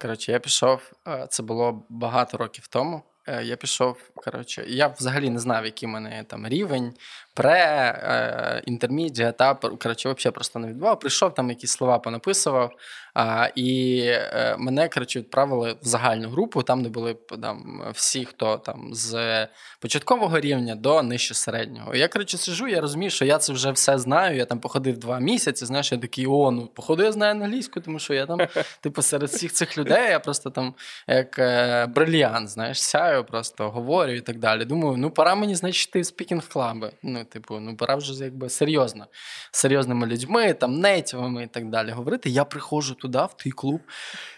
Коротше, 0.00 0.32
я 0.32 0.38
пішов, 0.38 0.92
це 1.28 1.42
було 1.42 1.86
багато 1.88 2.36
років 2.36 2.66
тому. 2.66 3.02
Я 3.42 3.56
пішов, 3.56 4.10
коротше, 4.14 4.64
я 4.68 4.88
взагалі 4.88 5.30
не 5.30 5.38
знав, 5.38 5.64
який 5.64 5.88
в 5.88 5.92
мене 5.92 6.24
там 6.24 6.48
рівень, 6.48 6.94
пре, 7.37 7.99
е, 8.03 8.61
інтермідія, 8.65 9.29
етап. 9.29 9.61
Коротше, 9.61 10.09
взагалі 10.09 10.33
просто 10.33 10.59
не 10.59 10.67
відбував. 10.67 10.99
Прийшов, 10.99 11.33
там 11.33 11.49
якісь 11.49 11.71
слова 11.71 11.99
понаписував. 11.99 12.71
А, 13.19 13.49
І 13.55 13.99
е, 14.05 14.55
мене 14.59 14.89
коротше, 14.89 15.19
відправили 15.19 15.75
в 15.81 15.87
загальну 15.87 16.29
групу, 16.29 16.63
там 16.63 16.83
де 16.83 16.89
були 16.89 17.15
там, 17.41 17.83
всі, 17.93 18.25
хто 18.25 18.57
там 18.57 18.89
з 18.93 19.47
початкового 19.79 20.39
рівня 20.39 20.75
до 20.75 21.03
нижче 21.03 21.33
середнього. 21.33 21.95
І 21.95 21.99
я 21.99 22.07
коротше, 22.07 22.37
сижу, 22.37 22.67
я 22.67 22.81
розумію, 22.81 23.09
що 23.09 23.25
я 23.25 23.37
це 23.37 23.53
вже 23.53 23.71
все 23.71 23.97
знаю. 23.97 24.37
Я 24.37 24.45
там 24.45 24.59
походив 24.59 24.97
два 24.97 25.19
місяці. 25.19 25.65
Знаєш, 25.65 25.91
я 25.91 25.97
такий, 25.97 26.27
о, 26.27 26.51
ну 26.51 26.67
походу, 26.67 27.03
я 27.03 27.11
знаю 27.11 27.31
англійську, 27.31 27.81
тому 27.81 27.99
що 27.99 28.13
я 28.13 28.25
там, 28.25 28.39
типу, 28.81 29.01
серед 29.01 29.29
всіх 29.29 29.53
цих 29.53 29.77
людей 29.77 30.09
я 30.09 30.19
просто 30.19 30.49
там 30.49 30.73
як 31.07 31.39
е, 31.39 31.85
брильян, 31.85 32.47
знаєш, 32.47 32.83
сяю 32.83 33.23
просто 33.23 33.69
говорю 33.69 34.11
і 34.11 34.21
так 34.21 34.39
далі. 34.39 34.65
Думаю, 34.65 34.97
ну 34.97 35.11
пора 35.11 35.35
мені, 35.35 35.55
значить, 35.55 35.91
ти 35.91 36.01
в 36.01 36.05
спікінг 36.05 36.47
клаби. 36.47 36.91
Ну, 37.03 37.23
типу, 37.29 37.59
ну 37.59 37.77
пора 37.77 37.95
вже 37.95 38.23
якби 38.23 38.49
серйозно, 38.49 39.07
серйозними 39.51 40.07
людьми, 40.07 40.53
там 40.53 40.79
нейтівими 40.79 41.43
і 41.43 41.47
так 41.47 41.69
далі 41.69 41.91
говорити. 41.91 42.29
Я 42.29 42.45
приходжу 42.45 42.93
туди, 42.93 43.17
в 43.17 43.33
той 43.43 43.51
клуб, 43.51 43.81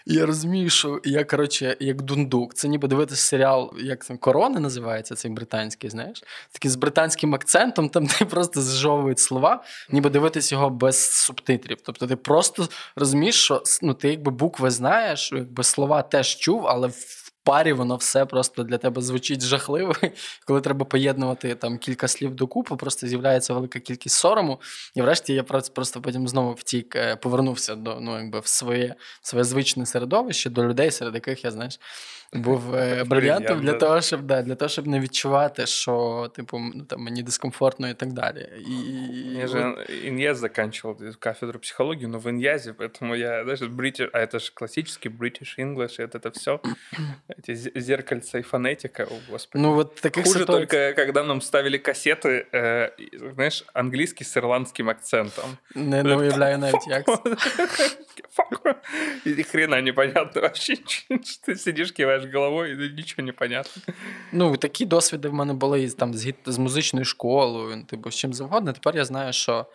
і 0.06 0.14
я 0.14 0.26
розумію, 0.26 0.70
що 0.70 1.00
я, 1.04 1.24
коротше, 1.24 1.76
як 1.80 2.02
дундук. 2.02 2.54
Це 2.54 2.68
ніби 2.68 2.88
дивитися 2.88 3.22
серіал, 3.22 3.74
як 3.78 4.04
це 4.04 4.16
корона 4.16 4.60
називається, 4.60 5.14
цей 5.14 5.30
британський, 5.30 5.90
знаєш, 5.90 6.22
такий 6.52 6.70
з 6.70 6.76
британським 6.76 7.34
акцентом, 7.34 7.88
там 7.88 8.06
де 8.06 8.24
просто 8.24 8.62
зжовують 8.62 9.18
слова, 9.18 9.64
ніби 9.90 10.10
дивитись 10.10 10.52
його 10.52 10.70
без 10.70 11.12
субтитрів. 11.12 11.78
Тобто 11.84 12.06
ти 12.06 12.16
просто 12.16 12.68
розумієш, 12.96 13.34
що 13.34 13.62
ну, 13.82 13.94
ти 13.94 14.08
якби 14.08 14.30
букви 14.30 14.70
знаєш, 14.70 15.32
якби 15.32 15.64
слова 15.64 16.02
теж 16.02 16.36
чув, 16.36 16.66
але 16.66 16.88
в 16.88 17.29
парі 17.43 17.73
воно 17.73 17.95
все 17.95 18.25
просто 18.25 18.63
для 18.63 18.77
тебе 18.77 19.01
звучить 19.01 19.41
жахливо. 19.41 19.93
Коли 20.47 20.61
треба 20.61 20.85
поєднувати 20.85 21.55
там 21.55 21.77
кілька 21.77 22.07
слів 22.07 22.35
докупи, 22.35 22.75
просто 22.75 23.07
з'являється 23.07 23.53
велика 23.53 23.79
кількість 23.79 24.15
сорому. 24.15 24.61
І 24.95 25.01
врешті 25.01 25.33
я 25.33 25.43
просто 25.43 26.01
потім 26.01 26.27
знову 26.27 26.53
втік, 26.53 26.95
е, 26.95 27.15
повернувся 27.15 27.75
до 27.75 27.99
ну, 27.99 28.17
якби 28.17 28.39
в 28.39 28.47
своє, 28.47 28.95
в 29.21 29.27
своє 29.27 29.43
звичне 29.43 29.85
середовище, 29.85 30.49
до 30.49 30.67
людей, 30.67 30.91
серед 30.91 31.15
яких 31.15 31.43
я 31.43 31.51
знаєш 31.51 31.79
був 32.33 32.75
е, 32.75 33.03
брильянтом 33.03 33.61
для 33.61 33.73
того, 33.73 34.01
щоб 34.01 34.21
да, 34.21 34.41
для 34.41 34.55
того, 34.55 34.69
щоб 34.69 34.87
не 34.87 34.99
відчувати, 34.99 35.65
що 35.65 36.27
типу 36.35 36.59
ну, 36.75 36.83
там, 36.83 37.01
мені 37.01 37.23
дискомфортно 37.23 37.89
і 37.89 37.93
так 37.93 38.13
далі. 38.13 38.49
І, 38.67 38.73
Я 39.37 39.47
же 39.47 39.75
Иньяз 40.05 40.37
заканчивал 40.37 40.97
кафедру 41.19 41.59
психологии, 41.59 42.05
но 42.05 42.19
в 42.19 42.29
Иньязе, 42.29 42.73
поэтому 42.73 43.15
я 43.15 43.43
даже 43.43 43.65
British, 43.65 44.09
а 44.13 44.19
это 44.19 44.39
же 44.39 44.51
классический 44.53 45.09
British 45.09 45.59
English, 45.59 45.99
это, 45.99 46.17
это 46.17 46.29
все, 46.29 46.59
эти 47.29 47.55
зеркальца 47.55 48.39
и 48.39 48.41
фонетика, 48.41 49.03
о 49.03 49.31
господи. 49.31 49.61
Ну, 49.61 49.73
вот 49.73 49.95
таких 49.95 50.23
Хуже 50.23 50.39
ситуаций... 50.39 50.67
только, 50.67 50.93
когда 50.93 51.23
нам 51.23 51.41
ставили 51.41 51.77
кассеты, 51.77 52.47
э, 52.51 52.89
знаешь, 53.33 53.63
английский 53.73 54.23
с 54.23 54.37
ирландским 54.37 54.89
акцентом. 54.89 55.57
Не, 55.75 56.03
не 56.03 56.15
уявляю 56.15 56.57
навіть 56.57 56.87
як. 56.87 57.05
И 59.25 59.43
хрена 59.43 59.81
непонятно 59.81 60.41
вообще, 60.41 60.77
ты 61.47 61.55
сидишь, 61.55 61.91
киваешь 61.91 62.21
киваєш 62.21 62.33
головою, 62.33 62.85
і 62.85 62.93
нічого 62.93 63.25
не 63.25 63.31
понятно. 63.31 63.81
Ну, 64.31 64.57
такі 64.57 64.85
досвіди 64.85 65.27
в 65.27 65.33
мене 65.33 65.53
були 65.53 65.89
там 65.89 66.13
з 66.13 66.33
з 66.45 66.57
музичною 66.57 67.05
школою, 67.05 67.83
типу, 67.83 68.11
з 68.11 68.15
чим 68.15 68.33
завгодно. 68.33 68.73
Тепер 68.73 68.95
я 68.95 69.05
знаю, 69.05 69.33
що 69.33 69.53
е, 69.59 69.65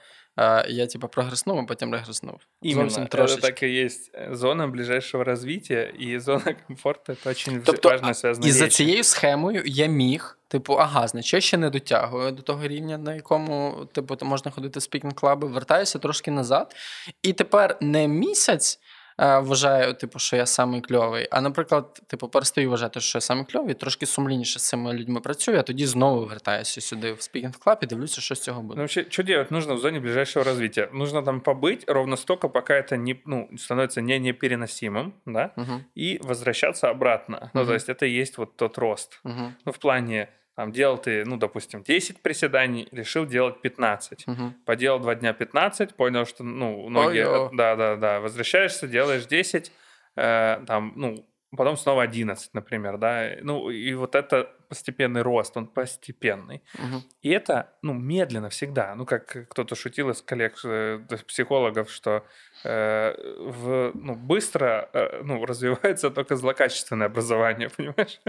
я 0.68 0.88
типу, 0.88 1.08
прогреснув, 1.08 1.60
а 1.60 1.64
потім 1.64 1.94
регреснув. 1.94 2.40
Именно, 2.62 2.90
это 2.90 3.42
так 3.42 3.64
і 3.64 3.70
є 3.70 3.90
Зона 4.32 4.68
ближайшого 4.68 5.24
розвитку 5.24 5.74
і 5.74 6.20
зона 6.20 6.56
комфорту 6.68 7.16
це 7.24 7.34
дуже 7.34 7.62
тобто, 7.66 7.90
важна 7.90 8.14
зв'язана 8.14 8.48
І 8.48 8.52
за 8.52 8.68
цією 8.68 9.04
схемою 9.04 9.64
я 9.66 9.86
міг, 9.86 10.38
типу, 10.48 10.74
ага, 10.74 11.08
значить, 11.08 11.34
я 11.34 11.42
ще 11.42 11.58
не 11.58 11.70
дотягую 11.70 12.32
до 12.32 12.42
того 12.42 12.68
рівня, 12.68 12.98
на 12.98 13.16
якому 13.16 13.88
типу, 13.92 14.18
можна 14.22 14.52
ходити 14.52 14.80
в 14.80 14.82
спікінг 14.82 15.14
клаби, 15.14 15.48
вертаюся 15.48 16.00
трошки 16.00 16.32
назад. 16.32 16.76
І 17.24 17.34
тепер 17.34 17.78
не 17.82 18.08
місяць. 18.08 18.80
Е, 19.21 19.39
вважаю, 19.39 19.95
типу, 19.95 20.19
що 20.19 20.37
я 20.37 20.47
самий 20.47 20.81
кльовий. 20.81 21.29
А, 21.31 21.41
наприклад, 21.41 22.01
типу, 22.07 22.29
перестаю 22.29 22.71
вважати, 22.71 23.01
що 23.01 23.17
я 23.17 23.21
самий 23.21 23.45
кльовий, 23.45 23.75
трошки 23.75 24.07
сумлінніше 24.07 24.59
з 24.59 24.69
цими 24.69 24.93
людьми 24.93 25.21
працюю, 25.21 25.59
а 25.59 25.63
тоді 25.63 25.87
знову 25.87 26.27
вертаюся 26.27 26.81
сюди 26.81 27.13
в 27.13 27.23
спікінг 27.23 27.59
клаб 27.59 27.79
і 27.83 27.87
дивлюся, 27.87 28.21
що 28.21 28.35
з 28.35 28.41
цього 28.41 28.63
буде. 28.63 28.75
Ну, 28.75 28.83
вообще, 28.83 29.05
что 29.09 29.23
делать 29.23 29.51
нужно 29.51 29.75
в 29.75 29.79
зоне 29.79 30.01
ближайшего 30.01 30.45
развития? 30.45 30.89
Нужно 30.93 31.23
там 31.23 31.41
побыть 31.41 31.85
ровно 31.87 32.17
столько, 32.17 32.49
пока 32.49 32.75
это 32.75 32.97
не, 32.97 33.23
ну, 33.27 33.49
становится 33.59 34.01
не 34.01 34.19
непереносимым, 34.19 35.13
да, 35.27 35.51
угу. 35.57 35.81
и 35.99 36.19
возвращаться 36.23 36.89
обратно. 36.89 37.37
Угу. 37.37 37.51
Ну, 37.55 37.67
то 37.67 37.75
есть 37.75 37.89
это 37.89 38.07
и 38.07 38.21
есть 38.21 38.39
вот 38.39 38.57
тот 38.57 38.79
рост. 38.79 39.21
Угу. 39.25 39.53
Ну, 39.65 39.73
в 39.73 39.79
плане 39.79 40.29
там 40.56 40.72
делал 40.72 40.98
ты, 40.98 41.26
ну, 41.26 41.38
допустим, 41.38 41.84
10 41.84 42.22
приседаний, 42.22 42.88
решил 42.92 43.26
делать 43.26 43.62
15. 43.62 44.28
Угу. 44.28 44.54
Поделал 44.66 45.00
два 45.00 45.16
дня 45.16 45.34
15, 45.34 45.96
понял, 45.96 46.26
что, 46.26 46.44
ну, 46.44 46.90
ноги... 46.90 47.26
Да-да-да, 47.56 48.22
возвращаешься, 48.22 48.88
делаешь 48.88 49.26
10, 49.26 49.72
э, 50.16 50.64
там, 50.66 50.94
ну, 50.96 51.28
потом 51.56 51.76
снова 51.76 52.04
11, 52.04 52.54
например, 52.54 52.98
да. 52.98 53.32
Ну, 53.42 53.70
и 53.70 53.94
вот 53.96 54.16
это 54.16 54.55
постепенный 54.68 55.22
рост, 55.22 55.58
он 55.58 55.68
постепенный. 55.68 56.62
Угу. 56.76 57.04
И 57.22 57.30
это, 57.30 57.74
ну, 57.82 57.94
медленно 57.94 58.50
всегда. 58.50 58.96
Ну, 58.96 59.06
как 59.06 59.48
кто-то 59.50 59.76
шутил 59.76 60.10
из 60.10 60.22
коллег, 60.22 60.60
э, 60.64 61.00
психологов, 61.28 61.90
что 61.92 62.26
э, 62.64 63.14
в, 63.38 63.92
ну, 63.94 64.16
быстро 64.16 64.90
э, 64.94 65.22
ну, 65.24 65.46
развивается 65.46 66.10
только 66.10 66.36
злокачественное 66.36 67.08
образование, 67.08 67.70
понимаешь? 67.78 68.20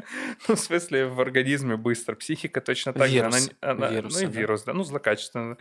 ну, 0.49 0.55
в 0.55 0.61
смысле, 0.61 1.07
в 1.07 1.21
организме 1.21 1.77
быстро. 1.77 2.15
Психика 2.15 2.61
точно 2.61 2.93
так 2.93 3.09
вирус. 3.09 3.39
же. 3.39 3.51
Она, 3.61 3.73
она, 3.73 3.89
Вирусы, 3.89 4.25
ну, 4.25 4.31
и 4.31 4.33
вирус, 4.33 4.63
да, 4.65 4.73
да 4.73 4.79
ну, 4.79 4.85
злокачественное 4.85 5.57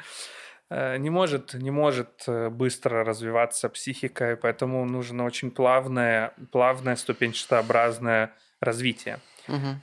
э, 0.70 0.98
не 0.98 1.10
может, 1.10 1.54
не 1.54 1.72
может 1.72 2.24
э, 2.28 2.50
быстро 2.50 3.04
развиваться 3.04 3.70
психика, 3.70 4.32
и 4.32 4.36
поэтому 4.36 4.86
нужно 4.86 5.26
очень 5.26 5.52
плавное, 5.52 6.34
плавное 6.52 6.96
ступенчатообразное 6.96 8.34
развитие. 8.60 9.20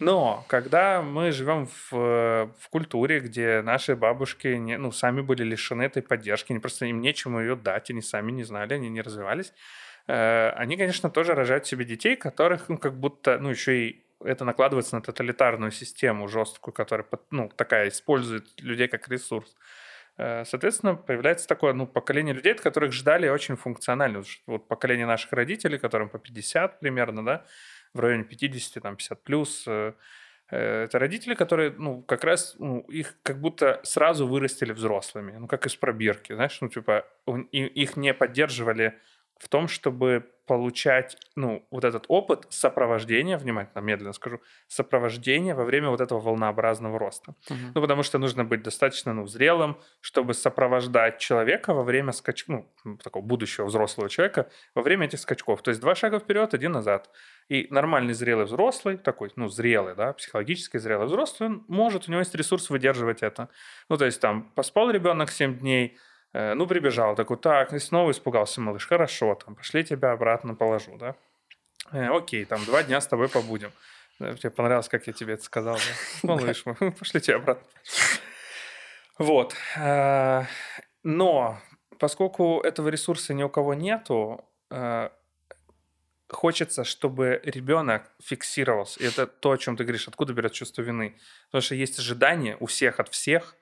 Но 0.01 0.45
когда 0.49 1.03
мы 1.03 1.31
живем 1.33 1.67
в, 1.67 1.91
в 2.59 2.69
культуре, 2.71 3.21
где 3.21 3.63
наши 3.63 3.97
бабушки 3.97 4.49
не, 4.49 4.79
ну, 4.79 4.93
сами 4.93 5.21
были 5.21 5.45
лишены 5.45 5.83
этой 5.83 6.03
поддержки, 6.03 6.53
они 6.53 6.61
просто 6.61 6.87
им 6.87 7.01
нечему 7.01 7.41
ее 7.41 7.57
дать, 7.57 7.91
они 7.91 8.03
сами 8.03 8.33
не 8.33 8.45
знали, 8.45 8.75
они 8.75 8.89
не 8.89 9.03
развивались, 9.03 9.53
э, 10.09 10.51
они, 10.51 10.77
конечно, 10.77 11.11
тоже 11.11 11.35
рожают 11.35 11.67
себе 11.67 11.85
детей, 11.85 12.17
которых 12.17 12.69
ну, 12.69 12.79
как 12.79 12.95
будто, 12.95 13.39
ну, 13.39 13.51
еще 13.51 13.79
и 13.79 14.05
это 14.25 14.45
накладывается 14.45 14.95
на 14.97 15.03
тоталитарную 15.03 15.71
систему 15.71 16.29
жесткую, 16.29 16.75
которая 16.75 17.07
ну, 17.31 17.49
такая 17.49 17.89
использует 17.89 18.47
людей 18.61 18.89
как 18.89 19.09
ресурс. 19.09 19.57
Э, 20.19 20.45
соответственно, 20.45 20.95
появляется 20.95 21.49
такое 21.49 21.73
ну, 21.73 21.87
поколение 21.87 22.35
людей, 22.35 22.53
от 22.53 22.61
которых 22.61 22.93
ждали 22.93 23.29
очень 23.29 23.57
функционально. 23.57 24.23
Вот 24.47 24.69
поколение 24.69 25.07
наших 25.07 25.33
родителей, 25.33 25.79
которым 25.79 26.09
по 26.09 26.19
50 26.19 26.81
примерно, 26.81 27.25
да, 27.25 27.45
в 27.95 28.01
районе 28.01 28.25
50, 28.25 28.83
там, 28.83 28.97
50 28.97 29.23
плюс. 29.23 29.65
Э, 29.67 29.95
э, 30.51 30.85
это 30.85 30.99
родители, 30.99 31.35
которые, 31.35 31.75
ну, 31.77 32.03
как 32.03 32.25
раз, 32.25 32.57
ну, 32.59 32.81
их 32.81 33.17
как 33.23 33.41
будто 33.41 33.81
сразу 33.85 34.27
вырастили 34.27 34.73
взрослыми, 34.73 35.33
ну, 35.39 35.47
как 35.47 35.67
из 35.67 35.77
пробирки, 35.77 36.33
знаешь, 36.35 36.59
ну, 36.61 36.69
типа, 36.69 37.07
их 37.53 37.97
не 37.97 38.15
поддерживали 38.15 38.99
в 39.43 39.49
том, 39.49 39.67
чтобы 39.67 40.25
получать, 40.47 41.17
ну, 41.37 41.67
вот 41.71 41.85
этот 41.85 42.05
опыт 42.09 42.47
сопровождения, 42.51 43.39
внимательно, 43.39 43.81
медленно 43.81 44.13
скажу, 44.13 44.41
сопровождения 44.69 45.55
во 45.55 45.65
время 45.65 45.89
вот 45.91 46.01
этого 46.01 46.21
волнообразного 46.21 46.99
роста. 46.99 47.35
Угу. 47.51 47.59
Ну, 47.75 47.81
потому 47.81 48.03
что 48.03 48.19
нужно 48.19 48.45
быть 48.45 48.63
достаточно, 48.63 49.13
ну, 49.13 49.27
зрелым, 49.27 49.77
чтобы 50.01 50.35
сопровождать 50.35 51.19
человека 51.19 51.75
во 51.75 51.83
время 51.83 52.13
скачков, 52.13 52.65
ну, 52.85 52.97
такого 52.99 53.23
будущего 53.25 53.67
взрослого 53.67 54.09
человека 54.09 54.49
во 54.75 54.83
время 54.83 55.07
этих 55.07 55.21
скачков. 55.21 55.63
То 55.63 55.71
есть 55.71 55.81
два 55.81 55.95
шага 55.95 56.19
вперед, 56.19 56.55
один 56.55 56.73
назад. 56.73 57.11
И 57.49 57.67
нормальный 57.71 58.15
зрелый 58.15 58.45
взрослый, 58.45 58.97
такой, 58.99 59.33
ну, 59.37 59.49
зрелый, 59.49 59.95
да, 59.95 60.13
психологически 60.13 60.79
зрелый 60.79 61.07
взрослый, 61.07 61.51
он 61.51 61.65
может, 61.69 62.09
у 62.09 62.13
него 62.13 62.21
есть 62.21 62.35
ресурс 62.35 62.71
выдерживать 62.71 63.23
это. 63.23 63.49
Ну, 63.89 63.97
то 63.97 64.05
есть 64.05 64.21
там 64.21 64.51
поспал 64.55 64.91
ребенок 64.91 65.31
7 65.31 65.59
дней, 65.59 65.99
ну, 66.33 66.67
прибежал, 66.67 67.15
такой, 67.15 67.37
так, 67.37 67.73
и 67.73 67.79
снова 67.79 68.11
испугался 68.11 68.61
малыш, 68.61 68.87
хорошо, 68.87 69.35
там, 69.35 69.55
пошли 69.55 69.85
тебя 69.85 70.13
обратно 70.13 70.55
положу, 70.55 70.97
да. 70.97 71.15
Э, 71.93 72.09
окей, 72.09 72.45
там, 72.45 72.65
два 72.65 72.83
дня 72.83 73.01
с 73.01 73.07
тобой 73.07 73.29
побудем. 73.29 73.71
Э, 74.19 74.35
тебе 74.37 74.51
понравилось, 74.51 74.89
как 74.89 75.07
я 75.07 75.13
тебе 75.13 75.35
это 75.35 75.45
сказал, 75.45 75.77
да? 75.77 75.83
Малыш, 76.29 76.65
мы 76.65 76.93
пошли 76.93 77.21
тебя 77.21 77.37
обратно. 77.37 77.67
Вот. 79.19 79.55
Но 81.05 81.59
поскольку 81.99 82.61
этого 82.61 82.89
ресурса 82.89 83.35
ни 83.35 83.43
у 83.43 83.49
кого 83.49 83.75
нету, 83.75 84.45
хочется, 86.29 86.85
чтобы 86.85 87.41
ребенок 87.45 88.11
фиксировался. 88.23 89.01
И 89.01 89.07
это 89.07 89.27
то, 89.27 89.53
о 89.53 89.59
чем 89.59 89.77
ты 89.77 89.85
говоришь, 89.85 90.09
откуда 90.09 90.33
берет 90.33 90.53
чувство 90.53 90.83
вины. 90.83 91.15
Потому 91.47 91.63
что 91.63 91.75
есть 91.75 91.99
ожидания 91.99 92.57
у 92.59 92.67
всех 92.67 93.01
от 93.01 93.11
всех, 93.11 93.55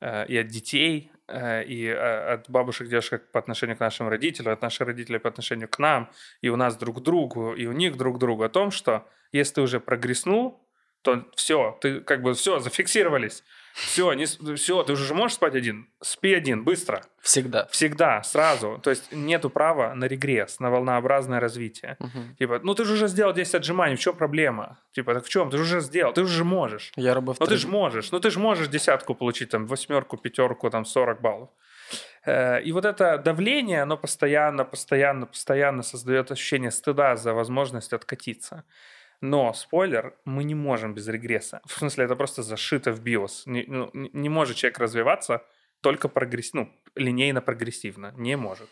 и 0.00 0.36
от 0.36 0.48
детей, 0.48 1.10
Э, 1.26 1.64
и 1.64 1.86
э, 1.86 2.34
от 2.34 2.50
бабушек, 2.50 2.88
дедушек 2.88 3.30
по 3.32 3.38
отношению 3.38 3.78
к 3.78 3.80
нашим 3.80 4.08
родителям, 4.08 4.52
от 4.52 4.60
наших 4.60 4.86
родителей 4.86 5.18
по 5.18 5.30
отношению 5.30 5.68
к 5.68 5.78
нам, 5.78 6.10
и 6.42 6.50
у 6.50 6.56
нас 6.56 6.76
друг 6.76 6.98
к 6.98 7.00
другу, 7.00 7.54
и 7.54 7.64
у 7.66 7.72
них 7.72 7.96
друг 7.96 8.16
к 8.16 8.18
другу, 8.18 8.42
о 8.42 8.50
том, 8.50 8.70
что 8.70 9.08
если 9.32 9.54
ты 9.54 9.62
уже 9.62 9.80
прогресснул, 9.80 10.62
то 11.00 11.26
все, 11.34 11.78
ты 11.80 12.00
как 12.00 12.20
бы 12.20 12.34
все, 12.34 12.58
зафиксировались. 12.58 13.42
Все, 13.74 14.12
не, 14.12 14.24
все, 14.54 14.84
ты 14.84 14.92
уже 14.92 15.14
можешь 15.14 15.34
спать 15.34 15.56
один? 15.56 15.88
Спи 16.00 16.32
один, 16.32 16.62
быстро. 16.62 17.02
Всегда. 17.20 17.66
Всегда, 17.72 18.22
сразу. 18.22 18.78
То 18.80 18.90
есть 18.90 19.10
нету 19.10 19.50
права 19.50 19.94
на 19.94 20.04
регресс, 20.04 20.60
на 20.60 20.70
волнообразное 20.70 21.40
развитие. 21.40 21.96
Угу. 21.98 22.36
Типа, 22.38 22.60
ну 22.62 22.74
ты 22.74 22.84
же 22.84 22.92
уже 22.92 23.08
сделал 23.08 23.32
10 23.32 23.56
отжиманий, 23.56 23.96
в 23.96 24.00
чем 24.00 24.14
проблема? 24.14 24.78
Типа, 24.92 25.12
так 25.14 25.24
в 25.24 25.28
чем? 25.28 25.50
Ты 25.50 25.56
же 25.56 25.64
уже 25.64 25.80
сделал, 25.80 26.12
ты 26.12 26.22
уже 26.22 26.44
можешь. 26.44 26.92
Я 26.94 27.14
робив 27.14 27.40
Ну 27.40 27.46
ты 27.46 27.56
же 27.56 27.66
можешь, 27.66 28.12
ну 28.12 28.20
ты 28.20 28.30
же 28.30 28.38
можешь 28.38 28.68
десятку 28.68 29.16
получить, 29.16 29.50
там, 29.50 29.66
восьмерку, 29.66 30.16
пятерку, 30.16 30.70
там, 30.70 30.84
40 30.84 31.20
баллов. 31.20 31.50
Э, 32.24 32.62
и 32.62 32.70
вот 32.70 32.84
это 32.84 33.18
давление, 33.18 33.82
оно 33.82 33.96
постоянно, 33.96 34.64
постоянно, 34.64 35.26
постоянно 35.26 35.82
создает 35.82 36.30
ощущение 36.30 36.70
стыда 36.70 37.16
за 37.16 37.34
возможность 37.34 37.92
откатиться. 37.92 38.62
Но, 39.21 39.53
спойлер, 39.53 40.15
мы 40.25 40.43
не 40.43 40.55
можем 40.55 40.93
без 40.93 41.07
регресса. 41.07 41.61
В 41.65 41.77
смысле, 41.77 42.05
это 42.05 42.15
просто 42.15 42.43
зашито 42.43 42.91
в 42.91 43.01
биос. 43.01 43.43
Не, 43.45 43.65
ну, 43.67 43.89
не 43.93 44.29
может 44.29 44.57
человек 44.57 44.79
развиваться 44.79 45.41
только 45.81 46.07
прогресс... 46.07 46.53
ну, 46.53 46.69
линейно-прогрессивно. 46.95 48.13
Не 48.17 48.37
может. 48.37 48.69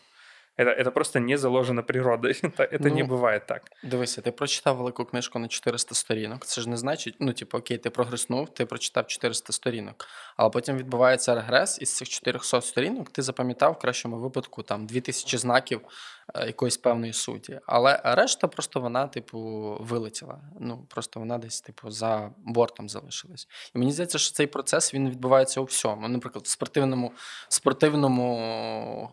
Это 0.58 0.70
это 0.70 0.90
просто 0.90 1.20
не 1.20 1.36
заложено 1.36 1.82
природою. 1.82 2.34
Це, 2.34 2.50
це 2.56 2.78
ну, 2.80 2.94
не 2.94 3.04
буває 3.04 3.40
так. 3.40 3.62
Дивися, 3.82 4.20
ти 4.20 4.30
прочитав 4.30 4.76
велику 4.76 5.04
книжку 5.04 5.38
на 5.38 5.48
400 5.48 5.94
сторінок. 5.94 6.46
Це 6.46 6.60
ж 6.60 6.68
не 6.68 6.76
значить, 6.76 7.16
ну, 7.20 7.32
типу, 7.32 7.58
окей, 7.58 7.78
ти 7.78 7.90
прогреснув, 7.90 8.54
ти 8.54 8.66
прочитав 8.66 9.06
400 9.06 9.52
сторінок. 9.52 10.06
Але 10.36 10.50
потім 10.50 10.76
відбувається 10.76 11.34
регрес, 11.34 11.78
і 11.80 11.86
з 11.86 11.96
цих 11.96 12.08
400 12.08 12.60
сторінок 12.60 13.10
ти 13.10 13.22
запам'ятав 13.22 13.72
в 13.72 13.78
кращому 13.78 14.16
випадку 14.16 14.62
там 14.62 14.86
2000 14.86 15.38
знаків 15.38 15.80
е, 15.80 16.21
якоїсь 16.35 16.77
певної 16.77 17.13
суті. 17.13 17.59
Але 17.65 18.01
решта 18.03 18.47
просто 18.47 18.79
вона, 18.79 19.07
типу, 19.07 19.39
вилетіла. 19.79 20.41
Ну, 20.59 20.85
просто 20.89 21.19
вона 21.19 21.37
десь, 21.37 21.61
типу, 21.61 21.91
за 21.91 22.31
бортом 22.37 22.89
залишилась. 22.89 23.47
І 23.75 23.79
мені 23.79 23.91
здається, 23.91 24.17
що 24.17 24.33
цей 24.33 24.47
процес 24.47 24.93
він 24.93 25.09
відбувається 25.09 25.61
у 25.61 25.63
всьому. 25.63 26.07
Наприклад, 26.07 26.45
в 26.45 26.49
спортивному, 26.49 27.11
спортивному 27.49 29.09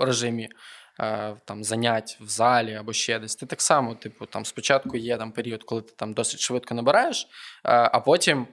режимі. 0.00 0.48
Е, 1.00 1.36
там 1.44 1.64
занять 1.64 2.18
в 2.20 2.28
залі 2.28 2.74
або 2.74 2.92
ще 2.92 3.18
десь. 3.18 3.36
Ти 3.36 3.46
так 3.46 3.62
само, 3.62 3.94
типу, 3.94 4.26
там 4.26 4.44
спочатку 4.44 4.96
є 4.96 5.16
там 5.16 5.32
період, 5.32 5.64
коли 5.64 5.82
ти 5.82 5.92
там 5.96 6.12
досить 6.12 6.40
швидко 6.40 6.74
набираєш, 6.74 7.24
е, 7.24 7.28
а 7.64 8.00
потім, 8.00 8.46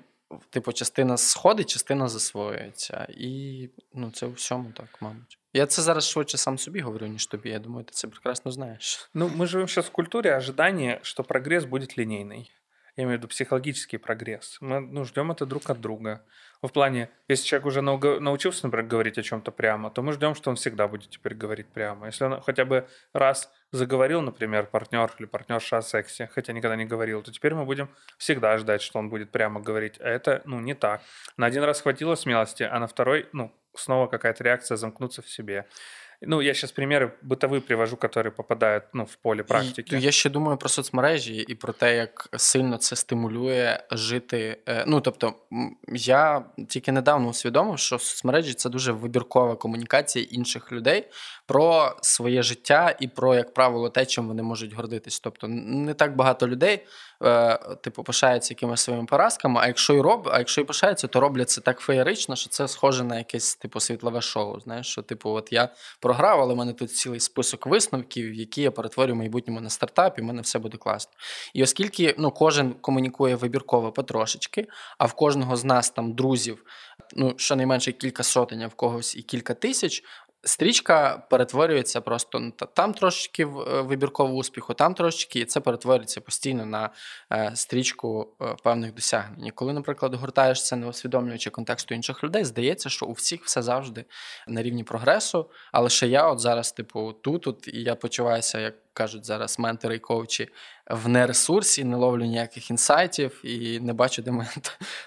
типу, 0.50 0.74
частина 0.74 1.18
сходить, 1.18 1.70
частина 1.70 2.08
засвоюється. 2.08 3.08
І 3.10 3.70
ну, 3.94 4.12
це 4.12 4.26
у 4.26 4.32
всьому 4.32 4.72
так, 4.72 5.02
мабуть. 5.02 5.37
Я 5.53 5.67
це 5.67 5.83
зараз 5.83 6.09
швидше 6.09 6.39
сам 6.39 6.59
собі 6.59 6.81
говорю, 6.81 7.07
ніж 7.07 7.27
тобі. 7.27 7.51
Я 7.51 7.59
думаю, 7.59 7.85
ти 7.85 7.93
це 7.93 8.09
прекрасно 8.09 8.51
знаєш. 8.51 9.11
Ну, 9.15 9.31
ми 9.37 9.47
живемо 9.47 9.69
зараз 9.69 9.87
в 9.87 9.93
культурі 9.93 10.31
ожидания, 10.31 10.99
що 11.03 11.25
прогрес 11.25 11.65
буде 11.65 11.87
лінійний. 11.99 12.53
Я 12.97 13.05
имею 13.05 13.19
в 13.19 13.21
виду 13.21 13.29
психологический 13.29 13.99
прогресс. 13.99 14.59
Мы 14.61 14.81
ну, 14.81 15.05
ждем 15.05 15.33
это 15.33 15.47
друг 15.47 15.63
от 15.69 15.81
друга. 15.81 16.21
В 16.61 16.69
плане, 16.69 17.09
если 17.27 17.47
человек 17.47 17.67
уже 17.67 17.81
научился, 17.81 18.67
например, 18.67 18.87
говорить 18.87 19.19
о 19.19 19.23
чем-то 19.23 19.51
прямо, 19.51 19.91
то 19.91 20.03
мы 20.03 20.13
ждем, 20.13 20.35
что 20.35 20.51
он 20.51 20.57
всегда 20.57 20.89
будет 20.89 21.09
теперь 21.09 21.35
говорить 21.35 21.69
прямо. 21.69 22.07
Если 22.07 22.25
он 22.25 22.41
хотя 22.43 22.67
бы 22.67 22.87
раз 23.15 23.51
заговорил, 23.73 24.21
например, 24.21 24.67
партнер 24.67 25.11
или 25.19 25.27
партнерша 25.27 25.79
о 25.79 25.83
сексе, 25.83 26.29
хотя 26.35 26.53
никогда 26.53 26.77
не 26.77 26.85
говорил, 26.85 27.23
то 27.23 27.33
теперь 27.33 27.55
мы 27.55 27.65
будем 27.65 27.89
всегда 28.19 28.59
ждать, 28.59 28.83
что 28.83 28.99
он 28.99 29.09
будет 29.09 29.31
прямо 29.31 29.61
говорить. 29.61 29.99
А 29.99 30.09
это, 30.09 30.43
ну, 30.45 30.61
не 30.61 30.75
так. 30.75 31.01
На 31.39 31.47
один 31.47 31.65
раз 31.65 31.81
хватило 31.81 32.15
смелости, 32.15 32.63
а 32.63 32.79
на 32.79 32.87
второй, 32.87 33.27
ну, 33.33 33.51
снова 33.77 34.07
какая-то 34.07 34.45
реакция 34.45 34.77
замкнуться 34.77 35.23
в 35.23 35.29
себе. 35.29 35.67
Ну, 36.25 36.41
я 36.41 36.55
сейчас 36.55 36.73
примеры 36.73 37.15
бытовые 37.23 37.61
привожу, 37.61 37.97
которые 37.97 38.31
попадают 38.31 38.85
ну, 38.93 39.05
в 39.05 39.17
поле 39.17 39.43
практики. 39.43 39.97
І, 39.97 40.01
я 40.01 40.13
ще 40.13 40.31
думаю 40.31 40.57
про 40.57 40.69
соцмережі 40.69 41.35
і 41.49 41.55
про 41.55 41.73
те, 41.73 41.97
як 41.97 42.29
сильно 42.37 42.77
це 42.77 42.97
стимулює 42.97 43.79
жити. 43.91 44.59
Ну, 44.87 45.01
тобто, 45.01 45.35
я 45.89 46.45
тільки 46.69 46.93
недавно 46.93 47.29
усвідомив, 47.29 47.79
що 47.79 47.99
соцмережі 47.99 48.55
це 48.55 48.71
дуже 48.71 48.93
вибіркова 48.93 49.57
комунікація 49.57 50.27
інших 50.31 50.73
людей 50.73 51.09
про 51.47 51.97
своє 52.03 52.43
життя 52.43 52.97
і 53.01 53.09
про, 53.09 53.35
як 53.35 53.55
правило, 53.55 53.91
те, 53.91 54.07
чим 54.07 54.29
вони 54.29 54.43
можуть 54.43 54.73
гордитись. 54.73 55.21
Тобто, 55.21 55.49
не 55.49 55.95
так 55.95 56.17
багато 56.17 56.49
людей 56.49 56.87
Е, 57.24 57.60
типу, 57.82 58.04
пишаються 58.04 58.54
якимись 58.54 58.82
своїми 58.82 59.06
поразками, 59.06 59.62
а 59.64 59.68
якщо 59.68 59.94
й 59.94 60.02
роб, 60.02 60.30
а 60.32 60.38
якщо 60.38 60.62
й 60.62 60.64
пишаються, 60.64 61.08
то 61.08 61.20
роблять 61.20 61.50
це 61.50 61.62
так 61.62 61.80
феєрично, 61.80 62.36
що 62.36 62.50
це 62.50 62.68
схоже 62.68 63.04
на 63.04 63.18
якесь 63.18 63.56
типу 63.56 63.80
світлове 63.80 64.22
шоу. 64.22 64.60
Знаєш, 64.60 64.88
що 64.88 65.02
типу, 65.02 65.30
от 65.30 65.54
я 65.54 65.70
програв, 66.00 66.42
але 66.42 66.54
в 66.54 66.58
мене 66.58 66.74
тут 66.74 66.92
цілий 66.92 67.20
список 67.20 67.66
висновків, 67.66 68.34
які 68.34 68.62
я 68.62 68.72
перетворю 68.72 69.14
в 69.14 69.16
майбутньому 69.16 69.62
на 69.62 69.70
стартап, 69.70 70.20
і 70.20 70.22
в 70.22 70.26
мене 70.26 70.42
все 70.42 70.60
буде 70.60 70.78
класно. 70.78 71.14
І 71.54 71.64
оскільки 71.64 72.16
ну, 72.18 72.32
кожен 72.32 72.74
комунікує 72.74 73.36
вибірково 73.36 73.92
потрошечки, 73.92 74.68
а 74.98 75.06
в 75.06 75.14
кожного 75.14 75.56
з 75.56 75.64
нас 75.64 75.90
там 75.90 76.14
друзів. 76.14 76.64
Ну, 77.16 77.34
щонайменше 77.38 77.92
кілька 77.92 78.24
сотень, 78.24 78.62
а 78.62 78.68
в 78.68 78.74
когось 78.74 79.16
і 79.16 79.22
кілька 79.22 79.54
тисяч, 79.54 80.04
стрічка 80.48 81.24
перетворюється 81.30 82.02
просто 82.02 82.40
ну, 82.40 82.52
там 82.52 82.94
трошечки 82.94 83.44
е, 83.44 83.48
вибіркового 83.82 84.36
успіху, 84.36 84.74
там 84.74 84.94
трошечки, 84.94 85.40
і 85.40 85.46
це 85.46 85.60
перетворюється 85.60 86.22
постійно 86.22 86.66
на 86.66 86.90
е, 87.32 87.52
стрічку 87.56 88.36
е, 88.42 88.56
певних 88.64 88.94
досягнень. 88.94 89.46
І 89.46 89.52
коли, 89.52 89.74
наприклад, 89.74 90.16
гортаєш 90.16 90.66
це, 90.66 90.76
не 90.76 90.88
усвідомлюючи 90.88 91.50
контексту 91.50 91.96
інших 91.96 92.24
людей, 92.24 92.46
здається, 92.46 92.90
що 92.90 93.06
у 93.06 93.12
всіх 93.12 93.44
все 93.44 93.62
завжди 93.62 94.06
на 94.48 94.64
рівні 94.64 94.84
прогресу. 94.84 95.50
Але 95.72 95.90
ще 95.90 96.08
я, 96.08 96.30
от 96.30 96.40
зараз, 96.40 96.72
типу, 96.72 97.14
тут, 97.14 97.42
тут 97.42 97.68
і 97.68 97.84
я 97.84 97.96
почуваюся 97.96 98.60
як 98.60 98.76
кажуть 98.98 99.26
зараз 99.26 99.60
ментори 99.60 99.96
і 99.96 100.00
коучі, 100.00 100.50
в 100.91 101.09
нересурсі, 101.09 101.85
не 101.85 101.97
ловлю 101.97 102.25
ніяких 102.25 102.71
інсайтів 102.71 103.41
і 103.45 103.81
не 103.81 103.93
бачу, 103.93 104.23
де 104.23 104.31
моя 104.31 104.51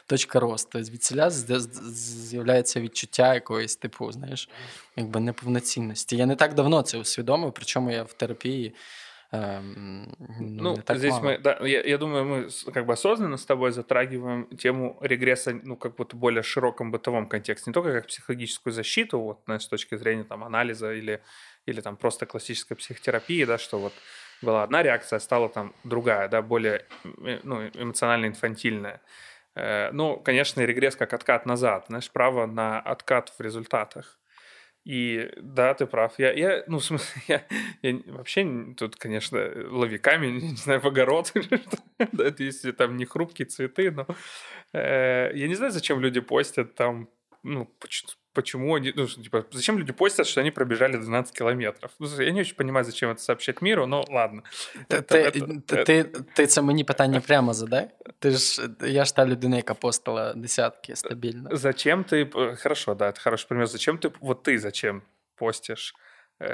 точка 0.07 0.39
росту. 0.39 0.69
Тобто 0.71 0.85
Звідсіля 0.85 1.29
з'являється 1.29 2.81
відчуття 2.81 3.33
якоїсь 3.33 3.75
типу, 3.75 4.11
знаєш, 4.11 4.49
якби 4.95 5.19
неповноцінності. 5.19 6.17
Я 6.17 6.25
не 6.25 6.35
так 6.35 6.53
давно 6.53 6.81
це 6.81 6.97
усвідомив, 6.97 7.53
причому 7.55 7.91
я 7.91 8.03
в 8.03 8.13
терапії. 8.13 8.75
Эм, 9.31 10.15
ну, 10.39 10.61
ну 10.61 10.77
так 10.77 10.97
здесь 10.97 11.11
мало. 11.11 11.23
мы, 11.25 11.37
да, 11.39 11.59
я, 11.63 11.81
я 11.83 11.97
думаю, 11.97 12.25
мы 12.25 12.71
как 12.71 12.85
бы 12.85 12.93
осознанно 12.93 13.37
с 13.37 13.45
тобой 13.45 13.71
затрагиваем 13.71 14.45
тему 14.57 14.97
регресса, 15.01 15.59
ну, 15.63 15.75
как 15.75 15.95
будто 15.95 16.15
более 16.15 16.43
широком 16.43 16.91
бытовом 16.91 17.27
контексте, 17.27 17.69
не 17.69 17.73
только 17.73 17.91
как 17.91 18.07
психологическую 18.07 18.71
защиту, 18.71 19.19
вот, 19.19 19.39
с 19.47 19.67
точки 19.67 19.97
зрения 19.97 20.23
там 20.23 20.43
анализа 20.43 20.93
или 20.93 21.21
или 21.65 21.81
там 21.81 21.97
просто 21.97 22.25
классической 22.25 22.77
психотерапии, 22.77 23.43
да, 23.45 23.57
что 23.57 23.79
вот 23.79 23.93
была 24.42 24.62
одна 24.62 24.82
реакция, 24.82 25.18
стала 25.18 25.48
там 25.48 25.74
другая, 25.84 26.28
да, 26.28 26.42
более 26.42 26.86
ну, 27.42 27.66
эмоционально 27.74 28.26
инфантильная. 28.26 29.00
Э, 29.54 29.90
ну, 29.92 30.16
конечно, 30.16 30.60
регресс 30.60 30.96
как 30.96 31.12
откат 31.12 31.46
назад, 31.46 31.86
знаешь, 31.88 32.10
право 32.10 32.46
на 32.46 32.80
откат 32.80 33.32
в 33.36 33.40
результатах. 33.40 34.18
И 34.84 35.30
да, 35.36 35.74
ты 35.74 35.86
прав. 35.86 36.18
Я, 36.18 36.32
я 36.32 36.64
ну, 36.66 36.78
в 36.78 36.84
смысле, 36.84 37.22
я, 37.28 37.44
я 37.82 38.00
вообще 38.06 38.74
тут, 38.76 38.96
конечно, 38.96 39.38
лови 39.70 39.98
камень, 39.98 40.40
не 40.50 40.56
знаю, 40.56 40.80
в 40.80 40.86
огород, 40.86 41.32
да, 42.12 42.34
если 42.38 42.72
там 42.72 42.96
не 42.96 43.04
хрупкие 43.04 43.46
цветы, 43.46 43.90
но 43.90 44.06
э, 44.72 45.32
я 45.34 45.48
не 45.48 45.54
знаю, 45.54 45.72
зачем 45.72 46.00
люди 46.00 46.20
постят 46.20 46.74
там, 46.74 47.08
ну, 47.43 47.67
почему 48.33 48.75
они, 48.75 48.91
ну, 48.95 49.07
типа, 49.07 49.45
зачем 49.51 49.77
люди 49.77 49.93
постят, 49.93 50.27
что 50.27 50.41
они 50.41 50.51
пробежали 50.51 50.97
12 50.97 51.37
километров? 51.37 51.91
Ну, 51.99 52.07
я 52.19 52.31
не 52.31 52.41
очень 52.41 52.55
понимаю, 52.55 52.85
зачем 52.85 53.11
это 53.11 53.21
сообщать 53.21 53.61
миру, 53.61 53.85
но 53.85 54.03
ладно. 54.09 54.43
Ти, 54.87 54.97
это, 54.97 55.31
ти, 55.31 55.39
это, 55.39 55.83
ти, 55.83 56.03
ти 56.33 56.47
це 56.47 56.61
мені 56.61 56.83
питання 56.83 57.21
прямо 57.21 57.53
задай? 57.53 57.89
Ти 58.19 58.31
ж, 58.31 58.69
я 58.81 59.05
ж 59.05 59.15
та 59.15 59.25
людина, 59.25 59.55
яка 59.55 59.73
постила 59.73 60.33
десятки 60.33 60.95
стабільно. 60.95 61.49
Зачем 61.51 62.03
ты, 62.03 62.55
хорошо, 62.55 62.95
да, 62.95 63.07
это 63.07 63.23
хороший 63.23 63.47
пример, 63.47 63.67
зачем 63.67 63.97
ты, 63.97 64.11
вот 64.21 64.47
ты 64.47 64.57
зачем 64.57 65.01
постишь, 65.35 65.95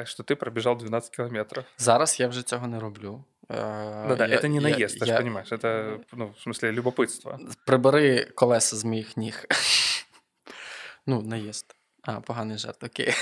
что 0.04 0.24
ты 0.24 0.36
пробежал 0.36 0.78
12 0.78 1.16
километров? 1.16 1.66
Зараз 1.78 2.20
я 2.20 2.28
вже 2.28 2.44
цього 2.44 2.68
не 2.68 2.80
роблю. 2.80 3.24
Да-да, 3.50 4.28
я, 4.28 4.36
это 4.36 4.48
не 4.48 4.60
наезд, 4.60 4.96
я, 4.96 5.02
ты 5.02 5.08
я, 5.08 5.14
же 5.14 5.18
понимаешь, 5.18 5.52
это, 5.52 6.00
ну, 6.14 6.34
в 6.38 6.50
смысле, 6.50 6.72
любопытство. 6.72 7.40
Прибери 7.66 8.24
колеса 8.36 8.76
з 8.76 8.84
моїх 8.84 9.18
ніг. 9.18 9.46
Ну, 11.07 11.23
наїзд. 11.23 11.76
А, 12.07 12.21
поганий 12.21 12.59
жарт, 12.59 12.85
окей. 12.85 13.15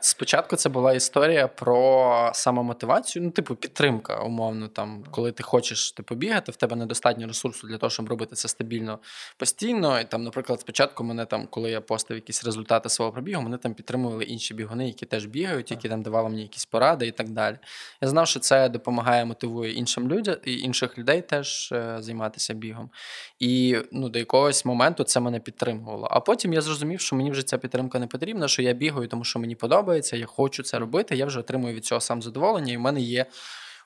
Спочатку 0.00 0.56
це 0.56 0.68
була 0.68 0.92
історія 0.92 1.48
про 1.48 2.30
самомотивацію, 2.34 3.24
ну, 3.24 3.30
типу, 3.30 3.54
підтримка, 3.54 4.20
умовно, 4.20 4.68
там, 4.68 5.04
коли 5.10 5.32
ти 5.32 5.42
хочеш 5.42 5.92
типу, 5.92 6.14
бігати, 6.14 6.52
в 6.52 6.56
тебе 6.56 6.76
недостатньо 6.76 7.26
ресурсу 7.26 7.66
для 7.66 7.78
того, 7.78 7.90
щоб 7.90 8.08
робити 8.08 8.36
це 8.36 8.48
стабільно 8.48 8.98
постійно. 9.36 10.00
І 10.00 10.04
там, 10.04 10.22
наприклад, 10.22 10.60
спочатку 10.60 11.04
мене 11.04 11.24
там, 11.24 11.46
коли 11.46 11.70
я 11.70 11.80
постав 11.80 12.16
якісь 12.16 12.44
результати 12.44 12.88
свого 12.88 13.12
пробігу, 13.12 13.42
мене 13.42 13.58
там 13.58 13.74
підтримували 13.74 14.24
інші 14.24 14.54
бігуни, 14.54 14.86
які 14.86 15.06
теж 15.06 15.26
бігають, 15.26 15.70
які 15.70 15.88
там 15.88 16.02
давали 16.02 16.28
мені 16.28 16.42
якісь 16.42 16.64
поради 16.64 17.06
і 17.06 17.12
так 17.12 17.28
далі. 17.28 17.58
Я 18.00 18.08
знав, 18.08 18.28
що 18.28 18.40
це 18.40 18.68
допомагає, 18.68 19.24
мотивує 19.24 19.72
іншим 19.72 20.08
людям 20.08 20.36
і 20.44 20.58
інших 20.58 20.98
людей 20.98 21.22
теж 21.22 21.72
е, 21.72 21.96
займатися 21.98 22.54
бігом. 22.54 22.90
І 23.38 23.76
ну, 23.92 24.08
до 24.08 24.18
якогось 24.18 24.64
моменту 24.64 25.04
це 25.04 25.20
мене 25.20 25.40
підтримувало. 25.40 26.08
А 26.10 26.20
потім 26.20 26.52
я 26.52 26.60
зрозумів, 26.60 27.00
що 27.00 27.16
мені 27.16 27.30
вже 27.30 27.42
ця 27.42 27.58
підтримка 27.58 27.98
не 27.98 28.03
потрібна, 28.06 28.48
що 28.48 28.62
я 28.62 28.72
бігаю, 28.72 29.08
тому 29.08 29.24
що 29.24 29.38
мені 29.38 29.54
подобається, 29.54 30.16
я 30.16 30.26
хочу 30.26 30.62
це 30.62 30.78
робити. 30.78 31.16
Я 31.16 31.26
вже 31.26 31.40
отримую 31.40 31.74
від 31.74 31.84
цього 31.84 32.00
сам 32.00 32.22
задоволення, 32.22 32.72
і 32.72 32.76
в 32.76 32.80
мене 32.80 33.00
є. 33.00 33.26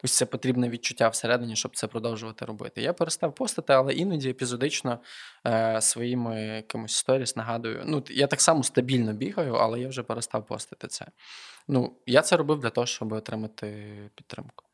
Ось 0.05 0.13
це 0.13 0.27
потрібне 0.27 0.69
відчуття 0.69 1.09
всередині, 1.09 1.57
щоб 1.57 1.77
це 1.77 1.87
продовжувати 1.87 2.45
робити. 2.45 2.83
Я 2.83 2.93
перестав 2.93 3.35
постати, 3.35 3.73
але 3.73 3.93
іноді 3.95 4.31
епізодично 4.31 4.99
е, 5.47 5.81
своїми 5.81 6.43
якимось 6.43 6.95
сторіс 6.95 7.37
нагадую. 7.37 7.83
Ну, 7.87 8.05
я 8.11 8.27
так 8.27 8.41
само 8.41 8.63
стабільно 8.63 9.13
бігаю, 9.13 9.55
але 9.55 9.81
я 9.81 9.89
вже 9.89 10.03
перестав 10.03 10.47
постити 10.47 10.89
це. 10.89 11.07
Ну, 11.69 11.93
я 12.07 12.23
це 12.23 12.37
робив 12.37 12.61
для 12.61 12.71
того, 12.71 12.87
щоб 12.87 13.13
отримати 13.13 13.87
підтримку. 14.15 14.68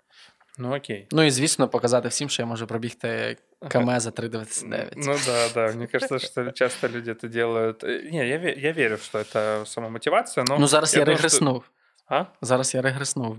Ну 0.57 0.75
окей. 0.75 1.07
Ну 1.11 1.23
і 1.23 1.31
звісно, 1.31 1.67
показати 1.67 2.07
всім, 2.07 2.29
що 2.29 2.41
я 2.41 2.45
можу 2.45 2.67
пробігти 2.67 3.37
КМ 3.69 3.99
за 3.99 4.09
3,29. 4.09 4.93
Ну 4.95 5.15
да, 5.25 5.49
да. 5.53 5.73
Мне 5.75 5.87
кажется, 5.87 6.19
что 6.19 6.51
часто 6.51 6.87
люди 6.87 7.11
это 7.11 7.27
делают. 7.27 7.83
Не, 7.83 8.27
я, 8.27 8.55
я 8.57 8.71
верю, 8.71 8.97
что 8.97 9.19
это 9.19 9.65
самомотивация, 9.65 10.45
но... 10.49 10.59
Ну 10.59 10.67
зараз 10.67 10.93
я, 10.93 10.99
я 10.99 11.05
регреснув. 11.05 11.63
А? 12.06 12.24
Зараз 12.42 12.74
я 12.74 12.82
регреснув. 12.82 13.36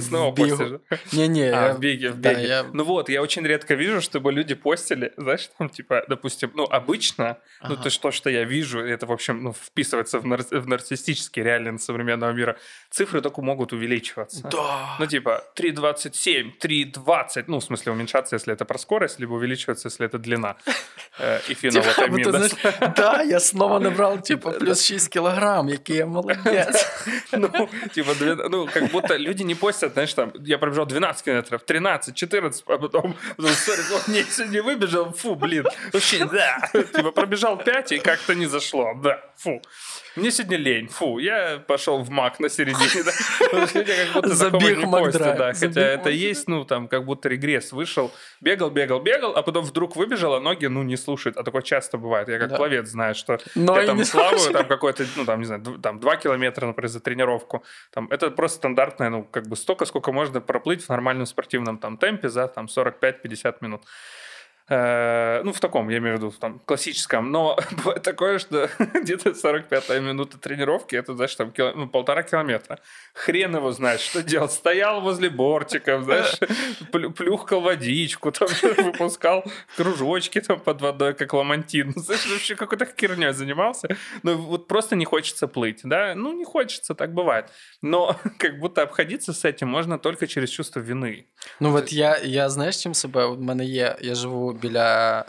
Снова 0.00 0.32
постишь, 0.36 0.80
Не-не. 1.12 1.50
А, 1.52 1.72
в 1.72 1.78
беге, 1.78 2.10
в 2.10 2.16
беге. 2.16 2.64
Ну 2.72 2.84
вот, 2.84 3.08
я 3.08 3.22
очень 3.22 3.46
редко 3.46 3.74
вижу, 3.74 4.00
чтобы 4.00 4.32
люди 4.32 4.54
постили, 4.54 5.12
знаешь, 5.16 5.50
там, 5.58 5.68
типа, 5.68 6.04
допустим, 6.08 6.50
ну, 6.54 6.64
обычно, 6.64 7.36
ну, 7.68 7.76
то, 7.76 7.90
что, 7.90 8.10
что 8.12 8.30
я 8.30 8.44
вижу, 8.44 8.78
это, 8.78 9.06
в 9.06 9.12
общем, 9.12 9.42
ну, 9.42 9.52
вписывается 9.52 10.18
в, 10.20 10.26
нар- 10.26 10.60
в 10.60 10.68
нарциссический 10.68 11.42
реальность 11.42 11.84
современного 11.84 12.32
мира, 12.32 12.56
цифры 12.90 13.20
только 13.20 13.42
могут 13.42 13.72
увеличиваться. 13.72 14.48
Да. 14.52 14.96
Ну, 15.00 15.06
типа, 15.06 15.42
3.27, 15.56 16.52
3.20, 16.62 17.44
ну, 17.46 17.58
в 17.58 17.64
смысле, 17.64 17.92
уменьшаться, 17.92 18.36
если 18.36 18.52
это 18.52 18.64
про 18.64 18.78
скорость, 18.78 19.20
либо 19.20 19.32
увеличиваться, 19.34 19.88
если 19.88 20.06
это 20.06 20.18
длина. 20.18 20.54
Э, 21.18 21.40
Типа, 21.46 21.72
да? 21.96 22.06
вот 22.08 22.22
ты 22.22 22.30
знаешь, 22.30 22.94
Да, 22.96 23.22
я 23.22 23.40
снова 23.40 23.78
набрал, 23.78 24.18
типа, 24.22 24.50
плюс 24.60 24.82
6 24.84 25.08
килограмм, 25.08 25.68
який 25.68 25.96
я 25.96 26.06
молодец. 26.06 26.86
Ну, 27.32 27.68
типа, 27.92 28.14
ну, 28.48 28.66
как 28.66 28.90
будто 28.90 29.16
люди 29.16 29.42
не 29.42 29.54
постят, 29.54 29.92
знаешь, 29.92 30.12
там, 30.14 30.32
я 30.40 30.58
пробежал 30.58 30.86
12 30.86 31.24
километров, 31.24 31.62
13, 31.62 32.14
14, 32.14 32.64
а 32.66 32.78
потом, 32.78 33.16
сори, 33.38 33.80
вот, 33.90 34.08
не, 34.08 34.22
сегодня 34.24 34.62
выбежал, 34.62 35.12
фу, 35.12 35.34
блин, 35.34 35.66
вообще, 35.92 36.24
да, 36.24 36.70
типа, 36.72 37.12
пробежал 37.12 37.56
5 37.58 37.92
и 37.92 37.98
как-то 37.98 38.34
не 38.34 38.46
зашло, 38.46 38.94
да, 39.02 39.20
фу. 39.36 39.62
Мне 40.16 40.32
сегодня 40.32 40.56
лень, 40.56 40.88
фу, 40.88 41.18
я 41.18 41.62
пошел 41.66 42.02
в 42.02 42.10
МАК 42.10 42.40
на 42.40 42.48
середине, 42.48 43.04
да. 43.04 44.28
Забег 44.28 44.84
Макдрайв, 44.84 45.38
да, 45.38 45.52
хотя 45.52 45.80
это 45.80 46.10
есть, 46.10 46.48
ну, 46.48 46.64
там, 46.64 46.88
как 46.88 47.04
будто 47.04 47.28
регресс, 47.28 47.72
вышел, 47.72 48.12
бегал, 48.40 48.70
бегал, 48.70 49.00
бегал, 49.00 49.36
а 49.36 49.42
потом 49.42 49.64
вдруг 49.64 49.96
выбежал, 49.96 50.34
а 50.34 50.40
ноги, 50.40 50.66
ну, 50.66 50.82
не 50.82 50.96
слушают, 50.96 51.36
а 51.36 51.42
такое 51.42 51.62
часто 51.62 51.98
бывает, 51.98 52.28
я 52.28 52.38
как 52.38 52.56
пловец 52.56 52.88
знаю, 52.88 53.14
что 53.14 53.34
я 53.34 53.38
там 53.86 53.98
плаваю, 53.98 54.04
слушают. 54.04 54.52
там 54.52 54.66
какой-то, 54.66 55.06
ну, 55.16 55.24
там, 55.24 55.40
не 55.40 55.46
знаю, 55.46 55.62
там 55.82 56.00
2 56.00 56.16
километра, 56.16 56.66
например, 56.66 56.88
за 56.88 57.00
тренировку. 57.00 57.64
Там, 57.90 58.08
это 58.10 58.30
просто 58.30 58.58
стандартное, 58.58 59.10
ну, 59.10 59.24
как 59.24 59.46
бы 59.48 59.56
столько, 59.56 59.86
сколько 59.86 60.12
можно 60.12 60.40
проплыть 60.40 60.84
в 60.84 60.88
нормальном 60.88 61.26
спортивном 61.26 61.78
там 61.78 61.98
темпе 61.98 62.28
за 62.28 62.48
там 62.48 62.66
45-50 62.66 63.56
минут. 63.60 63.82
Э, 64.70 65.42
Ну, 65.44 65.52
в 65.52 65.58
таком, 65.60 65.88
я 65.90 65.98
имею 65.98 66.16
в 66.16 66.18
виду, 66.18 66.30
там, 66.40 66.60
классическом. 66.64 67.30
Но 67.32 67.56
бывает 67.84 68.02
такое, 68.02 68.38
что 68.38 68.68
где-то 68.94 69.30
45-я 69.30 70.00
минута 70.00 70.38
тренировки, 70.38 70.96
это, 70.96 71.14
знаешь, 71.14 71.34
там 71.34 71.48
кило- 71.50 71.72
ну, 71.76 71.88
полтора 71.88 72.22
километра. 72.22 72.78
Хрен 73.14 73.56
его 73.56 73.72
знает, 73.72 74.00
что 74.00 74.22
делать. 74.22 74.52
Стоял 74.52 75.00
возле 75.00 75.28
бортиков, 75.30 76.04
знаешь, 76.04 76.38
плю- 76.92 77.10
плюхкал 77.10 77.60
водичку, 77.60 78.30
там, 78.32 78.48
выпускал 78.84 79.44
кружочки 79.76 80.40
там 80.40 80.60
под 80.60 80.80
водой, 80.82 81.14
как 81.14 81.32
ламантин. 81.32 81.92
Ну, 81.96 82.02
Знаешь, 82.02 82.26
вообще 82.30 82.54
какой-то 82.54 82.86
херней 83.00 83.32
занимался. 83.32 83.88
Ну, 84.22 84.36
вот 84.36 84.68
просто 84.68 84.96
не 84.96 85.04
хочется 85.04 85.48
плыть, 85.48 85.80
да? 85.84 86.14
Ну, 86.16 86.32
не 86.32 86.44
хочется, 86.44 86.94
так 86.94 87.12
бывает. 87.14 87.46
Но 87.82 88.16
как 88.38 88.58
будто 88.60 88.82
обходиться 88.82 89.32
с 89.32 89.44
этим 89.44 89.68
можно 89.68 89.98
только 89.98 90.26
через 90.26 90.50
чувство 90.50 90.80
вины. 90.80 91.24
Ну 91.60 91.76
от 91.76 91.92
я, 91.92 92.18
я 92.24 92.48
знаєш, 92.48 92.76
чим 92.82 92.94
себе? 92.94 93.24
У 93.24 93.36
мене 93.36 93.64
є. 93.64 93.96
Я 94.00 94.14
живу 94.14 94.52
біля 94.61 95.19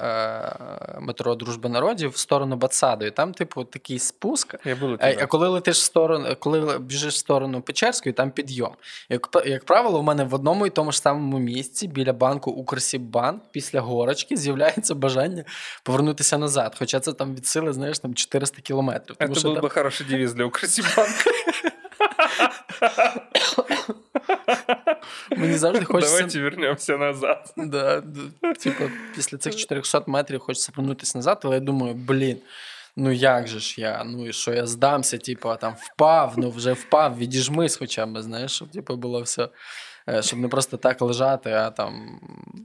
е, 0.96 1.00
метро 1.00 1.34
Дружби 1.34 1.68
народів 1.68 2.10
в 2.10 2.16
сторону 2.16 2.56
Бацаду, 2.56 3.06
і 3.06 3.10
там, 3.10 3.32
типу, 3.34 3.64
такий 3.64 3.98
спуск. 3.98 4.54
Я 4.64 4.74
был 4.74 4.90
у 4.90 4.94
А, 4.94 4.96
тебя. 4.96 5.22
а 5.22 5.26
коли 5.26 5.48
летиш 5.48 5.78
в 5.78 5.82
сторону, 5.82 6.36
коли 6.38 6.78
біжиш 6.78 7.14
в 7.14 7.16
сторону 7.16 7.60
Печерської, 7.62 8.12
там 8.12 8.30
підйом. 8.30 8.74
Як, 9.08 9.26
п- 9.28 9.42
як 9.46 9.64
правило, 9.64 9.98
у 9.98 10.02
мене 10.02 10.24
в 10.24 10.34
одному 10.34 10.66
і 10.66 10.70
тому 10.70 10.92
ж 10.92 11.00
самому 11.00 11.38
місці 11.38 11.88
біля 11.88 12.12
банку 12.12 12.50
Укрсіббанк 12.50 13.42
після 13.52 13.80
горочки 13.80 14.36
з'являється 14.36 14.94
бажання 14.94 15.44
повернутися 15.82 16.38
назад. 16.38 16.76
Хоча 16.78 17.00
це 17.00 17.12
там 17.12 17.34
від 17.34 17.46
сили, 17.46 17.72
знаєш, 17.72 17.98
там 17.98 18.14
400 18.14 18.60
кілометрів. 18.62 19.16
Тому 19.16 19.34
Это 19.34 19.38
що 19.38 19.48
был 19.48 19.54
там, 19.54 19.64
бы 19.64 19.74
хороший 19.74 20.06
девиз 20.06 20.34
для 20.34 20.44
Укрсибанка. 20.44 21.30
мені 25.37 25.57
завжди 25.57 25.85
хочеться. 25.85 26.15
Давайте 26.15 26.41
вернемся 26.41 26.97
назад. 26.97 27.53
Да, 27.57 28.03
типу, 28.59 28.83
після 29.15 29.37
цих 29.37 29.55
400 29.55 30.03
метрів 30.07 30.39
хочеться 30.39 30.71
повернутися 30.75 31.17
назад, 31.17 31.41
але 31.43 31.55
я 31.55 31.61
думаю, 31.61 31.93
блін. 31.93 32.37
Ну 32.95 33.11
як 33.11 33.47
же 33.47 33.59
ж 33.59 33.81
я? 33.81 34.03
Ну 34.03 34.27
і 34.27 34.33
що 34.33 34.53
я 34.53 34.65
здамся, 34.67 35.17
типу, 35.17 35.49
а 35.49 35.55
там 35.55 35.75
впав, 35.79 36.33
ну 36.37 36.49
вже 36.49 36.73
впав, 36.73 37.17
відіжмись 37.17 37.75
хоча 37.75 38.05
б, 38.05 38.21
знаєш, 38.21 38.51
щоб 38.51 38.71
типу, 38.71 38.95
було 38.95 39.21
все. 39.21 39.49
Щоб 40.19 40.39
не 40.39 40.47
просто 40.47 40.77
так 40.77 41.01
лежати, 41.01 41.51
а 41.51 41.69
там 41.69 42.19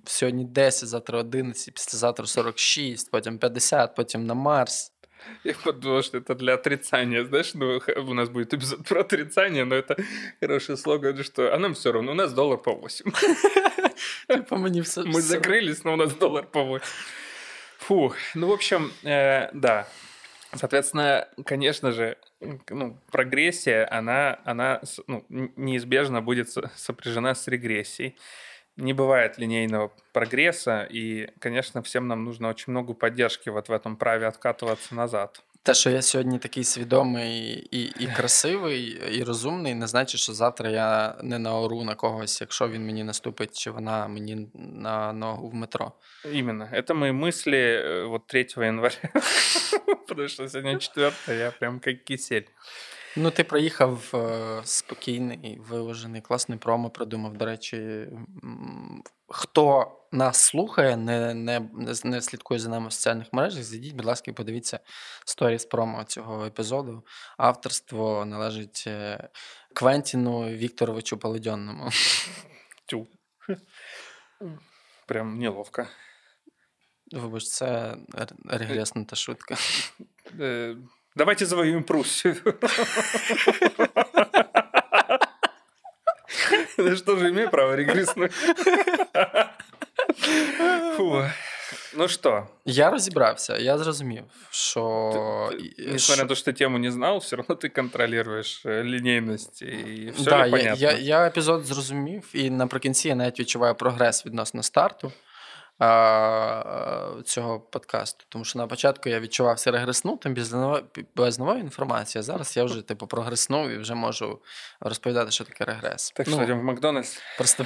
сьогодні 0.05 0.45
10, 0.45 0.89
завтра 0.89 1.19
11, 1.19 1.75
післязавтра 1.75 2.27
46, 2.27 3.11
потім 3.11 3.39
50, 3.39 3.95
потім 3.95 4.27
на 4.27 4.35
Марс. 4.35 4.93
Я 5.45 5.55
подумал, 5.65 6.03
что 6.03 6.19
это 6.19 6.35
для 6.35 6.55
отрицания. 6.55 7.25
Знаешь, 7.25 7.55
ну, 7.55 7.81
у 7.97 8.15
нас 8.15 8.29
будет 8.29 8.55
эпизод 8.55 8.89
про 8.89 9.01
отрицание, 9.01 9.65
но 9.65 9.75
это 9.75 9.97
хороший 10.41 10.77
слоган, 10.77 11.23
что 11.25 11.55
а 11.55 11.59
нам 11.59 11.75
все 11.75 11.93
равно, 11.93 12.13
у 12.13 12.15
нас 12.15 12.33
доллар 12.33 12.59
по 12.59 12.73
8. 12.73 13.13
Типу, 14.29 14.57
мені 14.57 14.81
все. 14.81 15.03
Мы 15.03 15.21
закрылись, 15.21 15.85
но 15.85 15.93
у 15.93 15.97
нас 15.97 16.15
доллар 16.15 16.45
по 16.45 16.63
8. 16.63 16.87
Фу, 17.79 18.13
ну, 18.35 18.47
в 18.49 18.53
общем, 18.53 18.93
э, 19.05 19.51
да. 19.53 19.87
Соответственно, 20.55 21.29
конечно 21.45 21.93
же, 21.93 22.17
ну, 22.71 22.99
прогрессия, 23.11 23.89
она, 23.91 24.39
она 24.45 24.81
ну, 25.07 25.25
неизбежно 25.57 26.23
будет 26.23 26.51
со- 26.51 26.71
сопряжена 26.77 27.35
с 27.35 27.49
регрессией 27.49 28.17
Не 28.78 28.94
бывает 28.94 29.38
линейного 29.38 29.92
прогресса, 30.14 30.88
и, 30.90 31.30
конечно, 31.40 31.82
всем 31.82 32.08
нам 32.08 32.24
нужно 32.24 32.50
очень 32.50 32.72
много 32.72 32.94
поддержки 32.94 33.50
вот 33.50 33.70
в 33.70 33.72
этом 33.72 33.96
праве 33.98 34.28
откатываться 34.28 34.96
назад. 34.96 35.44
Те, 35.64 35.74
що 35.74 35.90
я 35.90 36.02
сьогодні 36.02 36.40
такий 36.40 36.64
свідомий 36.64 37.68
і, 37.72 37.84
і 37.84 38.08
красивий, 38.16 39.02
і 39.12 39.24
розумний, 39.24 39.76
не 39.76 39.88
значить, 39.88 40.22
що 40.22 40.34
завтра 40.34 40.70
я 40.70 41.16
не 41.24 41.40
наору 41.40 41.84
на 41.84 41.96
когось, 41.96 42.42
якщо 42.42 42.70
він 42.70 42.86
мені 42.86 43.04
наступить, 43.04 43.60
чи 43.60 43.72
вона 43.72 44.08
мені 44.08 44.48
на 44.54 45.14
ногу 45.14 45.50
в 45.50 45.54
метро. 45.54 45.92
Именно. 46.26 46.70
Это 46.74 46.94
мои 46.94 47.12
мысли 47.12 47.58
э, 47.58 48.08
вот 48.08 48.28
3 48.28 48.48
января. 48.58 49.12
Потому 50.08 50.28
что 50.28 50.50
сегодня 50.50 50.80
4 50.80 51.12
я 51.28 51.52
прям 51.52 51.80
как 51.80 52.04
кисель. 52.04 52.48
Ну, 53.19 53.31
ти 53.31 53.45
проїхав 53.45 54.11
е, 54.15 54.61
спокійний, 54.65 55.59
виважений, 55.61 56.21
класний 56.21 56.59
промо 56.59 56.91
придумав. 56.91 57.37
До 57.37 57.45
речі, 57.45 58.07
хто 59.29 59.93
нас 60.13 60.37
слухає, 60.37 60.97
не, 60.97 61.35
не, 61.35 61.69
не, 62.05 62.23
слідкує 62.23 62.61
за 62.61 62.69
нами 62.69 62.89
в 62.89 62.93
соціальних 62.93 63.33
мережах, 63.33 63.63
зайдіть, 63.63 63.95
будь 63.95 64.05
ласка, 64.05 64.33
подивіться 64.33 64.81
сторіс 65.25 65.65
промо 65.65 66.05
цього 66.05 66.47
епізоду. 66.47 67.05
Авторство 67.39 68.25
належить 68.25 68.85
е, 68.87 69.29
Квентіну 69.75 70.49
Вікторовичу 70.49 71.19
Поледьонному. 71.19 71.91
Тю. 72.87 73.07
Прям 75.07 75.39
неловко. 75.39 75.87
Вибач, 77.13 77.45
це 77.45 77.97
регресна 78.45 79.05
та 79.05 79.17
шутка. 79.17 79.57
Э, 81.16 81.16
Давайте 81.16 81.46
завоюем 81.46 81.84
Пруссию. 81.84 82.38
Да 86.78 86.96
что 86.96 87.18
же, 87.18 87.30
имею 87.30 87.50
право 87.50 87.76
регреснуть. 87.76 88.32
Фу. 90.98 91.24
Ну 91.94 92.08
что, 92.08 92.48
Я 92.66 92.90
розібрався, 92.90 93.58
я 93.58 93.78
зрозумів, 93.78 94.24
що. 94.50 94.82
ты, 95.54 95.92
несмотря 95.92 96.24
на 96.24 96.28
то, 96.30 96.36
что 96.36 96.54
тему 96.54 96.78
не 96.78 96.92
знал, 96.92 97.18
все 97.18 97.36
равно 97.36 97.56
ты 97.56 97.70
контролируешь 97.70 98.62
э, 98.66 98.84
линейность 98.84 99.62
и 99.62 100.12
все 100.16 100.30
да, 100.30 100.38
ли 100.38 100.50
я, 100.50 100.58
понятно. 100.58 100.86
я, 100.86 100.92
я 100.92 101.28
епізод 101.28 101.66
зрозумів, 101.66 102.30
і 102.34 102.50
наприкінці 102.50 103.08
я 103.08 103.16
навіть 103.16 103.40
відчуваю 103.40 103.76
прогрес 103.76 104.26
відносно 104.26 104.64
старту 104.64 105.08
а, 105.08 105.12
Цього 107.25 107.61
подкасту. 107.61 108.25
Тому 108.29 108.45
що 108.45 108.59
на 108.59 108.67
початку 108.67 109.09
я 109.09 109.21
відчувався 109.21 109.71
регреснутим 109.71 110.35
без, 110.35 110.53
нової- 110.53 110.85
без 111.17 111.39
нової 111.39 111.61
інформації. 111.61 112.21
А 112.21 112.23
зараз 112.23 112.57
я 112.57 112.65
вже 112.65 112.83
типу 112.83 113.07
прогреснув 113.07 113.69
і 113.69 113.79
вже 113.79 113.95
можу 113.95 114.39
розповідати, 114.81 115.31
що 115.31 115.45
таке 115.45 115.65
регрес. 115.65 116.11
Так 116.11 116.29
що 116.29 116.37
ну, 116.37 116.61
в 116.61 116.63
Макдональдс? 116.63 117.19
просто 117.37 117.65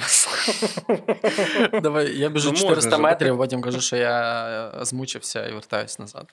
Давай, 1.81 2.17
я 2.17 2.29
біжу 2.29 2.51
Ну, 2.51 2.57
400 2.57 2.97
метрів, 2.97 3.37
потім 3.37 3.61
кажу, 3.61 3.81
що 3.81 3.95
я 3.95 4.45
е, 4.81 4.85
змучився 4.85 5.47
і 5.47 5.53
вертаюсь 5.53 5.99
назад. 5.99 6.25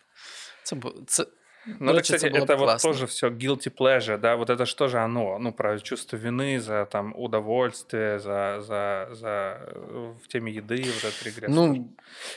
Це, 0.62 0.76
це, 1.06 1.26
Ну, 1.67 1.73
это, 1.75 1.85
Короче, 1.85 2.01
кстати, 2.01 2.25
это 2.25 2.33
было 2.35 2.43
это 2.43 2.55
вот 2.57 2.65
классно. 2.65 2.89
тоже 2.89 3.05
все 3.07 3.29
guilty 3.29 3.69
pleasure, 3.69 4.17
да, 4.17 4.35
вот 4.35 4.49
это 4.49 4.65
что 4.65 4.87
же 4.89 4.99
оно, 4.99 5.37
ну, 5.39 5.53
про 5.53 5.79
чувство 5.79 6.17
вины 6.17 6.59
за 6.59 6.85
там 6.85 7.13
удовольствие, 7.15 8.19
за, 8.19 8.61
за, 8.61 9.07
за 9.11 9.57
э, 9.67 10.13
в 10.23 10.27
теме 10.27 10.51
еды, 10.51 10.83
вот 10.83 11.03
этот 11.03 11.23
регресс. 11.23 11.49
ну, 11.55 11.87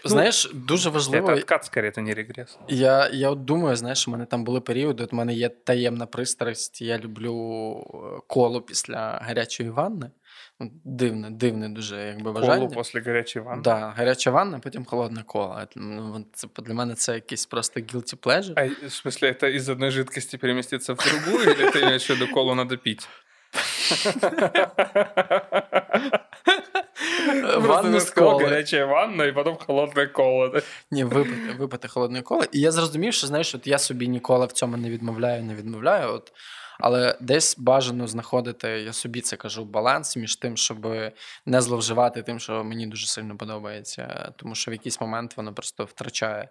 знаєш, 0.05 0.51
дуже 0.55 0.91
важливо. 0.91 1.31
это 1.31 1.39
откат 1.39 1.65
скорее, 1.65 1.91
это 1.91 2.01
не 2.01 2.15
регресс. 2.15 2.59
Я, 2.69 3.11
я 3.13 3.31
от 3.31 3.45
думаю, 3.45 3.77
знаєш, 3.77 4.09
у 4.09 4.11
мене 4.11 4.27
там 4.27 4.45
були 4.45 4.61
періоди, 4.61 5.05
от 5.05 5.13
у 5.13 5.17
мене 5.17 5.35
є 5.35 5.49
таємна 5.49 6.07
пристрасть, 6.07 6.83
я 6.83 6.99
люблю 6.99 7.35
е, 7.95 8.21
коло 8.27 8.63
після 8.63 9.19
гарячої 9.23 9.71
ванни. 9.71 10.11
Ну, 10.61 10.71
Дивне, 10.85 11.31
дивне 11.31 11.69
дуже 11.69 11.97
якби 12.07 12.33
бажання. 12.33 12.57
Колу 12.57 12.71
после 12.71 13.01
горячей 13.01 13.43
ванны. 13.43 13.63
Да, 13.63 13.95
гаряча 13.97 14.31
ванна, 14.31 14.59
потім 14.59 14.85
холодна 14.85 15.23
кола. 15.23 15.67
Ну, 15.77 16.15
от 16.17 16.37
це, 16.37 16.49
для 16.63 16.75
мене 16.75 16.95
це 16.95 17.15
якийсь 17.15 17.47
просто 17.47 17.81
guilty 17.81 18.17
pleasure. 18.17 18.53
А, 18.57 18.87
в 18.87 18.93
смысле, 18.93 19.29
это 19.29 19.57
из 19.57 19.69
одной 19.69 19.91
жидкости 19.91 20.37
переместиться 20.39 20.93
в 20.95 20.97
другую, 20.97 21.51
или 21.51 21.71
ты 21.71 21.83
имеешь 21.83 22.11
в 22.11 22.13
виду 22.15 22.33
колу 22.33 22.55
надо 22.55 22.79
пить? 22.79 23.09
Ванну 27.59 28.01
з 28.01 28.11
коли. 28.11 28.45
Гаряча 28.45 28.87
ванна 28.87 29.25
і 29.25 29.33
потім 29.33 29.57
холодне 29.67 30.07
коло. 30.07 30.61
Ні, 30.91 31.05
випити, 31.05 31.53
випити 31.59 31.89
холодне 31.89 32.23
коло. 32.23 32.45
І 32.53 32.61
я 32.61 32.73
зрозумів, 32.73 33.13
що 33.13 33.27
знаєш, 33.27 33.55
от 33.55 33.67
я 33.67 33.79
собі 33.79 34.09
ніколи 34.09 34.47
в 34.47 34.53
цьому 34.53 34.77
не 34.77 34.91
відмовляю, 34.91 35.45
не 35.45 35.55
відмовляю. 35.55 36.13
От, 36.13 36.33
але 36.82 37.18
десь 37.20 37.58
бажано 37.58 38.08
знаходити, 38.08 38.68
я 38.68 38.94
собі 38.94 39.22
це 39.22 39.38
кажу, 39.38 39.66
баланс 39.66 40.18
між 40.18 40.36
тим, 40.36 40.58
щоб 40.58 40.88
не 41.46 41.62
зловживати 41.62 42.24
тим, 42.24 42.40
що 42.40 42.64
мені 42.64 42.88
дуже 42.88 43.08
сильно 43.08 43.38
подобається. 43.38 44.34
Тому 44.36 44.56
що 44.56 44.72
в 44.72 44.74
якийсь 44.74 45.02
момент 45.02 45.38
воно 45.38 45.54
просто 45.54 45.86
втрачає 45.86 46.50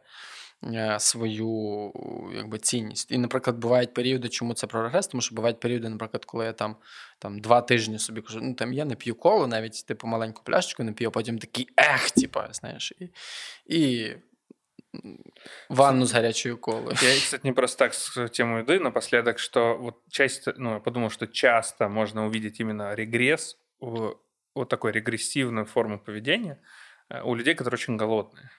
е, 0.64 0.96
свою 1.00 1.92
якби, 2.36 2.58
цінність. 2.58 3.12
І, 3.12 3.18
наприклад, 3.18 3.58
бувають 3.58 3.94
періоди, 3.94 4.28
чому 4.28 4.54
це 4.54 4.66
прогрес, 4.66 5.06
тому 5.06 5.20
що 5.20 5.34
бувають 5.34 5.60
періоди, 5.60 5.88
наприклад, 5.88 6.24
коли 6.24 6.44
я 6.44 6.52
там 6.52 6.76
там 7.18 7.40
два 7.40 7.60
тижні 7.60 7.98
собі 7.98 8.20
кажу, 8.20 8.40
ну 8.42 8.54
там 8.54 8.72
я 8.72 8.84
не 8.84 8.94
п'ю 8.94 9.14
коло, 9.14 9.46
навіть 9.46 9.86
типу 9.86 10.06
маленьку 10.06 10.42
пляшечку 10.44 10.84
не 10.84 10.92
п'ю, 10.92 11.08
а 11.08 11.10
потім 11.10 11.38
такий 11.38 11.68
ех, 11.76 12.10
типу, 12.10 12.40
знаєш. 12.52 12.92
І, 12.98 13.10
і 13.76 14.14
ванну 15.68 16.06
с 16.06 16.12
горячей 16.12 16.56
колой. 16.56 16.94
Я, 17.00 17.14
кстати, 17.14 17.44
не 17.44 17.52
просто 17.52 17.78
так 17.78 17.94
с 17.94 18.28
темой 18.28 18.62
еды 18.62 18.80
напоследок, 18.80 19.38
что 19.38 19.76
вот 19.76 20.02
часть, 20.10 20.46
ну, 20.56 20.74
я 20.74 20.80
подумал, 20.80 21.10
что 21.10 21.26
часто 21.26 21.88
можно 21.88 22.26
увидеть 22.26 22.60
именно 22.60 22.94
регресс, 22.94 23.56
вот 23.80 24.68
такой 24.68 24.92
регрессивную 24.92 25.64
форму 25.66 25.98
поведения 25.98 26.60
э, 27.08 27.22
у 27.22 27.34
людей, 27.34 27.54
которые 27.54 27.78
очень 27.78 27.96
голодные. 27.96 28.50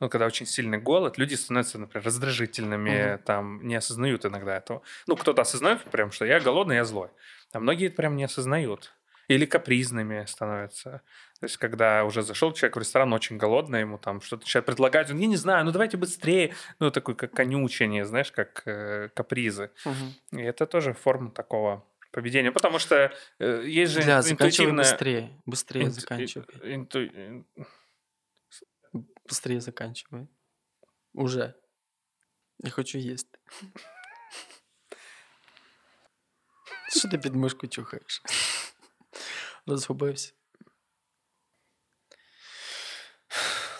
Ну, 0.00 0.08
когда 0.08 0.26
очень 0.26 0.46
сильный 0.46 0.78
голод, 0.78 1.16
люди 1.16 1.34
становятся, 1.34 1.78
например, 1.78 2.04
раздражительными, 2.04 3.14
угу. 3.14 3.22
там, 3.24 3.66
не 3.66 3.76
осознают 3.76 4.26
иногда 4.26 4.56
этого. 4.56 4.82
Ну, 5.06 5.16
кто-то 5.16 5.42
осознает 5.42 5.82
прям, 5.84 6.10
что 6.10 6.24
я 6.24 6.40
голодный, 6.40 6.76
я 6.76 6.84
злой. 6.84 7.08
А 7.52 7.60
многие 7.60 7.88
прям 7.88 8.16
не 8.16 8.24
осознают. 8.24 8.92
Или 9.28 9.46
капризными 9.46 10.24
становятся. 10.26 11.02
То 11.40 11.46
есть, 11.46 11.56
когда 11.56 12.04
уже 12.04 12.22
зашел 12.22 12.52
человек 12.52 12.76
в 12.76 12.80
ресторан 12.80 13.12
очень 13.12 13.36
голодный, 13.36 13.80
ему 13.80 13.98
там 13.98 14.20
что-то 14.20 14.42
начинают 14.42 14.66
предлагать, 14.66 15.10
он, 15.10 15.18
я 15.18 15.26
не 15.26 15.36
знаю, 15.36 15.64
ну 15.64 15.72
давайте 15.72 15.96
быстрее. 15.96 16.54
Ну, 16.78 16.90
такой 16.90 17.14
как 17.14 17.32
конючение, 17.32 18.04
знаешь, 18.04 18.32
как 18.32 18.62
э, 18.66 19.08
капризы. 19.14 19.70
Угу. 19.84 20.38
И 20.40 20.42
это 20.42 20.66
тоже 20.66 20.92
форма 20.92 21.30
такого 21.30 21.84
поведения, 22.12 22.52
потому 22.52 22.78
что 22.78 23.12
э, 23.38 23.64
есть 23.66 23.92
же 23.92 24.04
да, 24.04 24.20
интуитивное... 24.20 24.84
быстрее, 24.84 25.30
быстрее 25.46 25.84
Инту... 25.84 26.00
заканчивай. 26.00 26.46
Инту... 26.62 27.44
Быстрее 29.28 29.60
заканчивай. 29.60 30.28
Уже. 31.14 31.54
Я 32.58 32.70
хочу 32.70 32.98
есть. 32.98 33.28
Що 36.96 37.08
ти 37.08 37.18
під 37.18 37.34
мишку 37.34 37.66
чухаєш? 37.66 38.22
Розгубився. 39.66 40.32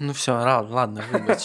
Ну 0.01 0.12
все, 0.12 0.33
ладно, 0.33 1.05
вибач. 1.12 1.43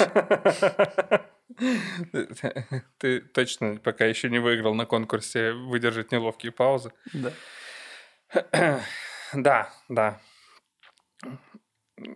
Ты 2.97 3.21
точно 3.21 3.77
пока 3.77 4.05
еще 4.05 4.29
не 4.29 4.39
выиграл 4.39 4.73
на 4.73 4.85
конкурсе 4.85 5.53
выдержать 5.53 6.11
неловкие 6.11 6.51
паузы. 6.51 6.91
Да. 7.13 7.33
Да, 9.33 9.69
да. 9.89 10.21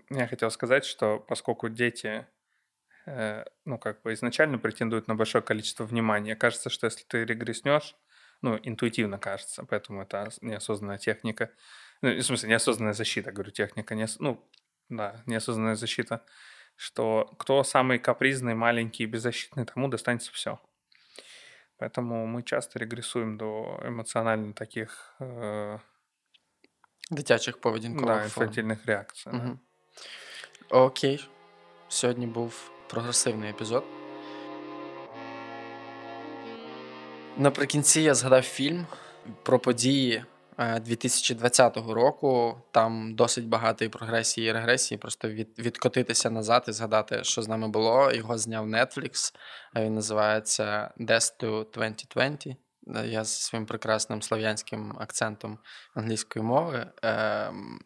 Я 0.10 0.28
хотел 0.28 0.50
сказать, 0.50 0.86
что 0.86 1.20
поскольку 1.20 1.68
дети, 1.68 2.26
э, 3.06 3.44
ну, 3.66 3.78
как 3.78 4.02
бы 4.02 4.14
изначально 4.14 4.58
претендуют 4.58 5.10
на 5.10 5.16
большое 5.16 5.44
количество 5.44 5.84
внимания, 5.84 6.38
кажется, 6.38 6.70
что 6.70 6.86
если 6.86 7.04
ты 7.04 7.26
регреснешь, 7.26 7.98
ну, 8.42 8.58
интуитивно 8.64 9.20
кажется, 9.20 9.66
поэтому 9.66 10.04
это 10.04 10.30
неосознанная 10.40 11.00
техника, 11.00 11.52
ну, 12.03 12.11
в 12.11 12.23
смысле, 12.23 12.49
неосознанная 12.49 12.95
защита, 12.95 13.33
говорю, 13.33 13.51
техника, 13.51 13.95
не, 13.95 14.07
ну, 14.19 14.49
да, 14.89 15.23
неосознанная 15.27 15.77
защита, 15.77 16.25
что 16.77 17.35
кто 17.39 17.62
самый 17.64 17.99
капризный, 17.99 18.55
маленький 18.55 19.05
и 19.05 19.07
беззащитный, 19.07 19.64
тому 19.64 19.89
достанется 19.89 20.33
все. 20.33 20.61
Поэтому 21.79 22.27
мы 22.27 22.43
часто 22.43 22.79
регрессуем 22.79 23.37
до 23.37 23.81
эмоционально 23.85 24.53
таких... 24.53 25.14
Э... 25.21 25.79
Дитячих 27.11 27.61
поведінкових 27.61 28.17
да, 28.17 28.25
інфантильних 28.25 28.87
реакцій. 28.87 29.31
Угу. 29.31 29.59
Да. 30.71 30.77
Окей. 30.77 31.29
Сьогодні 31.89 32.27
був 32.27 32.71
прогресивний 32.87 33.51
епізод. 33.51 33.85
Наприкінці 37.37 38.01
я 38.01 38.14
згадав 38.14 38.43
фільм 38.43 38.87
про 39.43 39.59
події 39.59 40.25
2020 40.80 41.78
е, 41.78 41.82
року. 41.93 42.62
Там 42.72 43.16
досить 43.16 43.47
багато 43.47 43.86
і 43.86 43.89
прогресії 43.89 44.49
і 44.49 44.51
регресії. 44.51 44.97
Просто 44.97 45.30
від, 45.30 45.59
відкотитися 45.59 46.30
назад 46.30 46.66
і 46.68 46.72
згадати, 46.72 47.24
що 47.24 47.41
з 47.41 47.47
нами 47.47 47.68
було. 47.68 48.12
Його 48.12 48.38
зняв 48.38 48.68
Netflix. 48.68 49.34
Він 49.76 49.95
називається 49.95 50.93
Death 50.99 51.43
to 51.43 51.74
2020. 51.74 52.47
Е, 52.47 53.07
я 53.07 53.24
зі 53.24 53.41
своїм 53.41 53.66
прекрасним 53.66 54.22
слов'янським 54.22 54.95
акцентом 54.99 55.57
англійської 55.93 56.45
мови. 56.45 56.88
Ем, 57.01 57.80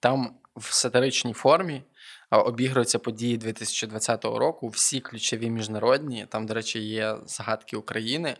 там 0.00 0.38
в 0.56 0.74
сатиричній 0.74 1.32
формі 1.32 1.82
обігруються 2.30 2.98
події 2.98 3.36
2020 3.36 4.24
року. 4.24 4.68
Всі 4.68 5.00
ключові 5.00 5.50
міжнародні. 5.50 6.26
Там, 6.28 6.46
до 6.46 6.54
речі, 6.54 6.80
є 6.80 7.16
згадки 7.26 7.76
України 7.76 8.36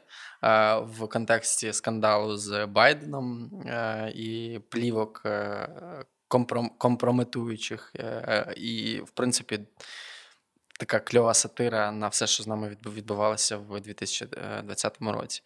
в 0.83 1.09
контексті 1.09 1.73
скандалу 1.73 2.37
з 2.37 2.67
Байденом 2.67 3.51
е, 3.67 4.13
і 4.15 4.61
плівок 4.69 5.23
е, 5.27 5.69
компрометуючих. 6.79 7.93
Е, 7.99 8.55
і, 8.57 9.01
в 9.01 9.11
принципі, 9.11 9.61
така 10.79 11.01
кльова 11.01 11.35
сатира 11.35 11.93
на 11.93 12.09
все, 12.09 12.27
що 12.27 12.43
з 12.43 12.47
нами 12.47 12.77
відбувалося 12.87 13.57
в 13.57 13.81
2020 13.81 14.97
році. 15.01 15.43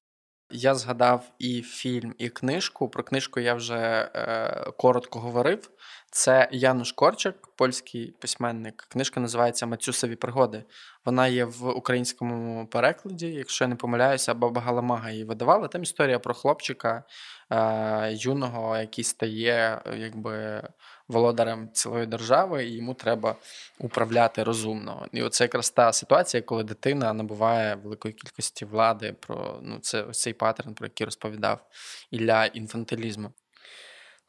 Я 0.53 0.75
згадав 0.75 1.33
і 1.39 1.63
фільм, 1.63 2.15
і 2.19 2.29
книжку. 2.29 2.89
Про 2.89 3.03
книжку 3.03 3.41
я 3.41 3.55
вже 3.55 4.11
е, 4.15 4.71
коротко 4.77 5.21
говорив. 5.21 5.71
Це 6.13 6.49
Януш 6.53 6.93
Корчак, 6.93 7.47
польський 7.57 8.15
письменник. 8.19 8.87
Книжка 8.89 9.21
називається 9.21 9.67
Мацюсові 9.67 10.17
пригоди. 10.17 10.65
Вона 11.05 11.29
є 11.29 11.45
в 11.45 11.69
українському 11.69 12.67
перекладі, 12.67 13.27
якщо 13.27 13.65
я 13.65 13.69
не 13.69 13.77
помиляюся, 13.77 14.35
Баба 14.35 14.61
Галамага 14.61 15.11
її 15.11 15.25
видавала. 15.25 15.69
Там 15.69 15.83
історія 15.83 16.19
про 16.19 16.35
хлопчика 16.35 17.05
е, 17.51 18.13
юного, 18.13 18.77
який 18.77 19.05
стає 19.05 19.83
якби 19.97 20.63
володарем 21.09 21.69
цілої 21.73 22.07
держави, 22.07 22.65
і 22.65 22.77
йому 22.77 22.95
треба 22.95 23.37
управляти 23.79 24.43
розумно. 24.43 25.07
І 25.13 25.23
оце 25.23 25.45
якраз 25.45 25.71
та 25.71 25.93
ситуація, 25.93 26.43
коли 26.43 26.65
дитина 26.65 27.13
набуває 27.13 27.75
великої 27.75 28.15
кількості 28.15 28.65
влади. 28.65 29.13
Про 29.21 29.61
ну 29.63 29.79
це 29.79 30.03
ось 30.03 30.21
цей 30.21 30.33
паттерн, 30.33 30.75
про 30.75 30.87
який 30.87 31.05
розповідав 31.05 31.67
Ілля 32.11 32.47
інфантилізму. 32.47 33.33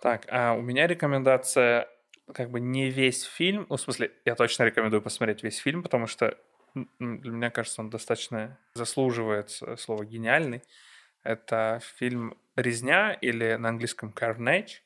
Так, 0.01 0.25
а 0.29 0.53
у 0.53 0.61
меня 0.61 0.87
рекомендация 0.87 1.87
как 2.33 2.49
бы 2.49 2.59
не 2.59 2.89
весь 2.89 3.23
фильм, 3.23 3.67
ну, 3.69 3.75
в 3.75 3.81
смысле, 3.81 4.11
я 4.25 4.35
точно 4.35 4.63
рекомендую 4.63 5.01
посмотреть 5.01 5.43
весь 5.43 5.57
фильм, 5.57 5.83
потому 5.83 6.07
что 6.07 6.37
для 6.73 7.31
меня 7.31 7.51
кажется, 7.51 7.81
он 7.81 7.89
достаточно 7.89 8.57
заслуживает 8.73 9.51
слова 9.77 10.03
гениальный. 10.03 10.63
Это 11.21 11.79
фильм 11.97 12.35
«Резня» 12.55 13.13
или 13.13 13.55
на 13.55 13.69
английском 13.69 14.13
«Carnage» 14.15 14.79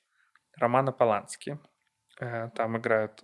Романа 0.58 0.92
Полански. 0.92 1.60
Э, 2.20 2.50
там 2.56 2.78
играют 2.78 3.24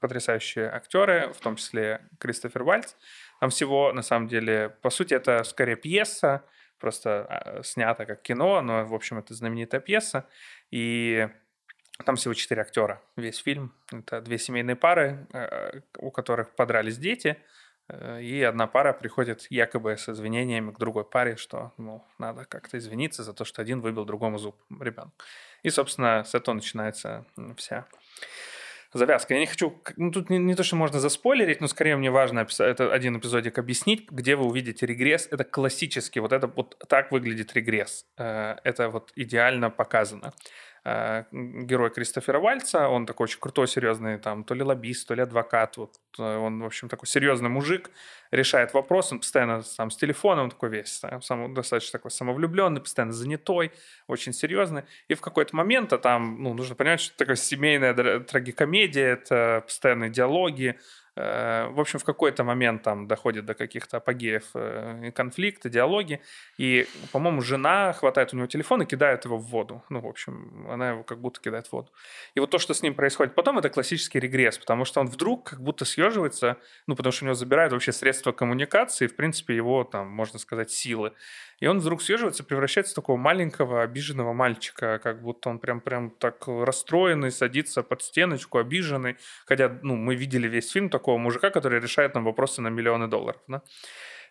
потрясающие 0.00 0.68
актеры, 0.68 1.32
в 1.32 1.40
том 1.40 1.56
числе 1.56 2.08
Кристофер 2.18 2.64
Вальц. 2.64 2.94
Там 3.38 3.50
всего, 3.50 3.92
на 3.92 4.02
самом 4.02 4.28
деле, 4.28 4.70
по 4.82 4.90
сути, 4.90 5.14
это 5.14 5.44
скорее 5.44 5.76
пьеса, 5.76 6.42
просто 6.80 7.26
а, 7.28 7.62
снята 7.62 8.06
как 8.06 8.22
кино, 8.22 8.62
но, 8.62 8.84
в 8.86 8.94
общем, 8.94 9.18
это 9.18 9.34
знаменитая 9.34 9.80
пьеса. 9.80 10.26
И 10.70 11.28
там 12.04 12.16
всего 12.16 12.34
четыре 12.34 12.62
актера 12.62 13.02
весь 13.16 13.38
фильм. 13.38 13.74
Это 13.92 14.20
две 14.20 14.38
семейные 14.38 14.76
пары, 14.76 15.26
э, 15.32 15.80
у 15.98 16.10
которых 16.10 16.54
подрались 16.54 16.98
дети, 16.98 17.36
э, 17.88 18.22
и 18.22 18.42
одна 18.42 18.66
пара 18.66 18.92
приходит 18.92 19.46
якобы 19.50 19.96
с 19.96 20.08
извинениями 20.08 20.70
к 20.70 20.78
другой 20.78 21.04
паре, 21.04 21.36
что 21.36 21.72
ну, 21.76 22.04
надо 22.18 22.44
как-то 22.44 22.78
извиниться 22.78 23.22
за 23.22 23.32
то, 23.32 23.44
что 23.44 23.62
один 23.62 23.80
выбил 23.80 24.04
другому 24.04 24.38
зуб 24.38 24.56
ребенку. 24.80 25.12
И, 25.62 25.70
собственно, 25.70 26.24
с 26.24 26.34
этого 26.34 26.54
начинается 26.54 27.26
вся 27.56 27.86
завязка. 28.98 29.34
Я 29.34 29.40
не 29.40 29.46
хочу... 29.46 29.80
Ну, 29.96 30.10
тут 30.10 30.30
не, 30.30 30.38
не 30.38 30.54
то, 30.54 30.62
что 30.62 30.76
можно 30.76 31.00
заспойлерить, 31.00 31.60
но 31.60 31.68
скорее 31.68 31.96
мне 31.96 32.10
важно 32.10 32.46
это 32.58 32.92
один 32.92 33.18
эпизодик 33.18 33.58
объяснить, 33.58 34.10
где 34.10 34.36
вы 34.36 34.46
увидите 34.46 34.86
регресс. 34.86 35.28
Это 35.30 35.44
классический, 35.44 36.20
вот 36.20 36.32
это 36.32 36.46
вот 36.46 36.76
так 36.88 37.12
выглядит 37.12 37.54
регресс. 37.54 38.06
Э, 38.16 38.56
это 38.64 38.88
вот 38.88 39.12
идеально 39.16 39.70
показано. 39.70 40.32
Э, 40.82 41.24
герой 41.30 41.90
Кристофера 41.90 42.40
Вальца, 42.40 42.88
он 42.88 43.04
такой 43.04 43.24
очень 43.24 43.38
крутой, 43.38 43.68
серьезный, 43.68 44.18
там, 44.18 44.44
то 44.44 44.54
ли 44.54 44.62
лоббист, 44.62 45.06
то 45.06 45.14
ли 45.14 45.20
адвокат, 45.20 45.76
вот, 45.76 45.96
э, 46.18 46.22
он, 46.22 46.62
в 46.62 46.64
общем, 46.64 46.88
такой 46.88 47.06
серьезный 47.06 47.50
мужик, 47.50 47.90
решает 48.30 48.72
вопрос, 48.72 49.12
он 49.12 49.18
постоянно 49.18 49.60
сам 49.60 49.90
с 49.90 49.96
телефоном, 49.96 50.44
он 50.44 50.50
такой 50.50 50.70
весь, 50.70 51.02
сам, 51.20 51.52
достаточно 51.52 51.98
такой 51.98 52.10
самовлюбленный, 52.10 52.80
постоянно 52.80 53.12
занятой, 53.12 53.72
очень 54.06 54.32
серьезный. 54.32 54.84
И 55.08 55.14
в 55.14 55.20
какой-то 55.20 55.54
момент, 55.54 55.92
а 55.92 55.98
там, 55.98 56.42
ну, 56.42 56.54
нужно 56.54 56.74
понимать, 56.74 57.00
что 57.00 57.10
это 57.10 57.18
такая 57.18 57.36
семейная 57.36 58.20
трагикомедия, 58.20 59.12
это 59.12 59.62
постоянные 59.66 60.08
диалоги, 60.08 60.78
в 61.16 61.80
общем, 61.80 61.98
в 61.98 62.04
какой-то 62.04 62.44
момент 62.44 62.82
там 62.82 63.06
доходит 63.06 63.44
до 63.44 63.54
каких-то 63.54 63.96
апогеев 63.98 64.44
э, 64.54 65.10
конфликта, 65.12 65.68
диалоги, 65.68 66.20
и, 66.56 66.86
по-моему, 67.12 67.42
жена 67.42 67.92
хватает 67.92 68.32
у 68.32 68.36
него 68.36 68.46
телефон 68.46 68.82
и 68.82 68.86
кидает 68.86 69.24
его 69.24 69.36
в 69.36 69.46
воду. 69.46 69.82
Ну, 69.88 70.00
в 70.00 70.06
общем, 70.06 70.66
она 70.68 70.90
его 70.90 71.02
как 71.02 71.20
будто 71.20 71.40
кидает 71.40 71.66
в 71.66 71.72
воду. 71.72 71.90
И 72.34 72.40
вот 72.40 72.50
то, 72.50 72.58
что 72.58 72.74
с 72.74 72.82
ним 72.82 72.94
происходит 72.94 73.34
потом, 73.34 73.58
это 73.58 73.68
классический 73.70 74.20
регресс, 74.20 74.58
потому 74.58 74.84
что 74.84 75.00
он 75.00 75.08
вдруг 75.08 75.50
как 75.50 75.60
будто 75.60 75.84
съеживается, 75.84 76.56
ну, 76.86 76.94
потому 76.94 77.12
что 77.12 77.24
у 77.24 77.26
него 77.26 77.34
забирают 77.34 77.72
вообще 77.72 77.92
средства 77.92 78.32
коммуникации, 78.32 79.06
в 79.06 79.16
принципе, 79.16 79.56
его, 79.56 79.84
там, 79.84 80.08
можно 80.08 80.38
сказать, 80.38 80.70
силы. 80.70 81.12
И 81.60 81.66
он 81.66 81.78
вдруг 81.78 82.02
съеживается, 82.02 82.42
превращается 82.42 82.92
в 82.92 82.96
такого 82.96 83.16
маленького 83.18 83.82
обиженного 83.82 84.32
мальчика, 84.32 84.98
как 84.98 85.22
будто 85.22 85.50
он 85.50 85.58
прям, 85.58 85.80
прям 85.80 86.10
так 86.10 86.48
расстроенный, 86.48 87.30
садится 87.30 87.82
под 87.82 88.02
стеночку, 88.02 88.58
обиженный. 88.58 89.16
Хотя, 89.46 89.78
ну, 89.82 89.94
мы 89.94 90.14
видели 90.14 90.48
весь 90.48 90.70
фильм 90.70 90.88
такого 90.88 91.18
мужика, 91.18 91.50
который 91.50 91.80
решает 91.80 92.14
нам 92.14 92.24
вопросы 92.24 92.62
на 92.62 92.68
миллионы 92.68 93.08
долларов, 93.08 93.42
да? 93.46 93.62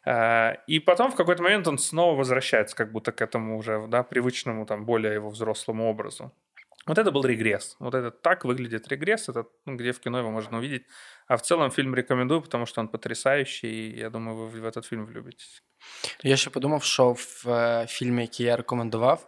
А, 0.06 0.53
и 0.65 0.80
потом 0.80 1.11
в 1.11 1.15
какой-то 1.15 1.43
момент 1.43 1.68
он 1.68 1.77
снова 1.77 2.18
возвращается 2.18 2.76
как 2.76 2.91
будто 2.91 3.11
к 3.11 3.22
этому 3.22 3.57
уже, 3.57 3.85
да, 3.88 4.01
привычному, 4.03 4.65
там, 4.65 4.85
более 4.85 5.14
его 5.14 5.30
взрослому 5.30 5.88
образу. 5.89 6.34
Вот 6.88 6.97
это 6.97 7.11
был 7.11 7.23
регресс. 7.23 7.76
Вот 7.80 7.93
это 7.93 8.10
так 8.10 8.45
выглядит 8.45 8.88
регресс, 8.88 9.30
это 9.30 9.45
ну, 9.65 9.76
где 9.76 9.91
в 9.91 9.99
кино 9.99 10.19
его 10.19 10.31
можно 10.31 10.57
увидеть. 10.57 10.88
А 11.27 11.38
в 11.38 11.43
целом 11.43 11.69
фильм 11.69 11.93
рекомендую, 11.93 12.41
потому 12.41 12.65
что 12.65 12.81
он 12.81 12.88
потрясающий, 12.88 13.68
и 13.68 13.99
я 13.99 14.10
думаю, 14.10 14.47
вы 14.47 14.61
в 14.61 14.65
этот 14.65 14.85
фильм 14.85 15.06
влюбитесь. 15.06 15.61
Я 16.23 16.38
ще 16.38 16.49
подумав, 16.49 16.84
що 16.84 17.11
в 17.11 17.49
е, 17.49 17.85
фільмі, 17.89 18.22
який 18.22 18.45
я 18.45 18.56
рекомендував, 18.56 19.27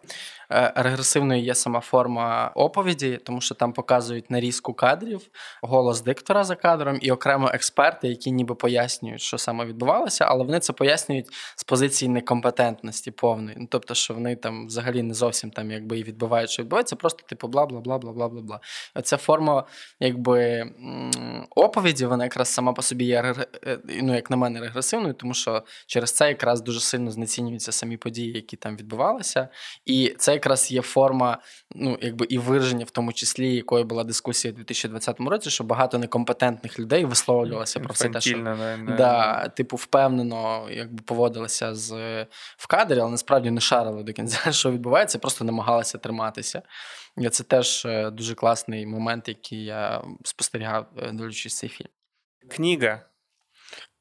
е, 0.52 0.74
регресивною 0.76 1.42
є 1.42 1.56
сама 1.56 1.80
форма 1.80 2.52
оповіді, 2.56 3.20
тому 3.24 3.42
що 3.42 3.56
там 3.56 3.74
показують 3.74 4.32
нарізку 4.32 4.74
кадрів, 4.74 5.22
голос 5.62 6.02
диктора 6.02 6.44
за 6.44 6.56
кадром 6.56 7.00
і 7.02 7.12
окремо 7.12 7.52
експерти, 7.54 8.08
які 8.08 8.32
ніби 8.32 8.56
пояснюють, 8.56 9.22
що 9.22 9.38
саме 9.38 9.66
відбувалося, 9.66 10.26
але 10.26 10.44
вони 10.44 10.60
це 10.60 10.74
пояснюють 10.74 11.28
з 11.56 11.64
позиції 11.64 12.10
некомпетентності 12.10 13.12
повної. 13.12 13.58
Ну, 13.60 13.68
Тобто, 13.70 13.94
що 13.94 14.14
вони 14.14 14.36
там 14.36 14.68
взагалі 14.68 15.04
не 15.04 15.14
зовсім 15.14 15.52
там 15.52 15.72
якби 15.72 16.00
і 16.00 16.04
відбувають, 16.04 16.50
що 16.50 16.64
відбувається, 16.64 16.96
просто 16.96 17.24
типу 17.28 17.48
бла 17.48 17.66
бла 17.66 17.80
бла 17.80 17.98
бла 17.98 18.12
бла 18.12 18.30
бла 18.30 18.42
бла. 18.42 18.60
Оця 18.96 19.18
форма 19.18 19.64
якби 20.00 20.72
оповіді, 21.56 22.06
вона 22.06 22.24
якраз 22.24 22.50
сама 22.50 22.74
по 22.74 22.82
собі 22.82 23.06
є 23.06 23.36
е, 23.68 23.78
ну, 24.02 24.16
як 24.16 24.30
на 24.30 24.38
мене, 24.38 24.60
регресивною, 24.60 25.14
тому 25.14 25.34
що 25.34 25.64
через 25.86 26.12
це 26.12 26.28
якраз 26.42 26.62
дуже 26.62 26.80
сильно 26.80 27.12
знецінюються 27.12 27.72
самі 27.72 27.98
події, 27.98 28.32
які 28.32 28.58
там 28.58 28.78
відбувалися. 28.78 29.48
І 29.86 30.16
це 30.18 30.34
якраз 30.34 30.72
є 30.72 30.82
форма, 30.82 31.38
ну 31.76 31.98
якби 32.02 32.26
і 32.30 32.38
вираження, 32.38 32.86
в 32.86 32.92
тому 32.92 33.14
числі, 33.14 33.56
якою 33.56 33.86
була 33.86 34.04
дискусія 34.04 34.54
у 34.54 34.58
2020 34.58 35.20
році, 35.20 35.50
що 35.50 35.64
багато 35.64 35.98
некомпетентних 35.98 36.80
людей 36.80 37.06
висловлювалося 37.06 37.80
про 37.80 37.94
все 37.94 38.10
те, 38.10 38.22
що 38.22 38.38
не, 38.38 38.78
не. 38.78 38.96
Да, 38.96 39.48
типу, 39.48 39.76
впевнено, 39.76 40.68
якби 40.72 41.04
поводилися 41.04 41.76
з 41.76 42.22
в 42.58 42.68
кадрі, 42.68 43.00
але 43.00 43.12
насправді 43.12 43.52
не 43.52 43.62
шарили 43.62 44.04
до 44.04 44.14
кінця, 44.14 44.52
що 44.52 44.72
відбувається, 44.72 45.20
просто 45.20 45.46
намагалися 45.46 45.98
триматися. 45.98 46.62
І 47.18 47.30
це 47.30 47.44
теж 47.44 47.86
е, 47.86 48.12
дуже 48.12 48.36
класний 48.36 48.86
момент, 48.86 49.28
який 49.28 49.64
я 49.64 50.04
спостерігав, 50.24 50.88
е, 50.98 51.12
дивлячись 51.12 51.58
цей 51.58 51.70
фільм. 51.70 51.90
Книга. 52.50 53.02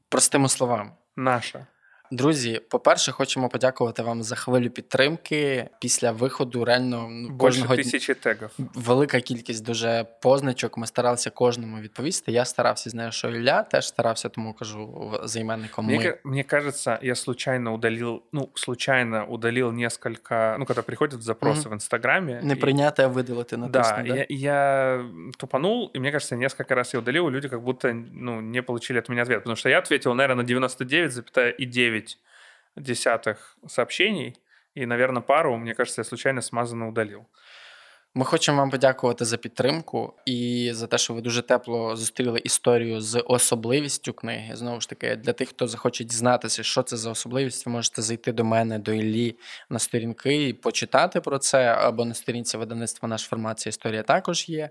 Простими 0.08 0.48
словами. 0.48 0.90
Наша. 1.16 1.66
Друзі, 2.11 2.61
по-перше, 2.69 3.11
хочемо 3.11 3.49
подякувати 3.49 4.03
вам 4.03 4.23
за 4.23 4.35
хвилю 4.35 4.69
підтримки 4.69 5.69
після 5.79 6.11
виходу. 6.11 6.65
Реально 6.65 7.07
ну, 7.11 7.37
кожного 7.37 7.75
тисячі 7.75 8.13
тегів. 8.13 8.49
велика 8.57 9.19
кількість 9.19 9.65
дуже 9.65 10.05
позначок. 10.21 10.77
Ми 10.77 10.87
старалися 10.87 11.29
кожному 11.29 11.79
відповісти. 11.79 12.31
Я 12.31 12.45
старався 12.45 12.89
знаю, 12.89 13.11
що 13.11 13.29
Ілля 13.29 13.63
теж 13.63 13.87
старався, 13.87 14.29
тому 14.29 14.53
кажу 14.53 15.11
займенником. 15.23 15.85
Мне, 15.85 15.97
ми. 15.97 16.17
мне 16.23 16.43
кажется, 16.43 16.99
я 17.01 17.15
случайно 17.15 17.73
удалил, 17.73 18.23
ну 18.31 18.49
случайно 18.53 19.25
удалил 19.25 19.71
несколько, 19.71 20.55
ну 20.59 20.65
когда 20.65 20.81
приходят 20.81 21.21
запросы 21.21 21.67
mm-hmm. 21.67 21.69
в 21.69 21.73
Инстаграме. 21.73 22.39
Не 22.43 22.55
принято, 22.55 23.03
а 23.03 23.07
видалити 23.07 23.57
на 23.57 23.67
да, 23.67 23.81
да? 23.81 24.15
Я, 24.15 24.25
я 24.29 25.05
тупанул, 25.37 25.91
и 25.95 25.99
мне 25.99 26.11
кажется, 26.11 26.35
несколько 26.35 26.75
раз 26.75 26.93
я 26.93 26.99
удалил, 26.99 27.27
и 27.27 27.31
люди 27.31 27.49
как 27.49 27.61
будто 27.61 27.93
ну, 27.93 28.41
не 28.41 28.61
получили 28.61 28.99
от 28.99 29.09
меня 29.09 29.21
ответ, 29.21 29.39
потому 29.39 29.55
что 29.55 29.69
я 29.69 29.79
ответил, 29.79 30.13
наверное, 30.13 30.43
на 30.43 30.47
99,9 30.47 31.95
9 31.95 31.98
десятых 32.76 33.56
сообщений, 33.68 34.36
і, 34.74 34.86
наверное, 34.86 35.22
пару, 35.22 35.56
мені 35.56 35.74
кажется, 35.74 36.00
я 36.00 36.04
случайно 36.04 36.42
смазано 36.42 36.88
удалив. 36.88 37.24
Ми 38.14 38.24
хочемо 38.24 38.58
вам 38.58 38.70
подякувати 38.70 39.24
за 39.24 39.36
підтримку 39.36 40.14
і 40.26 40.70
за 40.72 40.86
те, 40.86 40.98
що 40.98 41.14
ви 41.14 41.20
дуже 41.20 41.42
тепло 41.42 41.96
зустріли 41.96 42.40
історію 42.44 43.00
з 43.00 43.24
особливістю 43.26 44.12
книги. 44.12 44.56
Знову 44.56 44.80
ж 44.80 44.88
таки, 44.88 45.16
для 45.16 45.32
тих, 45.32 45.48
хто 45.48 45.66
захоче 45.66 46.04
дізнатися, 46.04 46.62
що 46.62 46.82
це 46.82 46.96
за 46.96 47.10
особливість, 47.10 47.66
ви 47.66 47.72
можете 47.72 48.02
зайти 48.02 48.32
до 48.32 48.44
мене, 48.44 48.78
до 48.78 48.92
Іллі 48.92 49.36
на 49.68 49.78
сторінки 49.78 50.48
і 50.48 50.52
почитати 50.52 51.20
про 51.20 51.38
це. 51.38 51.64
Або 51.64 52.04
на 52.04 52.14
сторінці 52.14 52.56
видавництва 52.56 53.08
наш 53.08 53.22
формація 53.22 53.70
історія 53.70 54.02
також 54.02 54.48
є. 54.48 54.70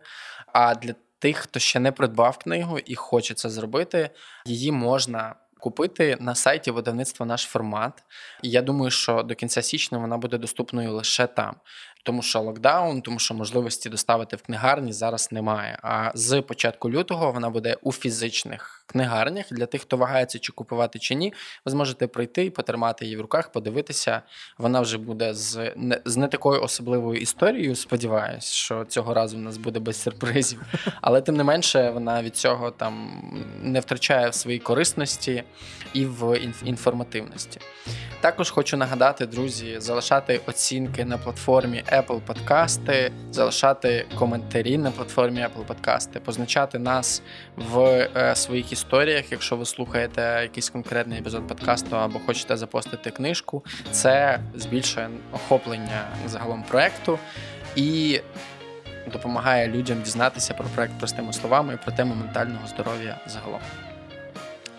А 0.54 0.76
для 0.76 0.96
тих, 1.20 1.38
хто 1.38 1.60
ще 1.60 1.80
не 1.80 1.92
придбав 1.92 2.38
книгу 2.38 2.80
і 2.80 2.96
хоче 2.96 3.34
це 3.34 3.50
зробити, 3.50 4.10
її 4.46 4.72
можна 4.72 5.36
купити 5.61 6.17
на 6.21 6.35
сайті 6.35 6.71
видавництва 6.71 7.27
наш 7.27 7.43
формат. 7.43 8.05
І 8.43 8.51
я 8.51 8.63
думаю, 8.63 8.91
що 8.91 9.23
до 9.23 9.35
кінця 9.35 9.63
січня 9.63 9.99
вона 9.99 10.17
буде 10.19 10.39
доступною 10.39 10.93
лише 10.93 11.27
там 11.27 11.55
Тому 12.04 12.22
що 12.22 12.42
локдаун, 12.42 13.02
тому 13.02 13.20
що 13.20 13.34
можливості 13.34 13.90
доставити 13.90 14.36
в 14.36 14.42
книгарні 14.42 14.94
зараз 14.94 15.32
немає. 15.32 15.80
А 15.82 16.12
з 16.14 16.42
початку 16.42 16.90
лютого 16.90 17.32
вона 17.32 17.50
буде 17.50 17.78
у 17.82 17.92
фізичних 17.92 18.84
книгарнях 18.86 19.46
для 19.52 19.66
тих, 19.66 19.82
хто 19.82 19.98
вагається, 19.98 20.40
чи 20.40 20.52
купувати 20.52 21.00
чи 21.00 21.16
ні. 21.16 21.34
Ви 21.66 21.72
зможете 21.72 22.08
прийти 22.08 22.46
і 22.46 22.50
потримати 22.50 23.06
її 23.06 23.18
в 23.18 23.22
руках, 23.22 23.52
подивитися. 23.52 24.22
Вона 24.58 24.82
вже 24.82 24.98
буде 24.98 25.34
з 25.34 25.74
не 25.76 26.02
з 26.06 26.18
не 26.18 26.28
такою 26.28 26.62
особливою 26.62 27.22
історією. 27.22 27.76
Сподіваюсь, 27.76 28.52
що 28.52 28.86
цього 28.86 29.14
разу 29.14 29.38
в 29.38 29.40
нас 29.40 29.58
буде 29.58 29.80
без 29.80 30.02
сюрпризів. 30.02 30.62
Але 31.02 31.22
тим 31.22 31.36
не 31.36 31.44
менше, 31.44 31.90
вона 31.90 32.24
від 32.24 32.36
цього 32.36 32.72
там 32.72 33.24
не 33.62 33.80
втрачає 33.80 34.30
в 34.30 34.34
своїй 34.34 34.60
корисності 34.60 35.44
і 35.94 36.06
в 36.06 36.40
інформативності. 36.64 37.60
Також 38.22 38.50
хочу 38.50 38.78
нагадати, 38.78 39.26
друзі, 39.26 39.80
залишати 39.80 40.42
оцінки 40.46 41.06
на 41.06 41.18
платформі 41.18 41.84
Apple 41.94 42.20
Подкасти, 42.20 43.12
залишати 43.32 44.06
коментарі 44.16 44.78
на 44.78 44.92
платформі 44.92 45.40
Apple 45.40 45.66
Подкасти, 45.66 46.20
позначати 46.20 46.80
нас 46.80 47.22
в 47.56 47.80
е, 48.16 48.36
своїх 48.36 48.72
історіях, 48.72 49.32
якщо 49.32 49.56
ви 49.56 49.66
слухаєте 49.66 50.40
якийсь 50.42 50.70
конкретний 50.70 51.20
епізод 51.20 51.48
подкасту 51.48 51.98
або 51.98 52.20
хочете 52.20 52.58
запостити 52.58 53.12
книжку. 53.12 53.66
Це 53.92 54.40
збільшує 54.56 55.10
охоплення 55.32 56.08
загалом 56.26 56.64
проекту 56.64 57.20
і 57.76 58.22
допомагає 59.12 59.68
людям 59.68 60.02
дізнатися 60.02 60.54
про 60.54 60.66
проект 60.76 60.94
простими 61.00 61.34
словами 61.34 61.74
і 61.74 61.78
про 61.86 61.92
тему 61.92 62.16
ментального 62.16 62.68
здоров'я 62.68 63.18
загалом. 63.28 63.62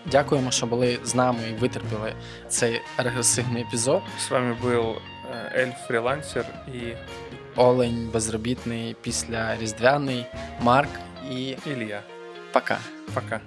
Дякуємо, 0.05 0.51
що 0.51 0.65
були 0.65 0.99
з 1.03 1.15
нами 1.15 1.39
і 1.49 1.53
витерпіли 1.53 2.13
цей 2.47 2.81
регресивний 2.97 3.63
епізод. 3.63 4.01
З 4.27 4.31
вами 4.31 4.57
був 4.61 4.95
Ельф 5.56 5.86
фрілансер 5.86 6.44
і 6.74 6.80
Олень 7.56 8.10
безробітний 8.12 8.96
після 9.02 9.56
Різдвяний, 9.56 10.26
Марк 10.60 10.90
і 11.30 11.56
Ілля. 11.66 12.00
Пока. 12.52 12.78
Пока. 13.14 13.40